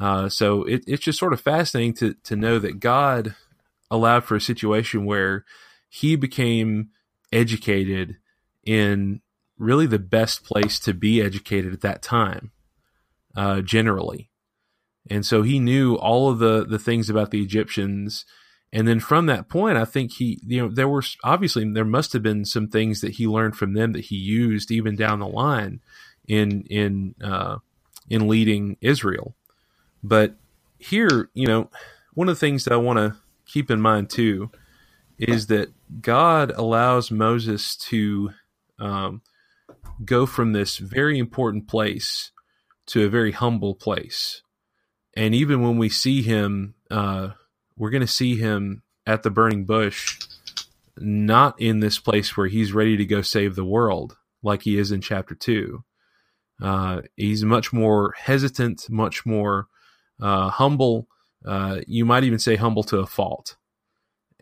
Uh, 0.00 0.28
so 0.28 0.64
it, 0.64 0.82
it's 0.86 1.04
just 1.04 1.18
sort 1.18 1.32
of 1.32 1.40
fascinating 1.40 1.94
to 1.94 2.14
to 2.24 2.36
know 2.36 2.58
that 2.58 2.80
God 2.80 3.34
allowed 3.90 4.24
for 4.24 4.36
a 4.36 4.40
situation 4.40 5.04
where 5.04 5.44
he 5.88 6.16
became 6.16 6.88
educated 7.32 8.16
in 8.64 9.20
really 9.58 9.86
the 9.86 9.98
best 9.98 10.44
place 10.44 10.78
to 10.80 10.92
be 10.92 11.20
educated 11.20 11.72
at 11.72 11.80
that 11.82 12.02
time, 12.02 12.50
uh, 13.36 13.60
generally 13.60 14.30
and 15.08 15.24
so 15.24 15.42
he 15.42 15.58
knew 15.58 15.96
all 15.96 16.30
of 16.30 16.38
the 16.38 16.64
the 16.64 16.78
things 16.78 17.10
about 17.10 17.30
the 17.30 17.42
Egyptians. 17.42 18.24
And 18.74 18.88
then 18.88 19.00
from 19.00 19.26
that 19.26 19.48
point, 19.48 19.78
I 19.78 19.86
think 19.86 20.14
he, 20.14 20.40
you 20.46 20.62
know, 20.62 20.68
there 20.68 20.88
were 20.88 21.04
obviously 21.24 21.70
there 21.72 21.86
must 21.86 22.14
have 22.14 22.24
been 22.24 22.44
some 22.44 22.68
things 22.68 23.02
that 23.02 23.12
he 23.14 23.28
learned 23.28 23.56
from 23.56 23.74
them 23.74 23.92
that 23.94 24.06
he 24.06 24.16
used 24.16 24.72
even 24.72 24.96
down 24.96 25.20
the 25.20 25.28
line 25.28 25.80
in 26.28 26.62
in 26.64 27.16
uh, 27.22 27.58
in 28.10 28.28
leading 28.28 28.78
Israel. 28.82 29.36
But 30.02 30.36
here, 30.78 31.30
you 31.34 31.48
know, 31.48 31.70
one 32.14 32.28
of 32.28 32.36
the 32.36 32.40
things 32.40 32.64
that 32.64 32.74
I 32.74 32.78
want 32.78 32.98
to 32.98 33.16
keep 33.46 33.70
in 33.70 33.80
mind 33.80 34.10
too 34.10 34.50
is 35.18 35.48
that 35.48 35.72
God 36.02 36.52
allows 36.52 37.12
Moses 37.12 37.76
to 37.76 38.32
um, 38.80 39.22
go 40.04 40.26
from 40.26 40.52
this 40.52 40.78
very 40.78 41.18
important 41.18 41.68
place 41.68 42.32
to 42.88 43.04
a 43.06 43.10
very 43.10 43.32
humble 43.32 43.74
place 43.74 44.42
and 45.16 45.34
even 45.34 45.62
when 45.62 45.78
we 45.78 45.88
see 45.88 46.22
him, 46.22 46.74
uh, 46.90 47.30
we're 47.76 47.90
going 47.90 48.00
to 48.00 48.06
see 48.06 48.36
him 48.36 48.82
at 49.06 49.22
the 49.22 49.30
burning 49.30 49.64
bush, 49.64 50.18
not 50.98 51.60
in 51.60 51.80
this 51.80 51.98
place 51.98 52.36
where 52.36 52.46
he's 52.46 52.72
ready 52.72 52.96
to 52.96 53.04
go 53.04 53.22
save 53.22 53.54
the 53.54 53.64
world 53.64 54.16
like 54.42 54.62
he 54.62 54.78
is 54.78 54.92
in 54.92 55.00
chapter 55.00 55.34
two. 55.34 55.84
Uh, 56.62 57.02
he's 57.16 57.44
much 57.44 57.72
more 57.72 58.14
hesitant, 58.16 58.88
much 58.88 59.26
more 59.26 59.66
uh, 60.20 60.50
humble. 60.50 61.08
Uh, 61.44 61.80
you 61.86 62.04
might 62.04 62.24
even 62.24 62.38
say 62.38 62.56
humble 62.56 62.84
to 62.84 62.98
a 62.98 63.06
fault. 63.06 63.56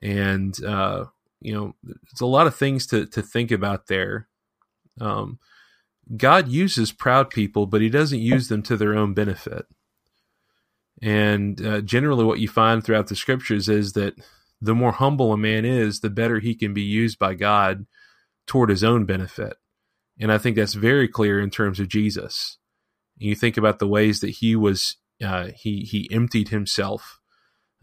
And 0.03 0.63
uh, 0.65 1.07
you 1.41 1.55
know, 1.55 1.75
it's 2.11 2.21
a 2.21 2.27
lot 2.27 2.47
of 2.47 2.55
things 2.55 2.87
to 2.89 3.07
to 3.07 3.23
think 3.23 3.51
about 3.51 3.87
there. 3.87 4.29
Um, 5.01 5.39
God 6.17 6.49
uses 6.49 6.93
proud 6.93 7.31
people, 7.31 7.67
but 7.67 7.81
He 7.81 7.89
doesn't 7.89 8.21
use 8.21 8.49
them 8.49 8.63
to 8.65 8.77
their 8.77 8.95
own 8.95 9.15
benefit. 9.15 9.67
And 11.03 11.61
uh, 11.67 11.81
generally, 11.81 12.25
what 12.25 12.39
you 12.39 12.49
find 12.49 12.83
throughout 12.83 13.09
the 13.09 13.17
scriptures 13.17 13.69
is 13.69 13.95
that 13.95 14.15
the 14.61 14.75
more 14.75 14.93
humble 14.93 15.33
a 15.33 15.37
man 15.37 15.65
is, 15.65 16.01
the 16.01 16.11
better 16.11 16.39
he 16.39 16.55
can 16.55 16.73
be 16.73 16.83
used 16.83 17.19
by 17.19 17.35
God 17.35 17.87
toward 18.47 18.71
his 18.71 18.85
own 18.85 19.05
benefit. 19.05 19.57
And 20.21 20.31
I 20.31 20.39
think 20.39 20.55
that's 20.55 20.75
very 20.75 21.09
clear 21.09 21.41
in 21.41 21.51
terms 21.51 21.81
of 21.81 21.89
Jesus. 21.89 22.59
You 23.19 23.35
think 23.35 23.57
about 23.57 23.81
the 23.81 23.89
ways 23.89 24.21
that 24.21 24.31
he 24.31 24.55
was, 24.55 24.97
uh, 25.23 25.49
he 25.57 25.81
he 25.81 26.09
emptied 26.13 26.49
himself, 26.49 27.19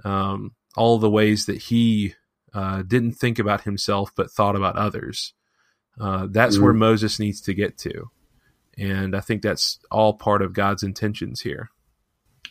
um, 0.05 0.55
all 0.78 0.97
the 0.97 1.09
ways 1.09 1.45
that 1.47 1.63
he 1.63 2.13
uh, 2.53 2.84
didn't 2.84 3.13
think 3.13 3.39
about 3.39 3.61
himself 3.61 4.11
but 4.15 4.32
thought 4.32 4.55
about 4.55 4.78
others. 4.78 5.34
Uh, 5.99 6.28
that's 6.30 6.55
mm-hmm. 6.55 6.63
where 6.63 6.74
Moses 6.74 7.20
needs 7.20 7.41
to 7.41 7.53
get 7.53 7.78
to, 7.80 8.09
and 8.78 9.13
I 9.15 9.20
think 9.20 9.41
that's 9.41 9.80
all 9.91 10.13
part 10.13 10.41
of 10.41 10.53
God's 10.53 10.84
intentions 10.84 11.41
here. 11.41 11.72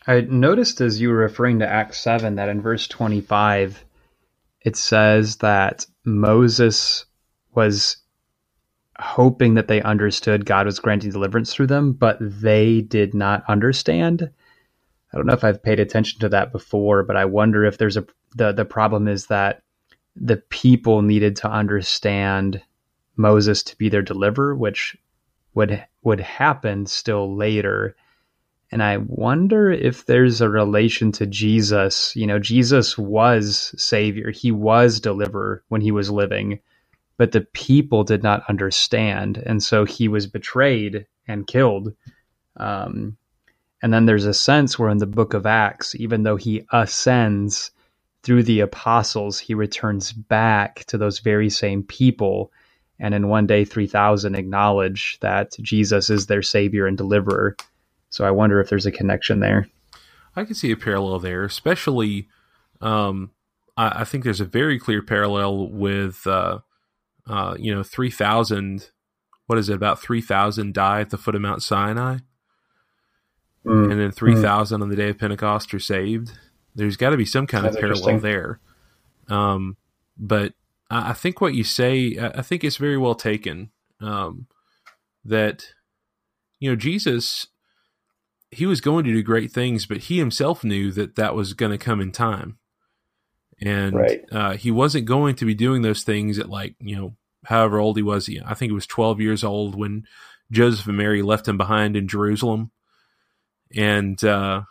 I 0.07 0.23
noticed 0.23 0.81
as 0.81 1.01
you 1.01 1.11
were 1.11 1.17
referring 1.17 1.59
to 1.61 1.69
Acts 1.69 1.99
7 1.99 2.37
that 2.37 2.49
in 2.49 2.61
verse 2.63 2.89
25, 2.89 3.85
it 4.63 4.77
says 4.77 5.37
that 5.37 5.87
Moses 6.05 7.05
was 7.55 7.99
hoping 8.99 9.55
that 9.55 9.69
they 9.69 9.83
understood 9.83 10.47
God 10.47 10.67
was 10.67 10.81
granting 10.81 11.11
deliverance 11.11 11.55
through 11.55 11.69
them, 11.69 11.93
but 11.93 12.19
they 12.21 12.81
did 12.81 13.15
not 13.15 13.45
understand. 13.49 14.31
I 15.13 15.17
don't 15.17 15.27
know 15.27 15.35
if 15.35 15.45
I've 15.45 15.63
paid 15.63 15.81
attention 15.81 16.21
to 16.21 16.29
that 16.31 16.53
before, 16.53 17.03
but 17.03 17.17
I 17.17 17.25
wonder 17.25 17.65
if 17.65 17.79
there's 17.79 17.97
a 17.97 18.07
the 18.37 18.53
the 18.53 18.65
problem 18.65 19.09
is 19.09 19.27
that 19.27 19.63
the 20.17 20.37
people 20.37 21.03
needed 21.03 21.37
to 21.37 21.51
understand 21.51 22.61
Moses 23.17 23.63
to 23.65 23.77
be 23.79 23.89
their 23.89 24.03
deliverer, 24.03 24.55
which 24.55 24.97
would 25.55 25.85
would 26.03 26.21
happen 26.21 26.87
still 26.87 27.35
later 27.37 27.97
and 28.71 28.83
I 28.83 28.99
wonder 28.99 29.71
if 29.71 30.05
there's 30.05 30.41
a 30.41 30.49
relation 30.49 31.11
to 31.13 31.27
Jesus. 31.27 32.15
You 32.15 32.27
know, 32.27 32.39
Jesus 32.39 32.99
was 32.99 33.75
Savior, 33.83 34.31
He 34.31 34.51
was 34.51 35.01
deliverer 35.01 35.63
when 35.69 35.81
He 35.81 35.91
was 35.91 36.11
living, 36.11 36.61
but 37.17 37.33
the 37.33 37.41
people 37.41 38.05
did 38.05 38.23
not 38.23 38.43
understand. 38.49 39.43
And 39.47 39.63
so 39.63 39.85
He 39.85 40.07
was 40.07 40.27
betrayed 40.27 41.07
and 41.27 41.47
killed. 41.47 41.95
Um, 42.59 43.17
and 43.83 43.93
then 43.93 44.05
there's 44.05 44.27
a 44.27 44.35
sense 44.35 44.79
where 44.79 44.91
in 44.91 44.99
the 44.99 45.07
book 45.07 45.33
of 45.33 45.47
Acts, 45.47 45.95
even 45.95 46.25
though 46.25 46.37
He 46.37 46.67
ascends 46.71 47.71
through 48.23 48.43
the 48.43 48.61
apostles, 48.61 49.39
He 49.39 49.55
returns 49.55 50.13
back 50.13 50.85
to 50.89 50.99
those 50.99 51.21
very 51.21 51.49
same 51.49 51.83
people. 51.83 52.53
And 53.01 53.15
in 53.15 53.29
one 53.29 53.47
day, 53.47 53.65
3,000 53.65 54.35
acknowledge 54.35 55.19
that 55.21 55.57
Jesus 55.63 56.11
is 56.11 56.27
their 56.27 56.43
Savior 56.43 56.87
and 56.87 56.99
deliverer. 56.99 57.57
So 58.11 58.25
I 58.25 58.31
wonder 58.31 58.61
if 58.61 58.69
there's 58.69 58.87
a 58.87 58.93
connection 58.93 59.41
there. 59.41 59.69
I 60.35 60.45
can 60.45 60.55
see 60.55 60.71
a 60.71 60.77
parallel 60.77 61.19
there, 61.19 61.45
especially. 61.45 62.29
Um, 62.81 63.33
I, 63.77 64.01
I, 64.01 64.05
think 64.05 64.25
there's 64.25 64.41
a 64.41 64.47
very 64.47 64.79
clear 64.79 65.03
parallel 65.03 65.69
with, 65.69 66.27
uh, 66.27 66.61
uh, 67.29 67.57
you 67.59 67.75
know, 67.75 67.83
three 67.83 68.11
thousand. 68.11 68.91
What 69.47 69.59
is 69.59 69.69
it? 69.69 69.75
About 69.75 70.01
three 70.01 70.21
thousand 70.21 70.75
die 70.75 71.01
at 71.01 71.11
the 71.11 71.19
foot 71.19 71.35
of 71.35 71.41
Mount 71.41 71.63
Sinai, 71.63 72.19
mm. 73.65 73.91
and 73.91 74.01
then 74.01 74.13
three 74.13 74.41
thousand 74.41 74.81
mm. 74.81 74.85
on 74.85 74.89
the 74.91 74.97
day 74.97 75.11
of 75.11 75.19
Pentecost 75.19 75.75
are 75.75 75.81
saved. 75.81 76.39
There's 76.75 76.97
got 76.97 77.11
to 77.11 77.17
be 77.17 77.25
some 77.25 77.47
kind 77.47 77.65
That's 77.65 77.77
of 77.77 77.81
parallel 77.81 78.21
there. 78.21 78.61
Um, 79.29 79.77
but 80.17 80.55
I, 80.89 81.11
I, 81.11 81.13
think 81.13 81.41
what 81.41 81.55
you 81.55 81.65
say, 81.65 82.17
I, 82.17 82.39
I 82.39 82.43
think 82.43 82.63
it's 82.63 82.77
very 82.77 82.97
well 82.97 83.17
taken. 83.17 83.71
Um, 84.01 84.47
that 85.25 85.73
you 86.61 86.71
know 86.71 86.77
Jesus 86.77 87.49
he 88.51 88.67
was 88.67 88.81
going 88.81 89.05
to 89.05 89.13
do 89.13 89.23
great 89.23 89.53
things, 89.53 89.87
but 89.87 89.99
he 89.99 90.19
himself 90.19 90.65
knew 90.65 90.91
that 90.93 91.17
that 91.17 91.35
was 91.35 91.53
going 91.53 91.73
to 91.73 91.79
come 91.79 92.01
in 92.01 92.13
time. 92.13 92.59
And 93.61 93.95
right. 93.95 94.21
uh, 94.31 94.53
he 94.53 94.71
wasn't 94.71 95.07
going 95.07 95.35
to 95.37 95.45
be 95.45 95.55
doing 95.55 95.83
those 95.83 96.03
things 96.05 96.39
at 96.39 96.49
like, 96.49 96.77
you 96.81 96.97
know, 96.97 97.17
however 97.45 97.79
old 97.79 97.97
he 97.97 98.03
was. 98.03 98.27
He, 98.27 98.41
I 98.45 98.55
think 98.55 98.71
he 98.71 98.75
was 98.75 98.87
12 98.87 99.21
years 99.21 99.43
old 99.43 99.75
when 99.75 100.05
Joseph 100.51 100.87
and 100.87 100.97
Mary 100.97 101.23
left 101.23 101.49
him 101.49 101.57
behind 101.57 101.97
in 101.97 102.09
Jerusalem. 102.09 102.71
And, 103.75 104.23
uh, 104.25 104.63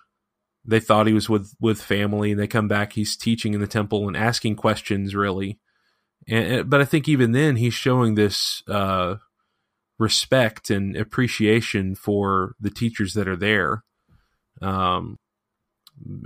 they 0.68 0.82
thought 0.82 1.08
he 1.08 1.14
was 1.14 1.30
with 1.30 1.56
with 1.62 1.82
family, 1.82 2.32
and 2.32 2.40
they 2.40 2.46
come 2.46 2.68
back. 2.68 2.94
He's 2.94 3.16
teaching 3.16 3.54
in 3.54 3.62
the 3.62 3.68
temple 3.68 4.08
and 4.08 4.18
asking 4.18 4.58
questions, 4.58 5.16
really. 5.16 5.60
And 6.28 6.70
but 6.70 6.82
I 6.82 6.86
think 6.86 7.08
even 7.08 7.32
then 7.32 7.56
he's 7.56 7.74
showing 7.74 8.16
this 8.16 8.62
uh, 8.68 9.16
respect 10.00 10.70
and 10.70 10.96
appreciation 10.96 11.96
for 11.96 12.56
the 12.60 12.70
teachers 12.70 13.14
that 13.14 13.28
are 13.28 13.36
there. 13.36 13.84
Um, 14.62 15.18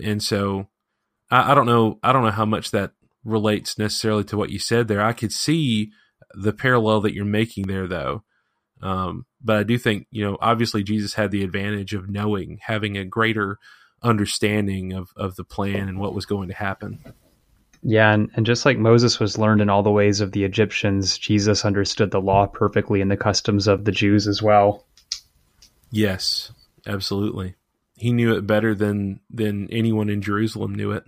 and 0.04 0.22
so 0.22 0.68
I, 1.30 1.52
I 1.52 1.56
don't 1.56 1.66
know. 1.66 2.00
I 2.04 2.12
don't 2.14 2.24
know 2.24 2.32
how 2.32 2.46
much 2.46 2.72
that 2.72 2.92
relates 3.24 3.78
necessarily 3.78 4.24
to 4.26 4.38
what 4.38 4.50
you 4.50 4.60
said 4.60 4.88
there. 4.88 5.02
I 5.02 5.14
could 5.14 5.32
see 5.32 5.92
the 6.34 6.54
parallel 6.54 7.02
that 7.02 7.14
you're 7.14 7.26
making 7.26 7.68
there, 7.68 7.88
though. 7.88 8.24
Um, 8.82 9.26
but 9.44 9.58
I 9.58 9.64
do 9.64 9.78
think, 9.78 10.08
you 10.12 10.24
know, 10.24 10.38
obviously 10.42 10.84
Jesus 10.84 11.14
had 11.14 11.32
the 11.32 11.44
advantage 11.44 11.94
of 11.94 12.10
knowing, 12.10 12.60
having 12.64 12.98
a 12.98 13.06
greater 13.06 13.58
understanding 14.02 14.94
of, 14.94 15.10
of 15.16 15.36
the 15.36 15.44
plan 15.44 15.88
and 15.88 16.00
what 16.00 16.16
was 16.16 16.26
going 16.26 16.48
to 16.50 16.56
happen. 16.56 17.00
Yeah, 17.84 18.14
and, 18.14 18.30
and 18.36 18.46
just 18.46 18.66
like 18.66 18.78
Moses 18.78 19.20
was 19.20 19.40
learned 19.40 19.62
in 19.62 19.70
all 19.70 19.82
the 19.82 19.92
ways 19.92 20.22
of 20.22 20.32
the 20.32 20.44
Egyptians, 20.44 21.18
Jesus 21.18 21.66
understood 21.66 22.12
the 22.12 22.22
law 22.22 22.46
perfectly 22.46 23.02
and 23.02 23.10
the 23.10 23.18
customs 23.18 23.68
of 23.68 23.86
the 23.86 23.92
Jews 23.92 24.28
as 24.28 24.42
well. 24.42 24.86
Yes, 25.90 26.52
absolutely. 26.86 27.56
He 27.96 28.14
knew 28.14 28.36
it 28.36 28.48
better 28.48 28.76
than 28.76 29.20
than 29.30 29.68
anyone 29.72 30.10
in 30.10 30.22
Jerusalem 30.22 30.76
knew 30.76 30.92
it. 30.92 31.06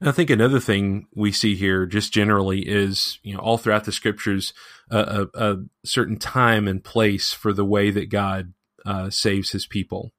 And 0.00 0.08
I 0.08 0.12
think 0.12 0.28
another 0.28 0.60
thing 0.60 1.06
we 1.14 1.32
see 1.32 1.54
here, 1.54 1.86
just 1.86 2.12
generally, 2.12 2.60
is 2.60 3.18
you 3.22 3.34
know 3.34 3.40
all 3.40 3.58
throughout 3.58 3.84
the 3.84 3.92
scriptures, 3.92 4.52
uh, 4.90 5.26
a, 5.34 5.52
a, 5.52 5.56
certain 5.84 6.18
time 6.18 6.68
and 6.68 6.82
place 6.82 7.32
for 7.32 7.52
the 7.52 7.64
way 7.64 7.90
that 7.90 8.10
God 8.10 8.52
uh, 8.84 9.08
saves 9.10 9.50
His 9.50 9.66
people. 9.66 10.12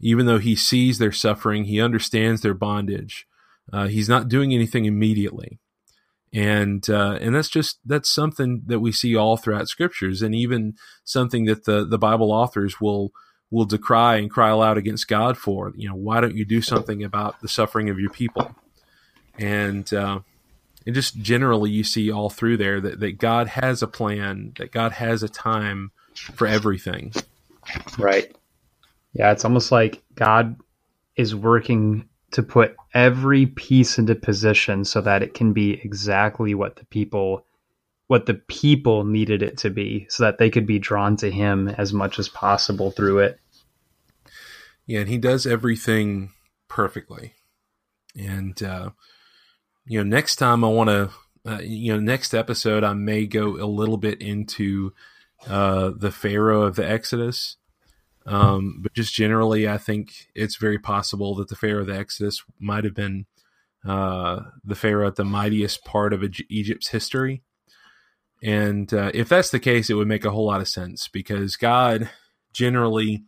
Even 0.00 0.26
though 0.26 0.38
He 0.38 0.56
sees 0.56 0.98
their 0.98 1.12
suffering, 1.12 1.64
He 1.64 1.80
understands 1.80 2.40
their 2.40 2.54
bondage. 2.54 3.26
Uh, 3.72 3.88
he's 3.88 4.08
not 4.08 4.28
doing 4.28 4.52
anything 4.52 4.84
immediately, 4.84 5.58
and 6.32 6.88
uh, 6.90 7.18
and 7.20 7.34
that's 7.34 7.48
just 7.48 7.78
that's 7.84 8.10
something 8.10 8.62
that 8.66 8.80
we 8.80 8.92
see 8.92 9.16
all 9.16 9.36
throughout 9.36 9.68
scriptures, 9.68 10.22
and 10.22 10.34
even 10.34 10.74
something 11.04 11.44
that 11.46 11.64
the 11.64 11.84
the 11.84 11.98
Bible 11.98 12.30
authors 12.30 12.80
will 12.80 13.12
will 13.50 13.64
decry 13.64 14.16
and 14.16 14.30
cry 14.30 14.50
aloud 14.50 14.76
against 14.76 15.08
God 15.08 15.38
for. 15.38 15.72
You 15.76 15.88
know, 15.88 15.94
why 15.94 16.20
don't 16.20 16.36
you 16.36 16.44
do 16.44 16.60
something 16.60 17.02
about 17.04 17.40
the 17.40 17.48
suffering 17.48 17.88
of 17.88 17.98
your 17.98 18.10
people? 18.10 18.54
And 19.38 19.92
uh, 19.92 20.20
and 20.86 20.94
just 20.94 21.18
generally, 21.18 21.70
you 21.70 21.84
see 21.84 22.10
all 22.10 22.30
through 22.30 22.58
there 22.58 22.80
that 22.80 23.00
that 23.00 23.18
God 23.18 23.48
has 23.48 23.82
a 23.82 23.86
plan, 23.86 24.52
that 24.58 24.72
God 24.72 24.92
has 24.92 25.22
a 25.22 25.28
time 25.28 25.92
for 26.14 26.46
everything. 26.46 27.12
Right. 27.98 28.34
Yeah, 29.14 29.32
it's 29.32 29.44
almost 29.44 29.72
like 29.72 30.02
God 30.14 30.56
is 31.16 31.34
working 31.34 32.08
to 32.34 32.42
put 32.42 32.74
every 32.92 33.46
piece 33.46 33.96
into 33.96 34.14
position 34.16 34.84
so 34.84 35.00
that 35.00 35.22
it 35.22 35.34
can 35.34 35.52
be 35.52 35.80
exactly 35.84 36.52
what 36.52 36.74
the 36.76 36.84
people 36.86 37.46
what 38.08 38.26
the 38.26 38.34
people 38.34 39.04
needed 39.04 39.40
it 39.40 39.56
to 39.56 39.70
be 39.70 40.06
so 40.10 40.24
that 40.24 40.36
they 40.38 40.50
could 40.50 40.66
be 40.66 40.80
drawn 40.80 41.16
to 41.16 41.30
him 41.30 41.68
as 41.68 41.92
much 41.92 42.18
as 42.18 42.28
possible 42.28 42.90
through 42.90 43.20
it. 43.20 43.38
Yeah, 44.84 45.00
and 45.00 45.08
he 45.08 45.16
does 45.16 45.46
everything 45.46 46.32
perfectly. 46.68 47.34
And 48.18 48.60
uh 48.62 48.90
you 49.86 49.98
know, 49.98 50.04
next 50.04 50.36
time 50.36 50.64
I 50.64 50.68
want 50.68 50.90
to 50.90 51.10
uh, 51.46 51.60
you 51.60 51.92
know, 51.92 52.00
next 52.00 52.34
episode 52.34 52.82
I 52.82 52.94
may 52.94 53.26
go 53.26 53.62
a 53.62 53.66
little 53.66 53.96
bit 53.96 54.20
into 54.20 54.92
uh 55.46 55.92
the 55.96 56.10
Pharaoh 56.10 56.62
of 56.62 56.74
the 56.74 56.88
Exodus 56.88 57.58
um, 58.26 58.80
but 58.82 58.94
just 58.94 59.14
generally, 59.14 59.68
I 59.68 59.78
think 59.78 60.28
it's 60.34 60.56
very 60.56 60.78
possible 60.78 61.34
that 61.36 61.48
the 61.48 61.56
Pharaoh 61.56 61.82
of 61.82 61.88
the 61.88 61.98
Exodus 61.98 62.42
might 62.58 62.84
have 62.84 62.94
been 62.94 63.26
uh, 63.86 64.40
the 64.64 64.74
Pharaoh 64.74 65.06
at 65.06 65.16
the 65.16 65.24
mightiest 65.24 65.84
part 65.84 66.12
of 66.12 66.24
Egypt's 66.48 66.88
history. 66.88 67.42
And 68.42 68.92
uh, 68.92 69.10
if 69.14 69.28
that's 69.28 69.50
the 69.50 69.58
case, 69.58 69.90
it 69.90 69.94
would 69.94 70.08
make 70.08 70.24
a 70.24 70.30
whole 70.30 70.46
lot 70.46 70.60
of 70.60 70.68
sense 70.68 71.08
because 71.08 71.56
God 71.56 72.10
generally 72.52 73.24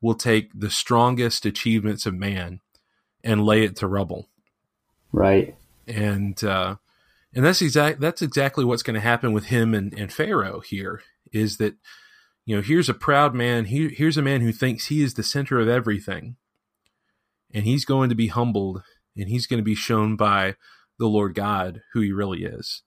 will 0.00 0.14
take 0.14 0.50
the 0.54 0.70
strongest 0.70 1.44
achievements 1.44 2.06
of 2.06 2.14
man 2.14 2.60
and 3.24 3.44
lay 3.44 3.64
it 3.64 3.76
to 3.76 3.86
rubble. 3.86 4.28
Right. 5.12 5.56
And 5.86 6.42
uh, 6.44 6.76
and 7.34 7.44
that's 7.44 7.62
exact 7.62 8.00
that's 8.00 8.22
exactly 8.22 8.64
what's 8.64 8.82
going 8.82 8.94
to 8.94 9.00
happen 9.00 9.32
with 9.32 9.46
him 9.46 9.74
and, 9.74 9.92
and 9.94 10.12
Pharaoh 10.12 10.60
here 10.60 11.02
is 11.32 11.56
that 11.58 11.74
you 12.48 12.56
know, 12.56 12.62
here's 12.62 12.88
a 12.88 12.94
proud 12.94 13.34
man. 13.34 13.66
Here, 13.66 13.90
here's 13.90 14.16
a 14.16 14.22
man 14.22 14.40
who 14.40 14.52
thinks 14.52 14.86
he 14.86 15.02
is 15.02 15.12
the 15.12 15.22
center 15.22 15.60
of 15.60 15.68
everything. 15.68 16.36
And 17.52 17.66
he's 17.66 17.84
going 17.84 18.08
to 18.08 18.14
be 18.14 18.28
humbled 18.28 18.82
and 19.14 19.28
he's 19.28 19.46
going 19.46 19.58
to 19.58 19.64
be 19.64 19.74
shown 19.74 20.16
by 20.16 20.54
the 20.98 21.08
Lord 21.08 21.34
God 21.34 21.82
who 21.92 22.00
he 22.00 22.10
really 22.10 22.44
is. 22.44 22.84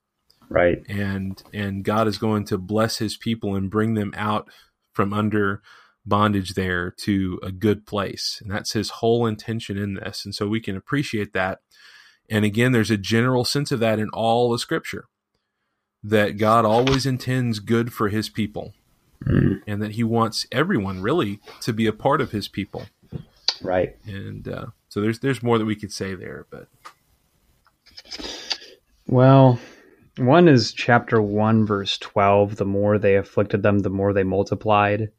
Right. 0.49 0.81
And 0.89 1.43
and 1.53 1.83
God 1.83 2.07
is 2.07 2.17
going 2.17 2.45
to 2.45 2.57
bless 2.57 2.97
his 2.97 3.15
people 3.15 3.55
and 3.55 3.69
bring 3.69 3.93
them 3.93 4.15
out 4.17 4.49
from 4.93 5.13
under 5.13 5.61
bondage 6.07 6.55
there 6.55 6.89
to 7.03 7.39
a 7.43 7.51
good 7.51 7.85
place. 7.85 8.39
And 8.41 8.49
that's 8.49 8.73
his 8.73 8.89
whole 8.89 9.27
intention 9.27 9.77
in 9.77 9.93
this. 9.93 10.25
And 10.25 10.33
so 10.33 10.47
we 10.47 10.59
can 10.59 10.75
appreciate 10.75 11.33
that. 11.33 11.59
And 12.31 12.43
again, 12.45 12.71
there's 12.71 12.89
a 12.89 12.97
general 12.97 13.45
sense 13.45 13.71
of 13.71 13.79
that 13.81 13.99
in 13.99 14.09
all 14.09 14.49
the 14.49 14.57
scripture 14.57 15.05
that 16.01 16.39
God 16.39 16.65
always 16.65 17.05
intends 17.05 17.59
good 17.59 17.93
for 17.93 18.09
his 18.09 18.27
people 18.27 18.73
mm. 19.25 19.61
and 19.67 19.81
that 19.81 19.91
he 19.91 20.03
wants 20.03 20.45
everyone 20.51 21.01
really 21.01 21.39
to 21.61 21.73
be 21.73 21.87
a 21.87 21.93
part 21.93 22.21
of 22.21 22.31
his 22.31 22.47
people. 22.47 22.85
Right. 23.61 23.95
And 24.05 24.47
uh, 24.47 24.67
so 24.89 25.01
there's 25.01 25.19
there's 25.19 25.43
more 25.43 25.57
that 25.57 25.65
we 25.65 25.75
could 25.75 25.91
say 25.91 26.15
there, 26.15 26.47
but 26.49 26.67
well, 29.07 29.59
one 30.17 30.47
is 30.47 30.73
chapter 30.73 31.21
one, 31.21 31.65
verse 31.65 31.97
twelve. 31.97 32.55
The 32.55 32.65
more 32.65 32.97
they 32.97 33.15
afflicted 33.17 33.63
them, 33.63 33.79
the 33.79 33.89
more 33.89 34.13
they 34.13 34.23
multiplied. 34.23 35.11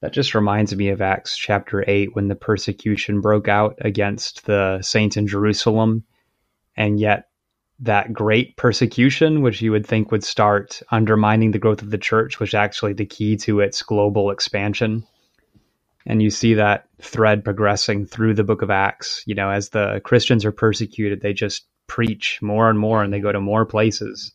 That 0.00 0.12
just 0.12 0.34
reminds 0.34 0.74
me 0.74 0.88
of 0.88 1.02
Acts 1.02 1.36
chapter 1.36 1.84
8 1.86 2.16
when 2.16 2.28
the 2.28 2.34
persecution 2.34 3.20
broke 3.20 3.48
out 3.48 3.76
against 3.82 4.46
the 4.46 4.80
saints 4.80 5.18
in 5.18 5.26
Jerusalem. 5.26 6.04
And 6.74 6.98
yet 6.98 7.28
that 7.80 8.12
great 8.12 8.56
persecution, 8.56 9.40
which 9.40 9.62
you 9.62 9.72
would 9.72 9.86
think 9.86 10.10
would 10.10 10.24
start 10.24 10.82
undermining 10.90 11.50
the 11.50 11.58
growth 11.58 11.82
of 11.82 11.90
the 11.90 11.98
church, 11.98 12.38
was 12.38 12.52
actually 12.54 12.92
the 12.92 13.06
key 13.06 13.36
to 13.38 13.60
its 13.60 13.82
global 13.82 14.30
expansion. 14.30 15.04
And 16.06 16.22
you 16.22 16.30
see 16.30 16.54
that 16.54 16.86
thread 17.00 17.44
progressing 17.44 18.06
through 18.06 18.34
the 18.34 18.44
book 18.44 18.62
of 18.62 18.70
Acts. 18.70 19.22
You 19.26 19.34
know, 19.34 19.50
as 19.50 19.70
the 19.70 20.00
Christians 20.04 20.44
are 20.44 20.52
persecuted, 20.52 21.20
they 21.20 21.32
just 21.32 21.66
preach 21.86 22.40
more 22.42 22.68
and 22.68 22.78
more 22.78 23.02
and 23.02 23.12
they 23.12 23.20
go 23.20 23.32
to 23.32 23.40
more 23.40 23.64
places. 23.64 24.32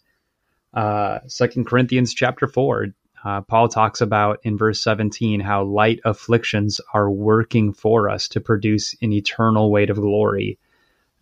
Uh, 0.74 1.20
Second 1.28 1.66
Corinthians 1.66 2.14
chapter 2.14 2.48
4, 2.48 2.88
uh, 3.24 3.42
Paul 3.42 3.70
talks 3.70 4.02
about 4.02 4.40
in 4.44 4.58
verse 4.58 4.82
17 4.82 5.40
how 5.40 5.64
light 5.64 6.00
afflictions 6.04 6.82
are 6.94 7.10
working 7.10 7.74
for 7.74 8.10
us 8.10 8.28
to 8.30 8.42
produce 8.42 8.96
an 9.02 9.14
eternal 9.14 9.72
weight 9.72 9.90
of 9.90 9.98
glory 9.98 10.60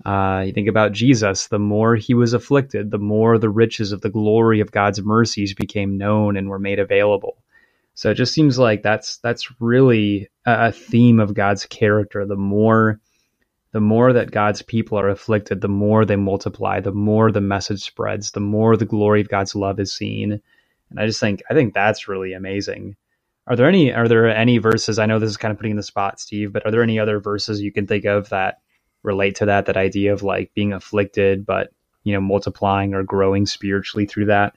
uh, 0.05 0.43
you 0.45 0.51
think 0.51 0.67
about 0.67 0.91
Jesus, 0.91 1.47
the 1.47 1.59
more 1.59 1.95
he 1.95 2.13
was 2.13 2.33
afflicted, 2.33 2.91
the 2.91 2.97
more 2.97 3.37
the 3.37 3.49
riches 3.49 3.91
of 3.91 4.01
the 4.01 4.09
glory 4.09 4.59
of 4.59 4.71
God's 4.71 5.01
mercies 5.01 5.53
became 5.53 5.97
known 5.97 6.35
and 6.35 6.49
were 6.49 6.59
made 6.59 6.79
available. 6.79 7.37
So 7.95 8.09
it 8.11 8.15
just 8.15 8.33
seems 8.33 8.59
like 8.59 8.81
that's 8.81 9.17
that's 9.17 9.61
really 9.61 10.29
a 10.45 10.71
theme 10.71 11.19
of 11.19 11.35
God's 11.35 11.65
character. 11.65 12.25
The 12.25 12.35
more 12.35 12.99
the 13.71 13.81
more 13.81 14.13
that 14.13 14.31
God's 14.31 14.61
people 14.61 14.99
are 14.99 15.09
afflicted, 15.09 15.61
the 15.61 15.67
more 15.67 16.05
they 16.05 16.15
multiply, 16.15 16.79
the 16.79 16.91
more 16.91 17.31
the 17.31 17.41
message 17.41 17.81
spreads, 17.83 18.31
the 18.31 18.39
more 18.39 18.77
the 18.77 18.85
glory 18.85 19.21
of 19.21 19.29
God's 19.29 19.55
love 19.55 19.79
is 19.79 19.95
seen. 19.95 20.41
And 20.89 20.99
I 20.99 21.05
just 21.05 21.19
think 21.19 21.43
I 21.49 21.53
think 21.53 21.73
that's 21.73 22.07
really 22.07 22.33
amazing. 22.33 22.95
Are 23.47 23.55
there 23.55 23.67
any 23.67 23.93
are 23.93 24.07
there 24.07 24.27
any 24.27 24.57
verses? 24.57 24.99
I 24.99 25.05
know 25.05 25.19
this 25.19 25.29
is 25.29 25.37
kind 25.37 25.51
of 25.51 25.57
putting 25.57 25.71
in 25.71 25.77
the 25.77 25.83
spot, 25.83 26.19
Steve, 26.19 26.51
but 26.51 26.65
are 26.65 26.71
there 26.71 26.83
any 26.83 26.99
other 26.99 27.19
verses 27.19 27.61
you 27.61 27.71
can 27.71 27.87
think 27.87 28.05
of 28.05 28.29
that 28.29 28.59
relate 29.03 29.35
to 29.35 29.45
that 29.45 29.65
that 29.65 29.77
idea 29.77 30.13
of 30.13 30.23
like 30.23 30.51
being 30.53 30.73
afflicted 30.73 31.45
but 31.45 31.71
you 32.03 32.13
know 32.13 32.21
multiplying 32.21 32.93
or 32.93 33.03
growing 33.03 33.45
spiritually 33.45 34.05
through 34.05 34.25
that? 34.25 34.55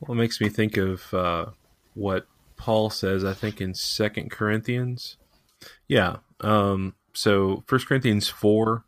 Well 0.00 0.12
it 0.12 0.20
makes 0.20 0.40
me 0.40 0.48
think 0.48 0.76
of 0.76 1.12
uh, 1.12 1.46
what 1.94 2.26
paul 2.56 2.90
says 2.90 3.24
i 3.24 3.32
think 3.32 3.60
in 3.60 3.74
second 3.74 4.30
corinthians. 4.30 5.16
Yeah 5.86 6.16
um, 6.40 6.94
so 7.14 7.64
first 7.66 7.86
corinthians 7.86 8.28
4 8.28 8.84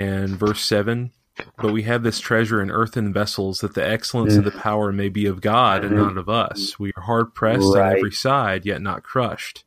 and 0.00 0.30
verse 0.30 0.64
7 0.64 1.12
but 1.56 1.72
we 1.72 1.82
have 1.82 2.02
this 2.02 2.20
treasure 2.20 2.62
in 2.62 2.70
earthen 2.70 3.12
vessels 3.12 3.60
that 3.60 3.74
the 3.74 3.86
excellence 3.86 4.36
of 4.36 4.44
the 4.44 4.50
power 4.52 4.92
may 4.92 5.08
be 5.08 5.26
of 5.26 5.40
god 5.40 5.84
and 5.84 5.96
not 5.96 6.16
of 6.16 6.28
us. 6.28 6.78
We 6.78 6.92
are 6.96 7.02
hard 7.02 7.34
pressed 7.34 7.74
right. 7.74 7.90
on 7.90 7.96
every 7.96 8.12
side 8.12 8.64
yet 8.64 8.80
not 8.80 9.02
crushed 9.02 9.64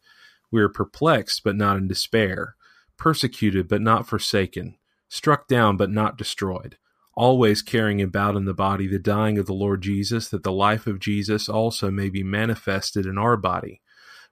we 0.52 0.62
are 0.62 0.70
perplexed, 0.70 1.43
but 1.43 1.56
not 1.56 1.78
in 1.78 1.88
despair, 1.88 2.56
persecuted, 2.98 3.68
but 3.68 3.82
not 3.82 4.08
forsaken, 4.08 4.78
struck 5.10 5.48
down, 5.48 5.78
but 5.78 5.89
not 5.89 6.18
destroyed, 6.18 6.78
always 7.16 7.62
carrying 7.62 8.02
about 8.02 8.36
in 8.36 8.45
the 8.45 8.54
body 8.54 8.88
the 8.88 9.00
dying 9.00 9.38
of 9.38 9.45
the 9.45 9.54
Lord 9.54 9.82
Jesus, 9.82 10.30
that 10.30 10.43
the 10.43 10.52
life 10.52 10.88
of 10.88 11.00
Jesus 11.00 11.50
also 11.50 11.91
may 11.91 12.10
be 12.10 12.24
manifested 12.24 13.06
in 13.06 13.18
our 13.18 13.38
body. 13.38 13.82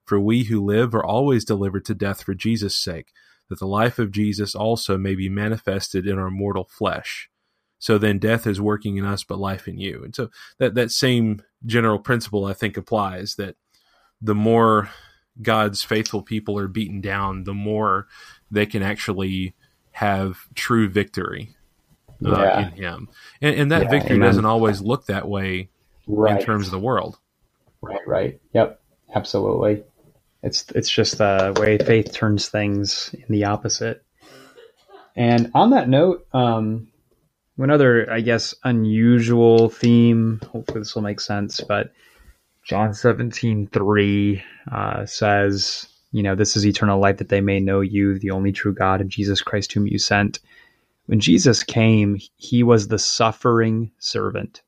For 0.05 0.19
we 0.19 0.43
who 0.43 0.63
live 0.63 0.93
are 0.93 1.05
always 1.05 1.43
delivered 1.43 1.85
to 1.85 1.95
death 1.95 2.23
for 2.23 2.35
Jesus' 2.35 2.77
sake, 2.77 3.11
that 3.49 3.59
the 3.59 3.67
life 3.67 3.99
of 3.99 4.11
Jesus 4.11 4.55
also 4.55 4.97
may 4.97 5.15
be 5.15 5.29
manifested 5.29 6.07
in 6.07 6.17
our 6.17 6.29
mortal 6.29 6.65
flesh. 6.65 7.29
So 7.79 7.97
then 7.97 8.19
death 8.19 8.47
is 8.47 8.61
working 8.61 8.97
in 8.97 9.05
us, 9.05 9.23
but 9.23 9.39
life 9.39 9.67
in 9.67 9.77
you. 9.77 10.03
And 10.03 10.15
so 10.15 10.29
that, 10.59 10.75
that 10.75 10.91
same 10.91 11.41
general 11.65 11.99
principle, 11.99 12.45
I 12.45 12.53
think, 12.53 12.77
applies 12.77 13.35
that 13.35 13.55
the 14.21 14.35
more 14.35 14.89
God's 15.41 15.83
faithful 15.83 16.21
people 16.21 16.57
are 16.57 16.67
beaten 16.67 17.01
down, 17.01 17.43
the 17.43 17.53
more 17.53 18.07
they 18.51 18.65
can 18.65 18.83
actually 18.83 19.53
have 19.91 20.47
true 20.55 20.89
victory 20.89 21.55
uh, 22.25 22.41
yeah. 22.41 22.67
in 22.67 22.71
Him. 22.73 23.09
And, 23.41 23.55
and 23.55 23.71
that 23.71 23.83
yeah, 23.83 23.89
victory 23.89 24.15
amen. 24.15 24.27
doesn't 24.27 24.45
always 24.45 24.81
look 24.81 25.05
that 25.07 25.27
way 25.27 25.69
right. 26.07 26.39
in 26.39 26.45
terms 26.45 26.67
of 26.67 26.71
the 26.71 26.79
world. 26.79 27.17
Right, 27.81 28.07
right. 28.07 28.39
Yep, 28.53 28.79
absolutely. 29.13 29.83
It's 30.41 30.69
it's 30.71 30.89
just 30.89 31.17
the 31.17 31.55
way 31.59 31.77
faith 31.77 32.13
turns 32.13 32.49
things 32.49 33.13
in 33.13 33.25
the 33.29 33.45
opposite. 33.45 34.03
And 35.15 35.51
on 35.55 35.71
that 35.71 35.89
note, 35.89 36.27
um, 36.33 36.89
one 37.55 37.71
other, 37.71 38.11
I 38.11 38.21
guess, 38.21 38.53
unusual 38.63 39.69
theme. 39.69 40.41
Hopefully, 40.51 40.81
this 40.81 40.93
will 40.93 41.01
make 41.01 41.19
sense. 41.19 41.61
But 41.61 41.91
John 42.65 42.93
seventeen 42.95 43.67
three 43.67 44.43
uh, 44.71 45.05
says, 45.05 45.87
"You 46.11 46.23
know, 46.23 46.33
this 46.35 46.57
is 46.57 46.65
eternal 46.65 46.99
life 46.99 47.17
that 47.17 47.29
they 47.29 47.41
may 47.41 47.59
know 47.59 47.81
you, 47.81 48.17
the 48.17 48.31
only 48.31 48.51
true 48.51 48.73
God, 48.73 49.01
and 49.01 49.09
Jesus 49.09 49.41
Christ, 49.41 49.71
whom 49.71 49.87
you 49.87 49.99
sent." 49.99 50.39
When 51.05 51.19
Jesus 51.19 51.63
came, 51.63 52.19
he 52.37 52.63
was 52.63 52.87
the 52.87 52.97
suffering 52.97 53.91
servant, 53.99 54.63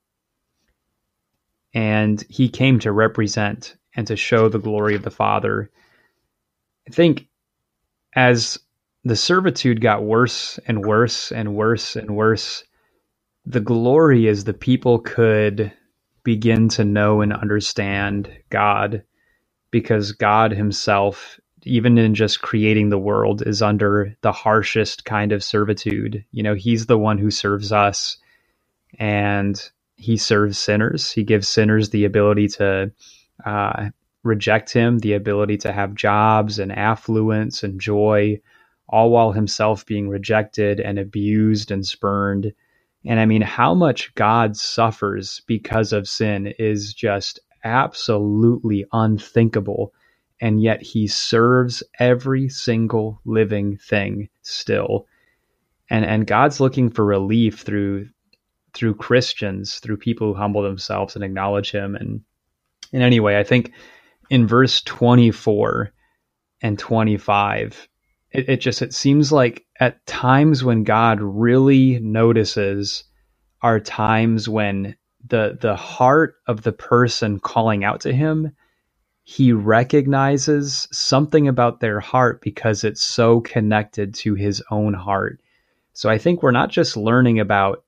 and 1.73 2.23
he 2.29 2.49
came 2.49 2.77
to 2.79 2.91
represent 2.91 3.75
and 3.95 4.05
to 4.05 4.15
show 4.15 4.47
the 4.47 4.59
glory 4.59 4.93
of 4.93 5.01
the 5.01 5.09
Father. 5.09 5.71
I 6.87 6.91
think 6.91 7.27
as 8.15 8.59
the 9.03 9.15
servitude 9.15 9.81
got 9.81 10.03
worse 10.03 10.59
and 10.67 10.85
worse 10.85 11.31
and 11.31 11.55
worse 11.55 11.95
and 11.95 12.15
worse, 12.15 12.63
the 13.45 13.59
glory 13.59 14.27
is 14.27 14.43
the 14.43 14.53
people 14.53 14.99
could 14.99 15.73
begin 16.27 16.67
to 16.67 16.83
know 16.83 17.21
and 17.21 17.31
understand 17.31 18.29
God 18.49 19.01
because 19.71 20.11
God 20.11 20.51
Himself, 20.51 21.39
even 21.63 21.97
in 21.97 22.15
just 22.15 22.41
creating 22.41 22.89
the 22.89 22.97
world, 22.97 23.41
is 23.47 23.61
under 23.61 24.13
the 24.23 24.33
harshest 24.33 25.05
kind 25.05 25.31
of 25.31 25.41
servitude. 25.41 26.25
You 26.33 26.43
know, 26.43 26.53
He's 26.53 26.87
the 26.87 26.97
one 26.97 27.17
who 27.17 27.31
serves 27.31 27.71
us 27.71 28.17
and 28.99 29.57
He 29.95 30.17
serves 30.17 30.57
sinners. 30.57 31.09
He 31.09 31.23
gives 31.23 31.47
sinners 31.47 31.91
the 31.91 32.03
ability 32.03 32.49
to 32.49 32.91
uh, 33.45 33.91
reject 34.21 34.73
him, 34.73 34.99
the 34.99 35.13
ability 35.13 35.55
to 35.59 35.71
have 35.71 35.95
jobs 35.95 36.59
and 36.59 36.73
affluence 36.73 37.63
and 37.63 37.79
joy, 37.79 38.41
all 38.89 39.11
while 39.11 39.31
himself 39.31 39.85
being 39.85 40.09
rejected 40.09 40.81
and 40.81 40.99
abused 40.99 41.71
and 41.71 41.87
spurned. 41.87 42.51
And 43.07 43.19
I 43.19 43.25
mean, 43.25 43.41
how 43.41 43.73
much 43.73 44.13
God 44.15 44.57
suffers 44.57 45.41
because 45.47 45.93
of 45.93 46.09
sin 46.09 46.53
is 46.59 46.93
just 46.93 47.39
absolutely 47.63 48.85
unthinkable. 48.91 49.93
And 50.41 50.61
yet 50.61 50.81
he 50.81 51.07
serves 51.07 51.83
every 51.99 52.49
single 52.49 53.21
living 53.25 53.77
thing 53.77 54.29
still. 54.41 55.07
And, 55.89 56.05
and 56.05 56.27
God's 56.27 56.59
looking 56.59 56.89
for 56.89 57.05
relief 57.05 57.61
through 57.61 58.09
through 58.73 58.93
Christians, 58.93 59.79
through 59.79 59.97
people 59.97 60.27
who 60.27 60.39
humble 60.39 60.61
themselves 60.61 61.15
and 61.15 61.23
acknowledge 61.23 61.71
him. 61.71 61.95
And 61.95 62.21
in 62.91 63.01
any 63.01 63.19
way, 63.19 63.39
I 63.39 63.43
think 63.43 63.71
in 64.29 64.45
verse 64.45 64.83
24 64.83 65.91
and 66.61 66.77
25 66.77 67.87
it, 68.31 68.49
it, 68.49 68.57
just 68.57 68.81
it 68.81 68.93
seems 68.93 69.31
like 69.31 69.65
at 69.79 70.05
times 70.05 70.63
when 70.63 70.83
god 70.83 71.19
really 71.21 71.99
notices 71.99 73.03
are 73.61 73.79
times 73.79 74.47
when 74.47 74.95
the 75.27 75.57
the 75.59 75.75
heart 75.75 76.35
of 76.47 76.63
the 76.63 76.71
person 76.71 77.39
calling 77.39 77.83
out 77.83 78.01
to 78.01 78.13
him 78.13 78.51
he 79.23 79.51
recognizes 79.51 80.87
something 80.91 81.47
about 81.49 81.81
their 81.81 81.99
heart 81.99 82.41
because 82.41 82.83
it's 82.83 83.01
so 83.01 83.41
connected 83.41 84.13
to 84.13 84.35
his 84.35 84.63
own 84.71 84.93
heart 84.93 85.39
so 85.93 86.09
i 86.09 86.17
think 86.17 86.41
we're 86.41 86.51
not 86.51 86.69
just 86.69 86.97
learning 86.97 87.39
about 87.39 87.83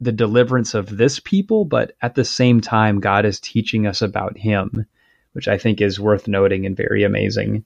the 0.00 0.12
deliverance 0.12 0.74
of 0.74 0.96
this 0.96 1.20
people 1.20 1.64
but 1.64 1.92
at 2.02 2.14
the 2.14 2.24
same 2.24 2.60
time 2.60 3.00
god 3.00 3.24
is 3.24 3.40
teaching 3.40 3.86
us 3.86 4.02
about 4.02 4.36
him 4.36 4.86
which 5.34 5.48
I 5.48 5.58
think 5.58 5.80
is 5.80 6.00
worth 6.00 6.26
noting 6.26 6.64
and 6.64 6.76
very 6.76 7.02
amazing. 7.04 7.64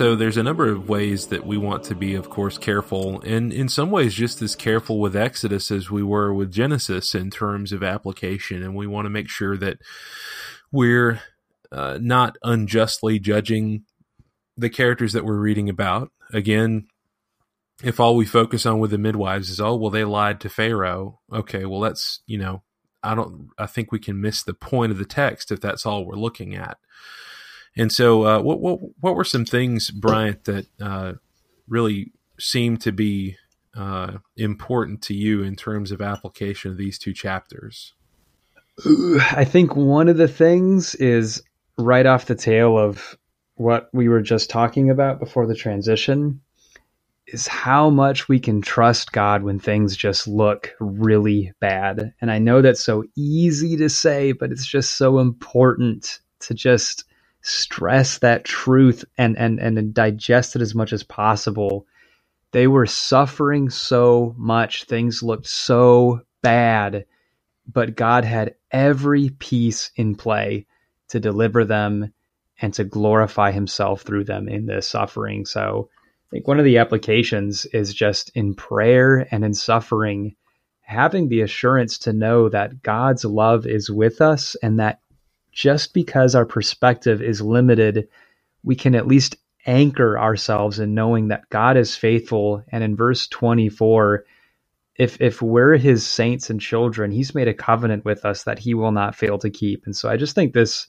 So 0.00 0.16
there's 0.16 0.38
a 0.38 0.42
number 0.42 0.66
of 0.66 0.88
ways 0.88 1.26
that 1.26 1.44
we 1.44 1.58
want 1.58 1.84
to 1.84 1.94
be, 1.94 2.14
of 2.14 2.30
course, 2.30 2.56
careful, 2.56 3.20
and 3.20 3.52
in 3.52 3.68
some 3.68 3.90
ways 3.90 4.14
just 4.14 4.40
as 4.40 4.56
careful 4.56 4.98
with 4.98 5.14
Exodus 5.14 5.70
as 5.70 5.90
we 5.90 6.02
were 6.02 6.32
with 6.32 6.50
Genesis 6.50 7.14
in 7.14 7.28
terms 7.28 7.70
of 7.70 7.82
application. 7.82 8.62
And 8.62 8.74
we 8.74 8.86
want 8.86 9.04
to 9.04 9.10
make 9.10 9.28
sure 9.28 9.58
that 9.58 9.76
we're 10.72 11.20
uh, 11.70 11.98
not 12.00 12.38
unjustly 12.42 13.18
judging 13.18 13.84
the 14.56 14.70
characters 14.70 15.12
that 15.12 15.26
we're 15.26 15.38
reading 15.38 15.68
about. 15.68 16.10
Again, 16.32 16.86
if 17.84 18.00
all 18.00 18.16
we 18.16 18.24
focus 18.24 18.64
on 18.64 18.78
with 18.78 18.92
the 18.92 18.96
midwives 18.96 19.50
is, 19.50 19.60
oh, 19.60 19.76
well, 19.76 19.90
they 19.90 20.04
lied 20.04 20.40
to 20.40 20.48
Pharaoh. 20.48 21.20
Okay, 21.30 21.66
well, 21.66 21.80
that's, 21.80 22.20
you 22.26 22.38
know, 22.38 22.62
I 23.02 23.14
don't, 23.14 23.50
I 23.58 23.66
think 23.66 23.92
we 23.92 23.98
can 23.98 24.18
miss 24.18 24.42
the 24.44 24.54
point 24.54 24.92
of 24.92 24.98
the 24.98 25.04
text 25.04 25.52
if 25.52 25.60
that's 25.60 25.84
all 25.84 26.06
we're 26.06 26.14
looking 26.14 26.54
at. 26.54 26.78
And 27.76 27.92
so, 27.92 28.24
uh, 28.24 28.40
what 28.40 28.60
what 28.60 28.80
what 29.00 29.14
were 29.14 29.24
some 29.24 29.44
things, 29.44 29.90
Bryant, 29.90 30.44
that 30.44 30.66
uh, 30.80 31.12
really 31.68 32.12
seemed 32.38 32.80
to 32.82 32.92
be 32.92 33.36
uh, 33.76 34.18
important 34.36 35.02
to 35.02 35.14
you 35.14 35.42
in 35.42 35.56
terms 35.56 35.92
of 35.92 36.00
application 36.00 36.70
of 36.70 36.76
these 36.76 36.98
two 36.98 37.12
chapters? 37.12 37.94
I 38.84 39.44
think 39.44 39.76
one 39.76 40.08
of 40.08 40.16
the 40.16 40.28
things 40.28 40.94
is 40.96 41.42
right 41.78 42.06
off 42.06 42.26
the 42.26 42.34
tail 42.34 42.78
of 42.78 43.16
what 43.56 43.88
we 43.92 44.08
were 44.08 44.22
just 44.22 44.48
talking 44.48 44.90
about 44.90 45.20
before 45.20 45.46
the 45.46 45.54
transition 45.54 46.40
is 47.26 47.46
how 47.46 47.90
much 47.90 48.28
we 48.28 48.40
can 48.40 48.60
trust 48.60 49.12
God 49.12 49.42
when 49.42 49.58
things 49.58 49.96
just 49.96 50.26
look 50.26 50.74
really 50.80 51.52
bad. 51.60 52.12
And 52.20 52.30
I 52.30 52.38
know 52.38 52.60
that's 52.60 52.82
so 52.82 53.04
easy 53.16 53.76
to 53.76 53.88
say, 53.88 54.32
but 54.32 54.50
it's 54.50 54.66
just 54.66 54.96
so 54.96 55.18
important 55.18 56.20
to 56.40 56.54
just 56.54 57.04
stress 57.42 58.18
that 58.18 58.44
truth 58.44 59.04
and 59.16 59.36
and 59.38 59.58
and 59.58 59.94
digest 59.94 60.56
it 60.56 60.62
as 60.62 60.74
much 60.74 60.92
as 60.92 61.02
possible. 61.02 61.86
They 62.52 62.66
were 62.66 62.86
suffering 62.86 63.70
so 63.70 64.34
much, 64.36 64.84
things 64.84 65.22
looked 65.22 65.46
so 65.46 66.22
bad, 66.42 67.06
but 67.66 67.96
God 67.96 68.24
had 68.24 68.54
every 68.70 69.30
piece 69.30 69.90
in 69.96 70.16
play 70.16 70.66
to 71.08 71.20
deliver 71.20 71.64
them 71.64 72.12
and 72.60 72.74
to 72.74 72.84
glorify 72.84 73.52
himself 73.52 74.02
through 74.02 74.24
them 74.24 74.48
in 74.48 74.66
this 74.66 74.88
suffering. 74.88 75.46
So 75.46 75.88
I 75.94 76.28
think 76.30 76.48
one 76.48 76.58
of 76.58 76.64
the 76.64 76.78
applications 76.78 77.66
is 77.66 77.94
just 77.94 78.30
in 78.34 78.54
prayer 78.54 79.26
and 79.30 79.44
in 79.44 79.54
suffering, 79.54 80.36
having 80.80 81.28
the 81.28 81.40
assurance 81.40 81.98
to 82.00 82.12
know 82.12 82.48
that 82.48 82.82
God's 82.82 83.24
love 83.24 83.66
is 83.66 83.90
with 83.90 84.20
us 84.20 84.56
and 84.62 84.78
that 84.78 85.00
just 85.52 85.94
because 85.94 86.34
our 86.34 86.46
perspective 86.46 87.22
is 87.22 87.40
limited, 87.40 88.08
we 88.62 88.76
can 88.76 88.94
at 88.94 89.06
least 89.06 89.36
anchor 89.66 90.18
ourselves 90.18 90.78
in 90.78 90.94
knowing 90.94 91.28
that 91.28 91.48
God 91.50 91.76
is 91.76 91.96
faithful. 91.96 92.64
And 92.68 92.82
in 92.82 92.96
verse 92.96 93.28
24, 93.28 94.24
if 94.96 95.20
if 95.20 95.40
we're 95.40 95.76
his 95.76 96.06
saints 96.06 96.50
and 96.50 96.60
children, 96.60 97.10
he's 97.10 97.34
made 97.34 97.48
a 97.48 97.54
covenant 97.54 98.04
with 98.04 98.24
us 98.24 98.44
that 98.44 98.58
he 98.58 98.74
will 98.74 98.92
not 98.92 99.14
fail 99.14 99.38
to 99.38 99.50
keep. 99.50 99.86
And 99.86 99.96
so 99.96 100.08
I 100.08 100.16
just 100.16 100.34
think 100.34 100.52
this 100.52 100.88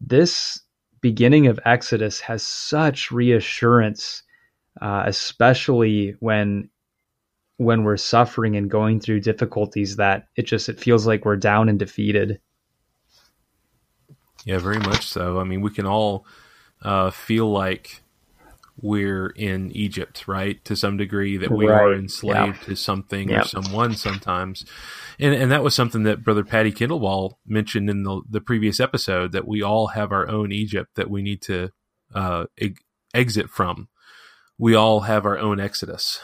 this 0.00 0.60
beginning 1.00 1.46
of 1.46 1.60
Exodus 1.66 2.20
has 2.20 2.42
such 2.42 3.10
reassurance, 3.10 4.22
uh, 4.80 5.02
especially 5.06 6.14
when 6.20 6.70
when 7.58 7.84
we're 7.84 7.96
suffering 7.96 8.56
and 8.56 8.70
going 8.70 8.98
through 8.98 9.20
difficulties 9.20 9.96
that 9.96 10.26
it 10.36 10.42
just 10.42 10.68
it 10.68 10.80
feels 10.80 11.06
like 11.06 11.24
we're 11.24 11.36
down 11.36 11.68
and 11.68 11.78
defeated. 11.78 12.40
Yeah, 14.44 14.58
very 14.58 14.78
much 14.78 15.06
so. 15.06 15.38
I 15.38 15.44
mean, 15.44 15.60
we 15.60 15.70
can 15.70 15.86
all 15.86 16.26
uh, 16.82 17.10
feel 17.10 17.50
like 17.50 18.02
we're 18.80 19.28
in 19.28 19.70
Egypt, 19.72 20.26
right? 20.26 20.62
To 20.64 20.76
some 20.76 20.96
degree, 20.96 21.36
that 21.36 21.50
we 21.50 21.66
right. 21.66 21.80
are 21.80 21.94
enslaved 21.94 22.58
yeah. 22.58 22.64
to 22.66 22.76
something 22.76 23.28
yep. 23.30 23.44
or 23.44 23.48
someone 23.48 23.94
sometimes. 23.94 24.66
And, 25.18 25.34
and 25.34 25.50
that 25.52 25.62
was 25.62 25.74
something 25.74 26.02
that 26.04 26.24
Brother 26.24 26.44
Patty 26.44 26.72
Kindlewall 26.72 27.38
mentioned 27.46 27.88
in 27.88 28.02
the, 28.02 28.22
the 28.28 28.40
previous 28.40 28.80
episode 28.80 29.32
that 29.32 29.46
we 29.46 29.62
all 29.62 29.88
have 29.88 30.12
our 30.12 30.28
own 30.28 30.52
Egypt 30.52 30.96
that 30.96 31.08
we 31.08 31.22
need 31.22 31.40
to 31.42 31.70
uh, 32.14 32.46
e- 32.60 32.74
exit 33.14 33.48
from. 33.48 33.88
We 34.58 34.74
all 34.74 35.00
have 35.00 35.24
our 35.24 35.38
own 35.38 35.60
Exodus 35.60 36.20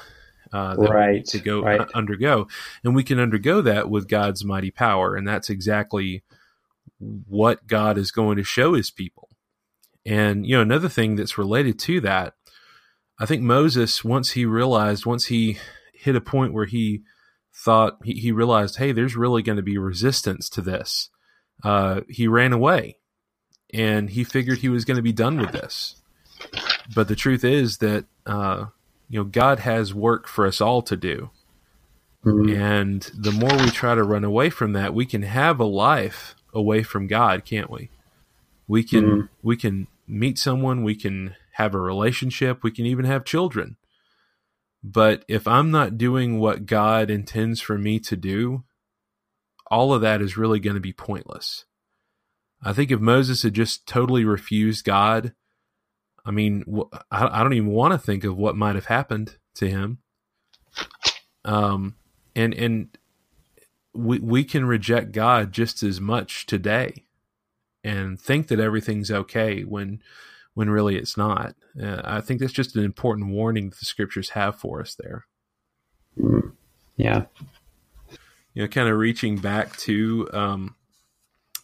uh, 0.53 0.77
that 0.77 0.91
right. 0.91 1.09
we 1.09 1.15
need 1.15 1.27
to 1.27 1.39
go 1.39 1.63
right. 1.63 1.81
undergo, 1.95 2.49
and 2.85 2.95
we 2.95 3.05
can 3.05 3.19
undergo 3.19 3.61
that 3.63 3.89
with 3.89 4.09
God's 4.09 4.45
mighty 4.45 4.71
power, 4.71 5.17
and 5.17 5.27
that's 5.27 5.51
exactly 5.51 6.23
what 7.01 7.67
God 7.67 7.99
is 7.99 8.11
going 8.11 8.37
to 8.37 8.45
show 8.45 8.75
His 8.75 8.91
people. 8.91 9.29
And 10.07 10.47
you 10.47 10.57
know, 10.57 10.63
another 10.63 10.89
thing 10.89 11.17
that's 11.17 11.39
related 11.39 11.79
to 11.81 12.01
that, 12.03 12.35
I 13.19 13.27
think 13.27 13.43
Moses, 13.43 14.05
once 14.05 14.31
he 14.33 14.47
realized, 14.47 15.05
once 15.05 15.27
he 15.27 15.59
hit 15.93 16.17
a 16.17 16.21
point 16.21 16.53
where 16.53 16.67
he 16.67 17.03
thought 17.55 17.99
he, 18.05 18.15
he 18.15 18.33
realized, 18.33 18.77
hey, 18.77 18.93
there's 18.93 19.17
really 19.17 19.43
going 19.43 19.57
to 19.57 19.63
be 19.63 19.77
resistance 19.77 20.49
to 20.51 20.63
this. 20.63 21.11
Uh, 21.63 22.01
he 22.09 22.27
ran 22.27 22.53
away, 22.53 22.97
and 23.75 24.11
he 24.11 24.25
figured 24.25 24.59
he 24.59 24.71
was 24.71 24.85
going 24.85 24.97
to 24.97 25.03
be 25.03 25.13
done 25.13 25.39
with 25.39 25.53
this. 25.53 25.97
But 26.95 27.09
the 27.09 27.17
truth 27.17 27.45
is 27.45 27.79
that 27.79 28.07
uh, 28.25 28.67
you 29.09 29.21
know 29.21 29.25
God 29.25 29.61
has 29.61 29.95
work 29.95 30.27
for 30.27 30.47
us 30.47 30.61
all 30.61 30.83
to 30.83 30.97
do. 30.97 31.31
Mm-hmm. 32.25 32.61
And 32.61 33.03
the 33.15 33.33
more 33.33 33.57
we 33.57 33.71
try 33.71 33.95
to 33.95 34.03
run 34.03 34.25
away 34.25 34.51
from 34.51 34.75
that, 34.75 34.95
we 34.95 35.07
can 35.07 35.23
have 35.23 35.59
a 35.59 35.65
life 35.65 36.35
away 36.53 36.83
from 36.83 37.07
God, 37.07 37.45
can't 37.45 37.71
we? 37.71 37.91
We 38.67 38.83
can 38.85 39.05
mm-hmm. 39.05 39.27
we 39.43 39.57
can 39.57 39.89
meet 40.07 40.39
someone, 40.39 40.83
we 40.83 40.95
can 40.95 41.35
have 41.55 41.75
a 41.75 41.81
relationship, 41.81 42.63
we 42.63 42.71
can 42.71 42.87
even 42.87 43.05
have 43.05 43.25
children. 43.25 43.77
But 44.83 45.25
if 45.29 45.47
I'm 45.47 45.71
not 45.71 45.99
doing 45.99 46.39
what 46.39 46.67
God 46.67 47.11
intends 47.11 47.61
for 47.61 47.77
me 47.77 47.99
to 48.01 48.17
do, 48.17 48.65
all 49.71 49.93
of 49.93 50.01
that 50.01 50.23
is 50.23 50.39
really 50.39 50.59
going 50.59 50.75
to 50.75 50.81
be 50.81 50.93
pointless. 50.93 51.67
I 52.63 52.73
think 52.73 52.91
if 52.91 53.01
Moses 53.01 53.43
had 53.43 53.55
just 53.55 53.87
totally 53.87 54.25
refused 54.25 54.85
God 54.85 55.35
I 56.25 56.31
mean, 56.31 56.65
I, 57.11 57.43
don't 57.43 57.55
even 57.55 57.71
want 57.71 57.93
to 57.93 57.99
think 57.99 58.25
of 58.25 58.37
what 58.37 58.57
might 58.57 58.75
have 58.75 58.87
happened 58.87 59.37
to 59.57 59.69
him. 59.69 59.99
Um, 61.45 61.97
and 62.37 62.55
and 62.55 62.99
we 63.95 64.19
we 64.19 64.45
can 64.45 64.65
reject 64.65 65.13
God 65.13 65.53
just 65.53 65.83
as 65.83 66.01
much 66.01 66.47
today, 66.47 67.05
and 67.83 68.21
think 68.21 68.49
that 68.49 68.61
everything's 68.61 69.11
okay 69.11 69.63
when 69.63 70.03
when 70.55 70.71
really 70.71 70.97
it's 70.97 71.17
not. 71.17 71.55
Uh, 71.81 72.01
I 72.05 72.21
think 72.21 72.41
that's 72.41 72.53
just 72.53 72.77
an 72.77 72.85
important 72.85 73.31
warning 73.31 73.71
that 73.71 73.79
the 73.79 73.87
scriptures 73.87 74.31
have 74.31 74.57
for 74.57 74.81
us 74.81 74.95
there. 74.95 75.27
Mm. 76.19 76.53
Yeah, 76.97 77.25
you 78.55 78.63
know, 78.63 78.69
kind 78.69 78.89
of 78.89 78.99
reaching 78.99 79.37
back 79.37 79.77
to 79.79 80.29
um, 80.33 80.77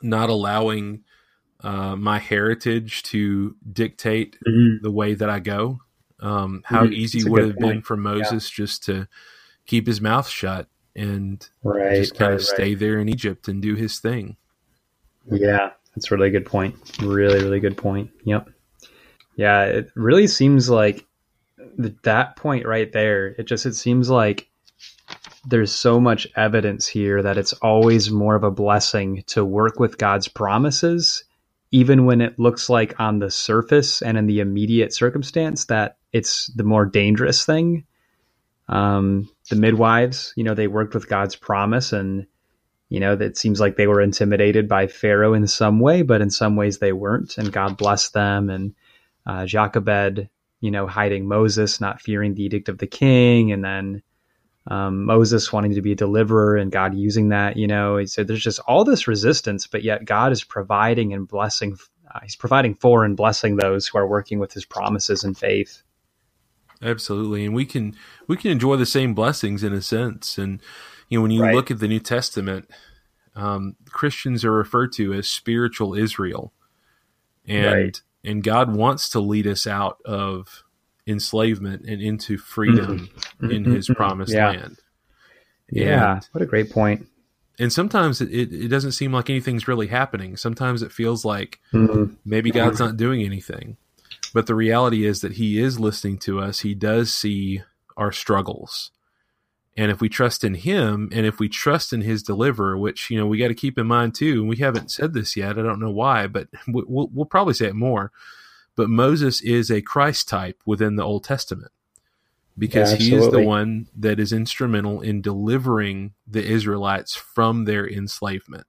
not 0.02 0.30
allowing 0.30 1.04
uh, 1.62 1.96
my 1.96 2.18
heritage 2.18 3.02
to 3.04 3.56
dictate 3.72 4.38
mm-hmm. 4.46 4.82
the 4.82 4.90
way 4.90 5.14
that 5.14 5.28
I 5.28 5.40
go. 5.40 5.80
Um, 6.20 6.62
how 6.64 6.84
mm-hmm. 6.84 6.94
easy 6.94 7.28
would 7.28 7.42
it 7.42 7.46
have 7.48 7.56
point. 7.58 7.74
been 7.74 7.82
for 7.82 7.96
Moses 7.96 8.50
yeah. 8.50 8.64
just 8.64 8.84
to 8.84 9.06
keep 9.66 9.86
his 9.86 10.00
mouth 10.00 10.28
shut 10.28 10.68
and 10.96 11.48
right, 11.62 11.96
just 11.96 12.16
kind 12.16 12.30
right, 12.32 12.40
of 12.40 12.44
stay 12.44 12.70
right. 12.70 12.78
there 12.78 12.98
in 12.98 13.08
Egypt 13.08 13.48
and 13.48 13.62
do 13.62 13.74
his 13.74 13.98
thing. 13.98 14.36
Yeah, 15.30 15.70
that's 15.94 16.10
a 16.10 16.14
really 16.14 16.30
good 16.30 16.46
point. 16.46 16.76
Really, 17.00 17.42
really 17.42 17.60
good 17.60 17.76
point. 17.76 18.10
Yep. 18.24 18.50
Yeah, 19.36 19.64
it 19.64 19.90
really 19.94 20.26
seems 20.26 20.70
like 20.70 21.04
that 22.02 22.36
point 22.36 22.66
right 22.66 22.90
there. 22.92 23.28
It 23.28 23.44
just 23.44 23.66
it 23.66 23.74
seems 23.74 24.08
like 24.08 24.48
there's 25.48 25.72
so 25.72 26.00
much 26.00 26.26
evidence 26.36 26.86
here 26.86 27.22
that 27.22 27.38
it's 27.38 27.52
always 27.54 28.10
more 28.10 28.34
of 28.34 28.42
a 28.42 28.50
blessing 28.50 29.22
to 29.28 29.44
work 29.44 29.78
with 29.78 29.98
God's 29.98 30.26
promises 30.26 31.24
even 31.72 32.04
when 32.04 32.20
it 32.20 32.38
looks 32.38 32.68
like 32.68 32.98
on 33.00 33.18
the 33.18 33.30
surface 33.30 34.00
and 34.02 34.16
in 34.16 34.26
the 34.26 34.40
immediate 34.40 34.94
circumstance 34.94 35.66
that 35.66 35.98
it's 36.12 36.46
the 36.54 36.62
more 36.62 36.86
dangerous 36.86 37.44
thing. 37.44 37.84
Um, 38.68 39.28
the 39.48 39.56
midwives, 39.56 40.32
you 40.36 40.44
know, 40.44 40.54
they 40.54 40.68
worked 40.68 40.94
with 40.94 41.08
God's 41.08 41.36
promise 41.36 41.92
and, 41.92 42.26
you 42.88 43.00
know, 43.00 43.14
it 43.14 43.36
seems 43.36 43.60
like 43.60 43.76
they 43.76 43.86
were 43.86 44.00
intimidated 44.00 44.68
by 44.68 44.86
Pharaoh 44.86 45.34
in 45.34 45.46
some 45.46 45.80
way, 45.80 46.02
but 46.02 46.20
in 46.20 46.30
some 46.30 46.56
ways 46.56 46.78
they 46.78 46.92
weren't. 46.92 47.38
And 47.38 47.52
God 47.52 47.76
blessed 47.76 48.12
them. 48.14 48.50
And 48.50 48.74
uh, 49.26 49.46
Jochebed, 49.46 50.28
you 50.60 50.70
know, 50.70 50.86
hiding 50.86 51.26
Moses, 51.28 51.80
not 51.80 52.00
fearing 52.00 52.34
the 52.34 52.44
edict 52.44 52.68
of 52.68 52.78
the 52.78 52.86
king. 52.86 53.52
And 53.52 53.64
then, 53.64 54.02
um, 54.68 55.04
Moses 55.04 55.52
wanting 55.52 55.74
to 55.74 55.82
be 55.82 55.92
a 55.92 55.96
deliverer 55.96 56.56
and 56.56 56.72
God 56.72 56.94
using 56.94 57.28
that, 57.28 57.56
you 57.56 57.66
know, 57.66 58.04
said 58.04 58.26
there's 58.26 58.42
just 58.42 58.60
all 58.66 58.84
this 58.84 59.06
resistance, 59.06 59.66
but 59.66 59.84
yet 59.84 60.04
God 60.04 60.32
is 60.32 60.42
providing 60.42 61.12
and 61.12 61.28
blessing. 61.28 61.76
Uh, 62.12 62.20
he's 62.22 62.36
providing 62.36 62.74
for 62.74 63.04
and 63.04 63.16
blessing 63.16 63.56
those 63.56 63.86
who 63.86 63.98
are 63.98 64.08
working 64.08 64.38
with 64.40 64.52
His 64.52 64.64
promises 64.64 65.22
and 65.22 65.38
faith. 65.38 65.82
Absolutely, 66.82 67.44
and 67.44 67.54
we 67.54 67.64
can 67.64 67.94
we 68.26 68.36
can 68.36 68.50
enjoy 68.50 68.76
the 68.76 68.86
same 68.86 69.14
blessings 69.14 69.62
in 69.62 69.72
a 69.72 69.82
sense. 69.82 70.38
And 70.38 70.60
you 71.08 71.18
know, 71.18 71.22
when 71.22 71.30
you 71.30 71.42
right. 71.42 71.54
look 71.54 71.70
at 71.70 71.78
the 71.78 71.88
New 71.88 72.00
Testament, 72.00 72.70
um, 73.34 73.76
Christians 73.90 74.44
are 74.44 74.52
referred 74.52 74.92
to 74.94 75.12
as 75.14 75.28
spiritual 75.28 75.94
Israel, 75.94 76.52
and 77.46 77.66
right. 77.66 78.02
and 78.24 78.42
God 78.42 78.74
wants 78.74 79.08
to 79.10 79.20
lead 79.20 79.46
us 79.46 79.66
out 79.66 79.98
of 80.04 80.64
enslavement 81.06 81.86
and 81.86 82.02
into 82.02 82.36
freedom 82.36 83.08
mm-hmm. 83.40 83.50
in 83.50 83.64
his 83.64 83.86
mm-hmm. 83.86 83.94
promised 83.94 84.32
yeah. 84.32 84.50
land. 84.50 84.78
Yeah, 85.70 86.14
and, 86.14 86.28
what 86.32 86.42
a 86.42 86.46
great 86.46 86.70
point. 86.70 87.06
And 87.58 87.72
sometimes 87.72 88.20
it, 88.20 88.30
it, 88.30 88.52
it, 88.52 88.68
doesn't 88.68 88.92
seem 88.92 89.12
like 89.12 89.30
anything's 89.30 89.66
really 89.66 89.86
happening. 89.86 90.36
Sometimes 90.36 90.82
it 90.82 90.92
feels 90.92 91.24
like 91.24 91.58
mm-hmm. 91.72 92.14
maybe 92.24 92.50
God's 92.50 92.80
not 92.80 92.98
doing 92.98 93.22
anything. 93.22 93.78
But 94.36 94.46
the 94.46 94.54
reality 94.54 95.06
is 95.06 95.22
that 95.22 95.32
He 95.32 95.58
is 95.58 95.80
listening 95.80 96.18
to 96.18 96.40
us. 96.40 96.60
He 96.60 96.74
does 96.74 97.10
see 97.12 97.62
our 97.96 98.12
struggles. 98.12 98.90
And 99.78 99.90
if 99.90 100.00
we 100.00 100.08
trust 100.08 100.44
in 100.44 100.54
Him 100.54 101.08
and 101.10 101.24
if 101.24 101.38
we 101.38 101.48
trust 101.48 101.92
in 101.92 102.02
His 102.02 102.22
deliverer, 102.22 102.76
which, 102.76 103.10
you 103.10 103.18
know, 103.18 103.26
we 103.26 103.38
got 103.38 103.48
to 103.48 103.54
keep 103.54 103.78
in 103.78 103.86
mind 103.86 104.14
too, 104.14 104.40
and 104.40 104.48
we 104.48 104.56
haven't 104.56 104.90
said 104.90 105.14
this 105.14 105.36
yet, 105.36 105.58
I 105.58 105.62
don't 105.62 105.80
know 105.80 105.90
why, 105.90 106.26
but 106.26 106.48
we'll, 106.68 107.08
we'll 107.12 107.24
probably 107.24 107.54
say 107.54 107.66
it 107.66 107.74
more 107.74 108.12
but 108.76 108.90
Moses 108.90 109.40
is 109.40 109.70
a 109.70 109.82
Christ 109.82 110.28
type 110.28 110.60
within 110.64 110.96
the 110.96 111.02
Old 111.02 111.24
Testament 111.24 111.72
because 112.56 112.92
yeah, 112.92 112.98
he 112.98 113.14
is 113.14 113.30
the 113.30 113.42
one 113.42 113.88
that 113.96 114.20
is 114.20 114.32
instrumental 114.32 115.00
in 115.00 115.22
delivering 115.22 116.12
the 116.26 116.44
Israelites 116.44 117.16
from 117.16 117.64
their 117.64 117.88
enslavement. 117.88 118.66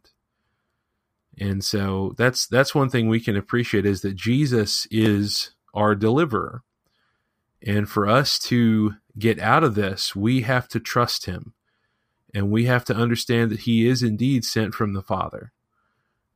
And 1.39 1.63
so 1.63 2.15
that's 2.17 2.47
that's 2.47 2.73
one 2.73 2.89
thing 2.89 3.07
we 3.07 3.19
can 3.19 3.35
appreciate 3.35 3.85
is 3.85 4.01
that 4.01 4.15
Jesus 4.15 4.87
is 4.89 5.51
our 5.77 5.95
deliverer. 5.95 6.63
And 7.65 7.89
for 7.89 8.07
us 8.07 8.37
to 8.39 8.95
get 9.17 9.39
out 9.39 9.63
of 9.63 9.75
this, 9.75 10.15
we 10.15 10.41
have 10.41 10.67
to 10.69 10.79
trust 10.79 11.25
him. 11.25 11.53
And 12.33 12.51
we 12.51 12.65
have 12.65 12.83
to 12.85 12.95
understand 12.95 13.51
that 13.51 13.61
he 13.61 13.87
is 13.87 14.03
indeed 14.03 14.43
sent 14.43 14.73
from 14.73 14.93
the 14.93 15.01
Father 15.01 15.53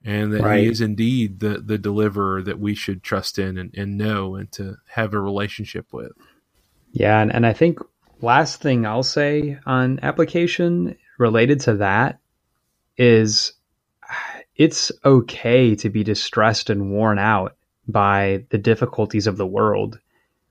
and 0.03 0.33
that 0.33 0.41
right. 0.41 0.63
he 0.63 0.69
is 0.69 0.81
indeed 0.81 1.39
the 1.39 1.59
the 1.59 1.77
deliverer 1.77 2.41
that 2.41 2.59
we 2.59 2.73
should 2.73 3.03
trust 3.03 3.37
in 3.37 3.57
and, 3.57 3.73
and 3.75 3.97
know 3.97 4.35
and 4.35 4.51
to 4.53 4.77
have 4.87 5.13
a 5.13 5.19
relationship 5.19 5.87
with. 5.91 6.11
Yeah, 6.91 7.21
and, 7.21 7.33
and 7.33 7.45
I 7.45 7.53
think 7.53 7.79
last 8.21 8.61
thing 8.61 8.85
I'll 8.85 9.03
say 9.03 9.59
on 9.65 9.99
application 10.01 10.97
related 11.19 11.59
to 11.61 11.75
that 11.75 12.19
is 12.97 13.53
it's 14.55 14.91
okay 15.05 15.75
to 15.75 15.89
be 15.89 16.03
distressed 16.03 16.69
and 16.69 16.91
worn 16.91 17.19
out 17.19 17.55
by 17.91 18.45
the 18.49 18.57
difficulties 18.57 19.27
of 19.27 19.37
the 19.37 19.47
world. 19.47 19.99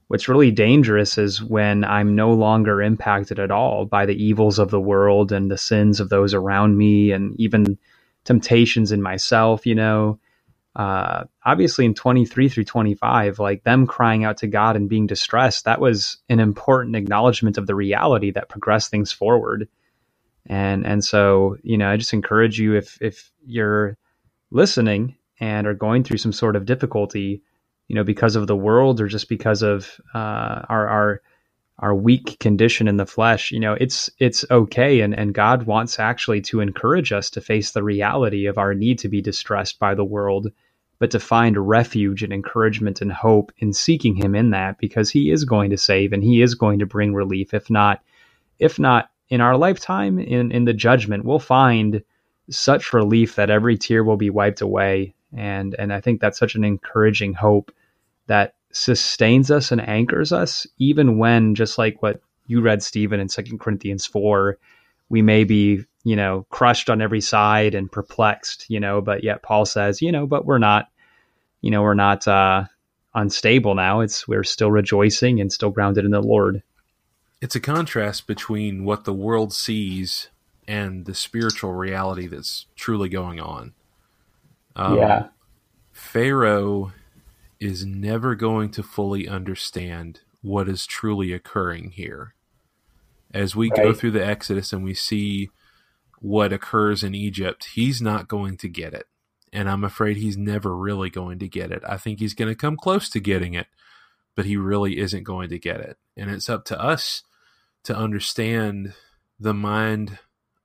What's 0.09 0.29
really 0.29 0.51
dangerous 0.51 1.19
is 1.19 1.43
when 1.43 1.85
I'm 1.85 2.17
no 2.17 2.33
longer 2.33 2.83
impacted 2.83 3.39
at 3.39 3.51
all 3.53 3.87
by 3.87 4.07
the 4.07 4.23
evils 4.23 4.59
of 4.59 4.71
the 4.71 4.81
world 4.81 5.33
and 5.33 5.51
the 5.51 5.59
sins 5.59 6.01
of 6.01 6.09
those 6.09 6.35
around 6.35 6.77
me 6.77 7.13
and 7.13 7.39
even 7.41 7.79
temptations 8.25 8.93
in 8.93 9.03
myself, 9.03 9.67
you 9.67 9.75
know. 9.75 10.19
Uh, 10.77 11.25
obviously, 11.45 11.85
in 11.85 11.95
23 11.95 12.49
through 12.49 12.65
25, 12.65 13.39
like 13.39 13.65
them 13.65 13.87
crying 13.87 14.25
out 14.25 14.39
to 14.39 14.47
God 14.47 14.77
and 14.77 14.89
being 14.89 15.07
distressed, 15.07 15.65
that 15.65 15.81
was 15.81 16.19
an 16.29 16.41
important 16.41 16.97
acknowledgement 16.97 17.59
of 17.59 17.67
the 17.67 17.75
reality 17.75 18.31
that 18.33 18.49
progressed 18.49 18.91
things 18.91 19.13
forward. 19.13 19.69
And 20.47 20.87
and 20.87 21.05
so, 21.05 21.57
you 21.63 21.79
know, 21.79 21.91
I 21.91 21.97
just 21.97 22.13
encourage 22.13 22.59
you 22.59 22.75
if 22.75 22.99
if 23.01 23.31
you're 23.47 23.97
listening 24.51 25.17
and 25.41 25.67
are 25.67 25.75
going 25.75 26.05
through 26.05 26.19
some 26.19 26.33
sort 26.33 26.55
of 26.55 26.67
difficulty, 26.67 27.43
you 27.89 27.97
know, 27.97 28.05
because 28.05 28.37
of 28.37 28.47
the 28.47 28.57
world 28.57 29.01
or 29.01 29.09
just 29.09 29.29
because 29.29 29.63
of 29.63 30.01
uh, 30.15 30.63
our 30.69 30.89
our 30.89 31.23
our 31.79 31.95
weak 31.95 32.39
condition 32.39 32.87
in 32.89 32.99
the 32.99 33.07
flesh, 33.07 33.51
you 33.51 33.59
know, 33.59 33.73
it's 33.81 34.11
it's 34.19 34.45
okay. 34.51 35.01
And 35.01 35.19
and 35.19 35.35
God 35.35 35.65
wants 35.65 35.99
actually 35.99 36.43
to 36.43 36.61
encourage 36.61 37.11
us 37.11 37.31
to 37.31 37.41
face 37.41 37.73
the 37.73 37.83
reality 37.83 38.47
of 38.47 38.59
our 38.59 38.75
need 38.75 38.99
to 39.01 39.09
be 39.09 39.23
distressed 39.23 39.79
by 39.79 39.95
the 39.95 40.05
world 40.05 40.53
but 41.01 41.11
to 41.11 41.19
find 41.19 41.57
refuge 41.57 42.23
and 42.23 42.31
encouragement 42.31 43.01
and 43.01 43.11
hope 43.11 43.51
in 43.57 43.73
seeking 43.73 44.15
him 44.15 44.35
in 44.35 44.51
that 44.51 44.77
because 44.79 45.11
he 45.11 45.31
is 45.31 45.45
going 45.45 45.71
to 45.71 45.79
save 45.79 46.13
and 46.13 46.23
he 46.23 46.43
is 46.43 46.55
going 46.55 46.79
to 46.79 46.87
bring 46.87 47.15
relief. 47.15 47.55
If 47.55 47.71
not 47.71 48.03
if 48.59 48.79
not 48.79 49.11
in 49.31 49.41
our 49.41 49.57
lifetime 49.57 50.19
in 50.19 50.53
in 50.53 50.67
the 50.67 50.75
judgment 50.75 51.25
we'll 51.25 51.39
find 51.39 52.03
such 52.51 52.93
relief 52.93 53.37
that 53.37 53.49
every 53.49 53.79
tear 53.79 54.05
will 54.05 54.19
be 54.19 54.29
wiped 54.29 54.61
away 54.61 55.15
and 55.37 55.75
and 55.79 55.93
I 55.93 56.01
think 56.01 56.21
that's 56.21 56.39
such 56.39 56.55
an 56.55 56.65
encouraging 56.65 57.35
hope 57.35 57.73
that 58.27 58.55
sustains 58.73 59.51
us 59.51 59.73
and 59.73 59.81
anchors 59.81 60.33
us 60.33 60.67
even 60.79 61.19
when 61.19 61.55
just 61.55 61.79
like 61.79 62.03
what 62.03 62.21
you 62.47 62.61
read 62.61 62.83
Stephen 62.83 63.21
in 63.21 63.29
Second 63.29 63.61
Corinthians 63.61 64.07
4 64.07 64.59
we 65.09 65.23
may 65.23 65.45
be 65.45 65.85
you 66.05 66.17
know, 66.17 66.47
crushed 66.51 66.89
on 66.89 67.03
every 67.03 67.21
side 67.21 67.75
and 67.75 67.91
perplexed, 67.91 68.67
you 68.69 68.81
know, 68.81 69.01
but 69.01 69.23
yet 69.23 69.43
Paul 69.43 69.67
says, 69.67 70.01
you 70.01 70.13
know, 70.13 70.27
but 70.27 70.47
we're 70.47 70.59
not, 70.59 70.89
you 71.61 71.71
know, 71.71 71.83
we're 71.83 71.95
not 71.95 72.27
uh, 72.27 72.65
unstable 73.15 73.75
now. 73.75 74.01
It's 74.01 74.27
we're 74.27 74.45
still 74.45 74.71
rejoicing 74.71 75.41
and 75.41 75.53
still 75.53 75.71
grounded 75.71 76.05
in 76.05 76.11
the 76.11 76.23
Lord. 76.23 76.63
It's 77.43 77.57
a 77.57 77.61
contrast 77.61 78.27
between 78.27 78.85
what 78.85 79.05
the 79.05 79.13
world 79.13 79.53
sees 79.53 80.29
and 80.67 81.05
the 81.05 81.15
spiritual 81.15 81.73
reality 81.73 82.27
that's 82.27 82.67
truly 82.77 83.09
going 83.09 83.41
on. 83.41 83.75
Um, 84.77 84.97
yeah. 84.97 85.29
Pharaoh 85.93 86.93
is 87.59 87.85
never 87.85 88.35
going 88.35 88.71
to 88.71 88.83
fully 88.83 89.29
understand 89.29 90.21
what 90.43 90.69
is 90.69 90.87
truly 90.87 91.33
occurring 91.33 91.91
here. 91.91 92.35
As 93.33 93.55
we 93.55 93.71
right. 93.71 93.83
go 93.83 93.93
through 93.93 94.13
the 94.13 94.27
Exodus 94.27 94.73
and 94.73 94.83
we 94.83 94.95
see 94.95 95.51
what 96.21 96.53
occurs 96.53 97.05
in 97.05 97.15
Egypt, 97.15 97.71
he's 97.75 98.01
not 98.01 98.29
going 98.29 98.57
to 98.59 98.69
get 98.69 98.95
it. 98.95 99.07
And 99.53 99.69
I'm 99.69 99.85
afraid 99.85 100.17
he's 100.17 100.37
never 100.37 100.75
really 100.77 101.11
going 101.11 101.39
to 101.41 101.49
get 101.49 101.71
it. 101.71 101.83
I 101.87 101.97
think 101.97 102.19
he's 102.19 102.35
going 102.35 102.49
to 102.49 102.55
come 102.55 102.77
close 102.77 103.09
to 103.11 103.21
getting 103.21 103.55
it, 103.55 103.67
but 104.35 104.47
he 104.47 104.57
really 104.57 104.99
isn't 104.99 105.25
going 105.25 105.49
to 105.51 105.59
get 105.59 105.81
it. 105.81 105.99
And 106.17 106.31
it's 106.31 106.49
up 106.49 106.65
to 106.67 106.81
us 106.81 107.25
to 107.85 107.97
understand 107.97 108.95
the 109.39 109.55
mind 109.55 110.19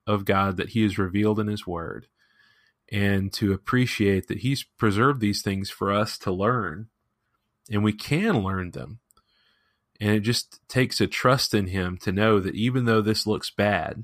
of 0.07 0.25
God 0.25 0.57
that 0.57 0.69
he 0.69 0.83
has 0.83 0.97
revealed 0.97 1.39
in 1.39 1.47
his 1.47 1.65
word 1.65 2.07
and 2.91 3.33
to 3.33 3.53
appreciate 3.53 4.27
that 4.27 4.39
he's 4.39 4.63
preserved 4.63 5.19
these 5.19 5.41
things 5.41 5.69
for 5.69 5.91
us 5.91 6.17
to 6.19 6.31
learn 6.31 6.87
and 7.71 7.83
we 7.83 7.93
can 7.93 8.43
learn 8.43 8.71
them. 8.71 8.99
And 9.99 10.11
it 10.11 10.19
just 10.19 10.59
takes 10.67 11.01
a 11.01 11.07
trust 11.07 11.53
in 11.53 11.67
him 11.67 11.97
to 11.99 12.11
know 12.11 12.39
that 12.39 12.55
even 12.55 12.85
though 12.85 13.01
this 13.01 13.25
looks 13.25 13.49
bad, 13.49 14.03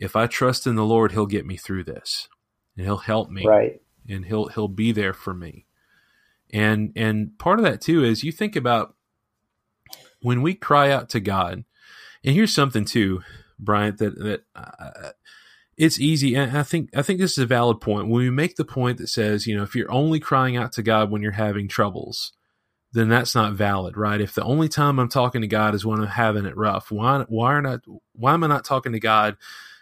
if 0.00 0.16
I 0.16 0.26
trust 0.26 0.66
in 0.66 0.74
the 0.74 0.84
Lord, 0.84 1.12
He'll 1.12 1.26
get 1.26 1.46
me 1.46 1.56
through 1.56 1.84
this, 1.84 2.26
and 2.74 2.86
He'll 2.86 2.96
help 2.96 3.30
me, 3.30 3.46
right? 3.46 3.80
And 4.08 4.24
He'll 4.24 4.48
He'll 4.48 4.66
be 4.66 4.90
there 4.90 5.12
for 5.12 5.34
me. 5.34 5.66
And 6.52 6.92
and 6.96 7.38
part 7.38 7.60
of 7.60 7.64
that 7.66 7.82
too 7.82 8.02
is 8.02 8.24
you 8.24 8.32
think 8.32 8.56
about 8.56 8.96
when 10.22 10.42
we 10.42 10.54
cry 10.54 10.90
out 10.90 11.10
to 11.10 11.20
God. 11.20 11.64
And 12.24 12.34
here's 12.34 12.52
something 12.52 12.84
too, 12.84 13.22
Bryant, 13.58 13.98
that 13.98 14.18
that 14.18 14.44
uh, 14.56 15.10
it's 15.80 15.98
easy. 15.98 16.34
And 16.34 16.56
I 16.56 16.62
think 16.62 16.90
I 16.94 17.00
think 17.00 17.18
this 17.20 17.32
is 17.32 17.38
a 17.38 17.46
valid 17.46 17.80
point. 17.80 18.08
When 18.08 18.22
we 18.22 18.28
make 18.28 18.56
the 18.56 18.66
point 18.66 18.98
that 18.98 19.08
says, 19.08 19.46
you 19.46 19.56
know, 19.56 19.62
if 19.62 19.74
you're 19.74 19.90
only 19.90 20.20
crying 20.20 20.54
out 20.54 20.72
to 20.72 20.82
God 20.82 21.10
when 21.10 21.22
you're 21.22 21.32
having 21.32 21.68
troubles, 21.68 22.32
then 22.92 23.08
that's 23.08 23.34
not 23.34 23.54
valid, 23.54 23.96
right? 23.96 24.20
If 24.20 24.34
the 24.34 24.44
only 24.44 24.68
time 24.68 24.98
I'm 24.98 25.08
talking 25.08 25.40
to 25.40 25.46
God 25.46 25.74
is 25.74 25.86
when 25.86 25.98
I'm 25.98 26.06
having 26.06 26.44
it 26.44 26.56
rough, 26.56 26.90
why 26.90 27.24
why 27.28 27.54
are 27.54 27.62
not 27.62 27.80
why 28.12 28.34
am 28.34 28.44
I 28.44 28.46
not 28.46 28.66
talking 28.66 28.92
to 28.92 29.00
God 29.00 29.38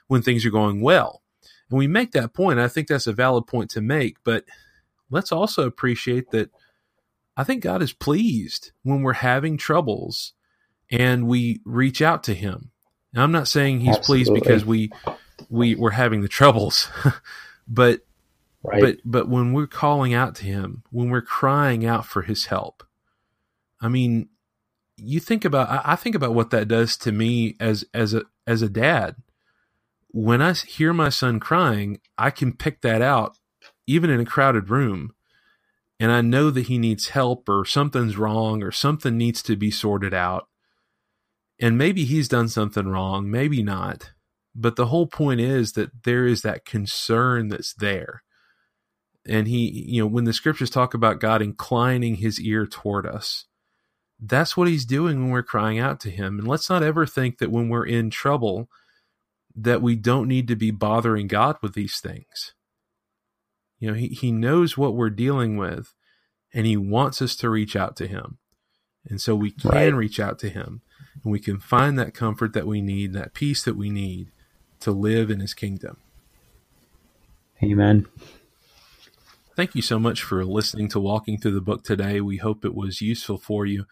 when 0.07 0.23
things 0.23 0.47
are 0.47 0.51
going 0.51 0.81
well. 0.81 1.23
And 1.69 1.79
we 1.79 1.89
make 1.89 2.13
that 2.13 2.33
point. 2.33 2.61
I 2.61 2.69
think 2.69 2.87
that's 2.87 3.09
a 3.09 3.13
valid 3.13 3.49
point 3.49 3.71
to 3.71 3.81
make, 3.81 4.19
but 4.23 4.45
let's 5.11 5.33
also 5.33 5.67
appreciate 5.67 6.31
that 6.31 6.51
I 7.37 7.43
think 7.43 7.65
God 7.65 7.83
is 7.83 7.93
pleased 7.93 8.71
when 8.85 9.03
we're 9.03 9.15
having 9.15 9.57
troubles 9.57 10.33
and 10.93 11.27
we 11.27 11.61
reach 11.65 12.01
out 12.01 12.23
to 12.25 12.35
him. 12.35 12.71
Now, 13.13 13.25
I'm 13.25 13.33
not 13.33 13.49
saying 13.49 13.81
he's 13.81 13.97
Absolutely. 13.97 14.25
pleased 14.25 14.47
because 14.47 14.65
we 14.65 14.93
we 15.49 15.75
we're 15.75 15.91
having 15.91 16.21
the 16.21 16.29
troubles, 16.29 16.89
but 17.69 18.01
right. 18.63 18.81
but 18.81 18.97
but 19.05 19.29
when 19.29 19.53
we're 19.53 19.67
calling 19.67 20.15
out 20.15 20.35
to 20.37 20.45
him, 20.45 20.83
when 20.91 21.11
we're 21.11 21.23
crying 21.23 21.87
out 21.87 22.07
for 22.07 22.23
his 22.23 22.47
help, 22.47 22.85
I 23.81 23.89
mean, 23.89 24.29
you 24.97 25.21
think 25.21 25.45
about 25.45 25.69
I, 25.69 25.93
I 25.93 25.97
think 25.97 26.15
about 26.15 26.35
what 26.35 26.51
that 26.51 26.69
does 26.69 26.97
to 26.99 27.13
me 27.13 27.57
as 27.61 27.85
as 27.95 28.15
a 28.15 28.23
as 28.47 28.63
a 28.63 28.69
dad 28.69 29.17
when 30.11 30.41
I 30.41 30.53
hear 30.53 30.93
my 30.93 31.11
son 31.11 31.39
crying, 31.39 32.01
I 32.17 32.31
can 32.31 32.53
pick 32.53 32.81
that 32.81 33.03
out 33.03 33.39
even 33.87 34.11
in 34.11 34.21
a 34.21 34.25
crowded 34.25 34.71
room. 34.71 35.15
And 36.01 36.13
I 36.13 36.21
know 36.21 36.51
that 36.51 36.67
he 36.67 36.79
needs 36.79 37.11
help 37.11 37.49
or 37.49 37.65
something's 37.65 38.17
wrong 38.17 38.63
or 38.63 38.71
something 38.71 39.17
needs 39.17 39.43
to 39.43 39.57
be 39.57 39.71
sorted 39.71 40.15
out. 40.15 40.49
And 41.61 41.77
maybe 41.77 42.05
he's 42.05 42.29
done 42.29 42.49
something 42.49 42.87
wrong, 42.87 43.31
maybe 43.31 43.63
not. 43.63 44.13
But 44.55 44.77
the 44.77 44.87
whole 44.87 45.07
point 45.07 45.41
is 45.41 45.73
that 45.73 46.05
there 46.05 46.27
is 46.27 46.43
that 46.43 46.65
concern 46.65 47.49
that's 47.49 47.75
there. 47.75 48.23
And 49.27 49.47
he, 49.47 49.85
you 49.87 50.03
know, 50.03 50.07
when 50.07 50.25
the 50.25 50.33
scriptures 50.33 50.71
talk 50.71 50.95
about 50.95 51.21
God 51.21 51.43
inclining 51.43 52.17
his 52.17 52.41
ear 52.41 52.67
toward 52.67 53.07
us, 53.07 53.45
that's 54.21 54.57
what 54.57 54.69
he's 54.69 54.85
doing 54.85 55.23
when 55.23 55.31
we're 55.31 55.43
crying 55.43 55.79
out 55.79 56.01
to 56.01 56.11
him. 56.11 56.39
And 56.39 56.49
let's 56.49 56.69
not 56.69 56.83
ever 56.83 57.07
think 57.07 57.39
that 57.39 57.53
when 57.53 57.69
we're 57.69 57.87
in 57.87 58.11
trouble, 58.11 58.69
that 59.55 59.83
we 59.83 59.97
don't 59.97 60.29
need 60.29 60.49
to 60.49 60.57
be 60.57 60.71
bothering 60.71 61.27
God 61.27 61.57
with 61.63 61.75
these 61.75 62.01
things. 62.01 62.55
You 63.79 63.89
know, 63.89 63.95
he, 63.95 64.09
he 64.09 64.33
knows 64.33 64.77
what 64.77 64.95
we're 64.95 65.11
dealing 65.11 65.57
with 65.57 65.95
and 66.53 66.67
he 66.67 66.77
wants 66.77 67.23
us 67.23 67.37
to 67.37 67.51
reach 67.51 67.77
out 67.77 67.97
to 67.97 68.07
him. 68.07 68.39
And 69.09 69.21
so 69.21 69.37
we 69.37 69.51
can 69.51 69.71
right. 69.71 69.95
reach 69.95 70.19
out 70.19 70.39
to 70.41 70.49
him 70.49 70.83
and 71.23 71.31
we 71.33 71.39
can 71.39 71.61
find 71.61 71.99
that 71.99 72.15
comfort 72.15 72.55
that 72.55 72.67
we 72.67 72.81
need, 72.81 73.13
that 73.13 73.35
peace 73.35 73.63
that 73.65 73.77
we 73.77 73.91
need 73.91 74.33
to 74.81 74.93
live 74.93 75.31
in 75.31 75.41
his 75.41 75.55
kingdom. 75.55 75.99
Amen. 77.63 78.07
Thank 79.57 79.75
you 79.75 79.83
so 79.83 79.99
much 79.99 80.23
for 80.23 80.45
listening 80.45 80.89
to 80.91 81.01
Walking 81.01 81.39
Through 81.39 81.55
the 81.55 81.61
Book 81.61 81.83
today. 81.83 82.21
We 82.21 82.37
hope 82.37 82.65
it 82.65 82.75
was 82.75 83.01
useful 83.01 83.39
for 83.39 83.67
you. 83.67 83.87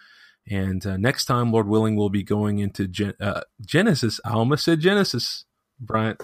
And 0.48 0.86
uh, 0.86 0.96
next 0.96 1.24
time, 1.24 1.50
Lord 1.50 1.66
willing, 1.66 1.96
we'll 1.96 2.08
be 2.08 2.22
going 2.22 2.60
into 2.60 2.86
Gen- 2.86 3.14
uh, 3.20 3.40
Genesis. 3.60 4.20
I 4.24 4.30
almost 4.30 4.64
said 4.64 4.78
Genesis. 4.78 5.44
Bryant. 5.80 6.22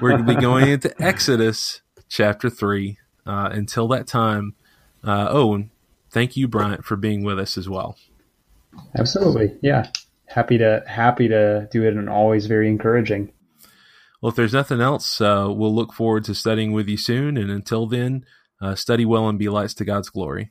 We're 0.00 0.10
going 0.10 0.24
to 0.24 0.34
be 0.34 0.40
going 0.40 0.68
into 0.68 0.94
Exodus 1.02 1.82
chapter 2.08 2.48
3. 2.48 2.98
Uh, 3.26 3.50
until 3.52 3.88
that 3.88 4.06
time, 4.06 4.54
uh, 5.04 5.28
oh, 5.30 5.54
and 5.54 5.70
thank 6.10 6.36
you, 6.36 6.48
Bryant, 6.48 6.84
for 6.84 6.96
being 6.96 7.24
with 7.24 7.38
us 7.38 7.58
as 7.58 7.68
well. 7.68 7.96
Absolutely. 8.96 9.58
Yeah. 9.60 9.90
Happy 10.26 10.56
to 10.56 10.82
happy 10.86 11.28
to 11.28 11.68
do 11.70 11.84
it 11.84 11.94
and 11.94 12.08
always 12.08 12.46
very 12.46 12.68
encouraging. 12.68 13.32
Well, 14.20 14.30
if 14.30 14.36
there's 14.36 14.52
nothing 14.52 14.80
else, 14.80 15.20
uh, 15.20 15.46
we'll 15.48 15.74
look 15.74 15.92
forward 15.92 16.24
to 16.24 16.34
studying 16.34 16.72
with 16.72 16.88
you 16.88 16.96
soon. 16.96 17.36
And 17.36 17.50
until 17.50 17.86
then, 17.86 18.24
uh, 18.60 18.74
study 18.74 19.04
well 19.04 19.28
and 19.28 19.38
be 19.38 19.48
lights 19.48 19.74
to 19.74 19.84
God's 19.84 20.10
glory. 20.10 20.50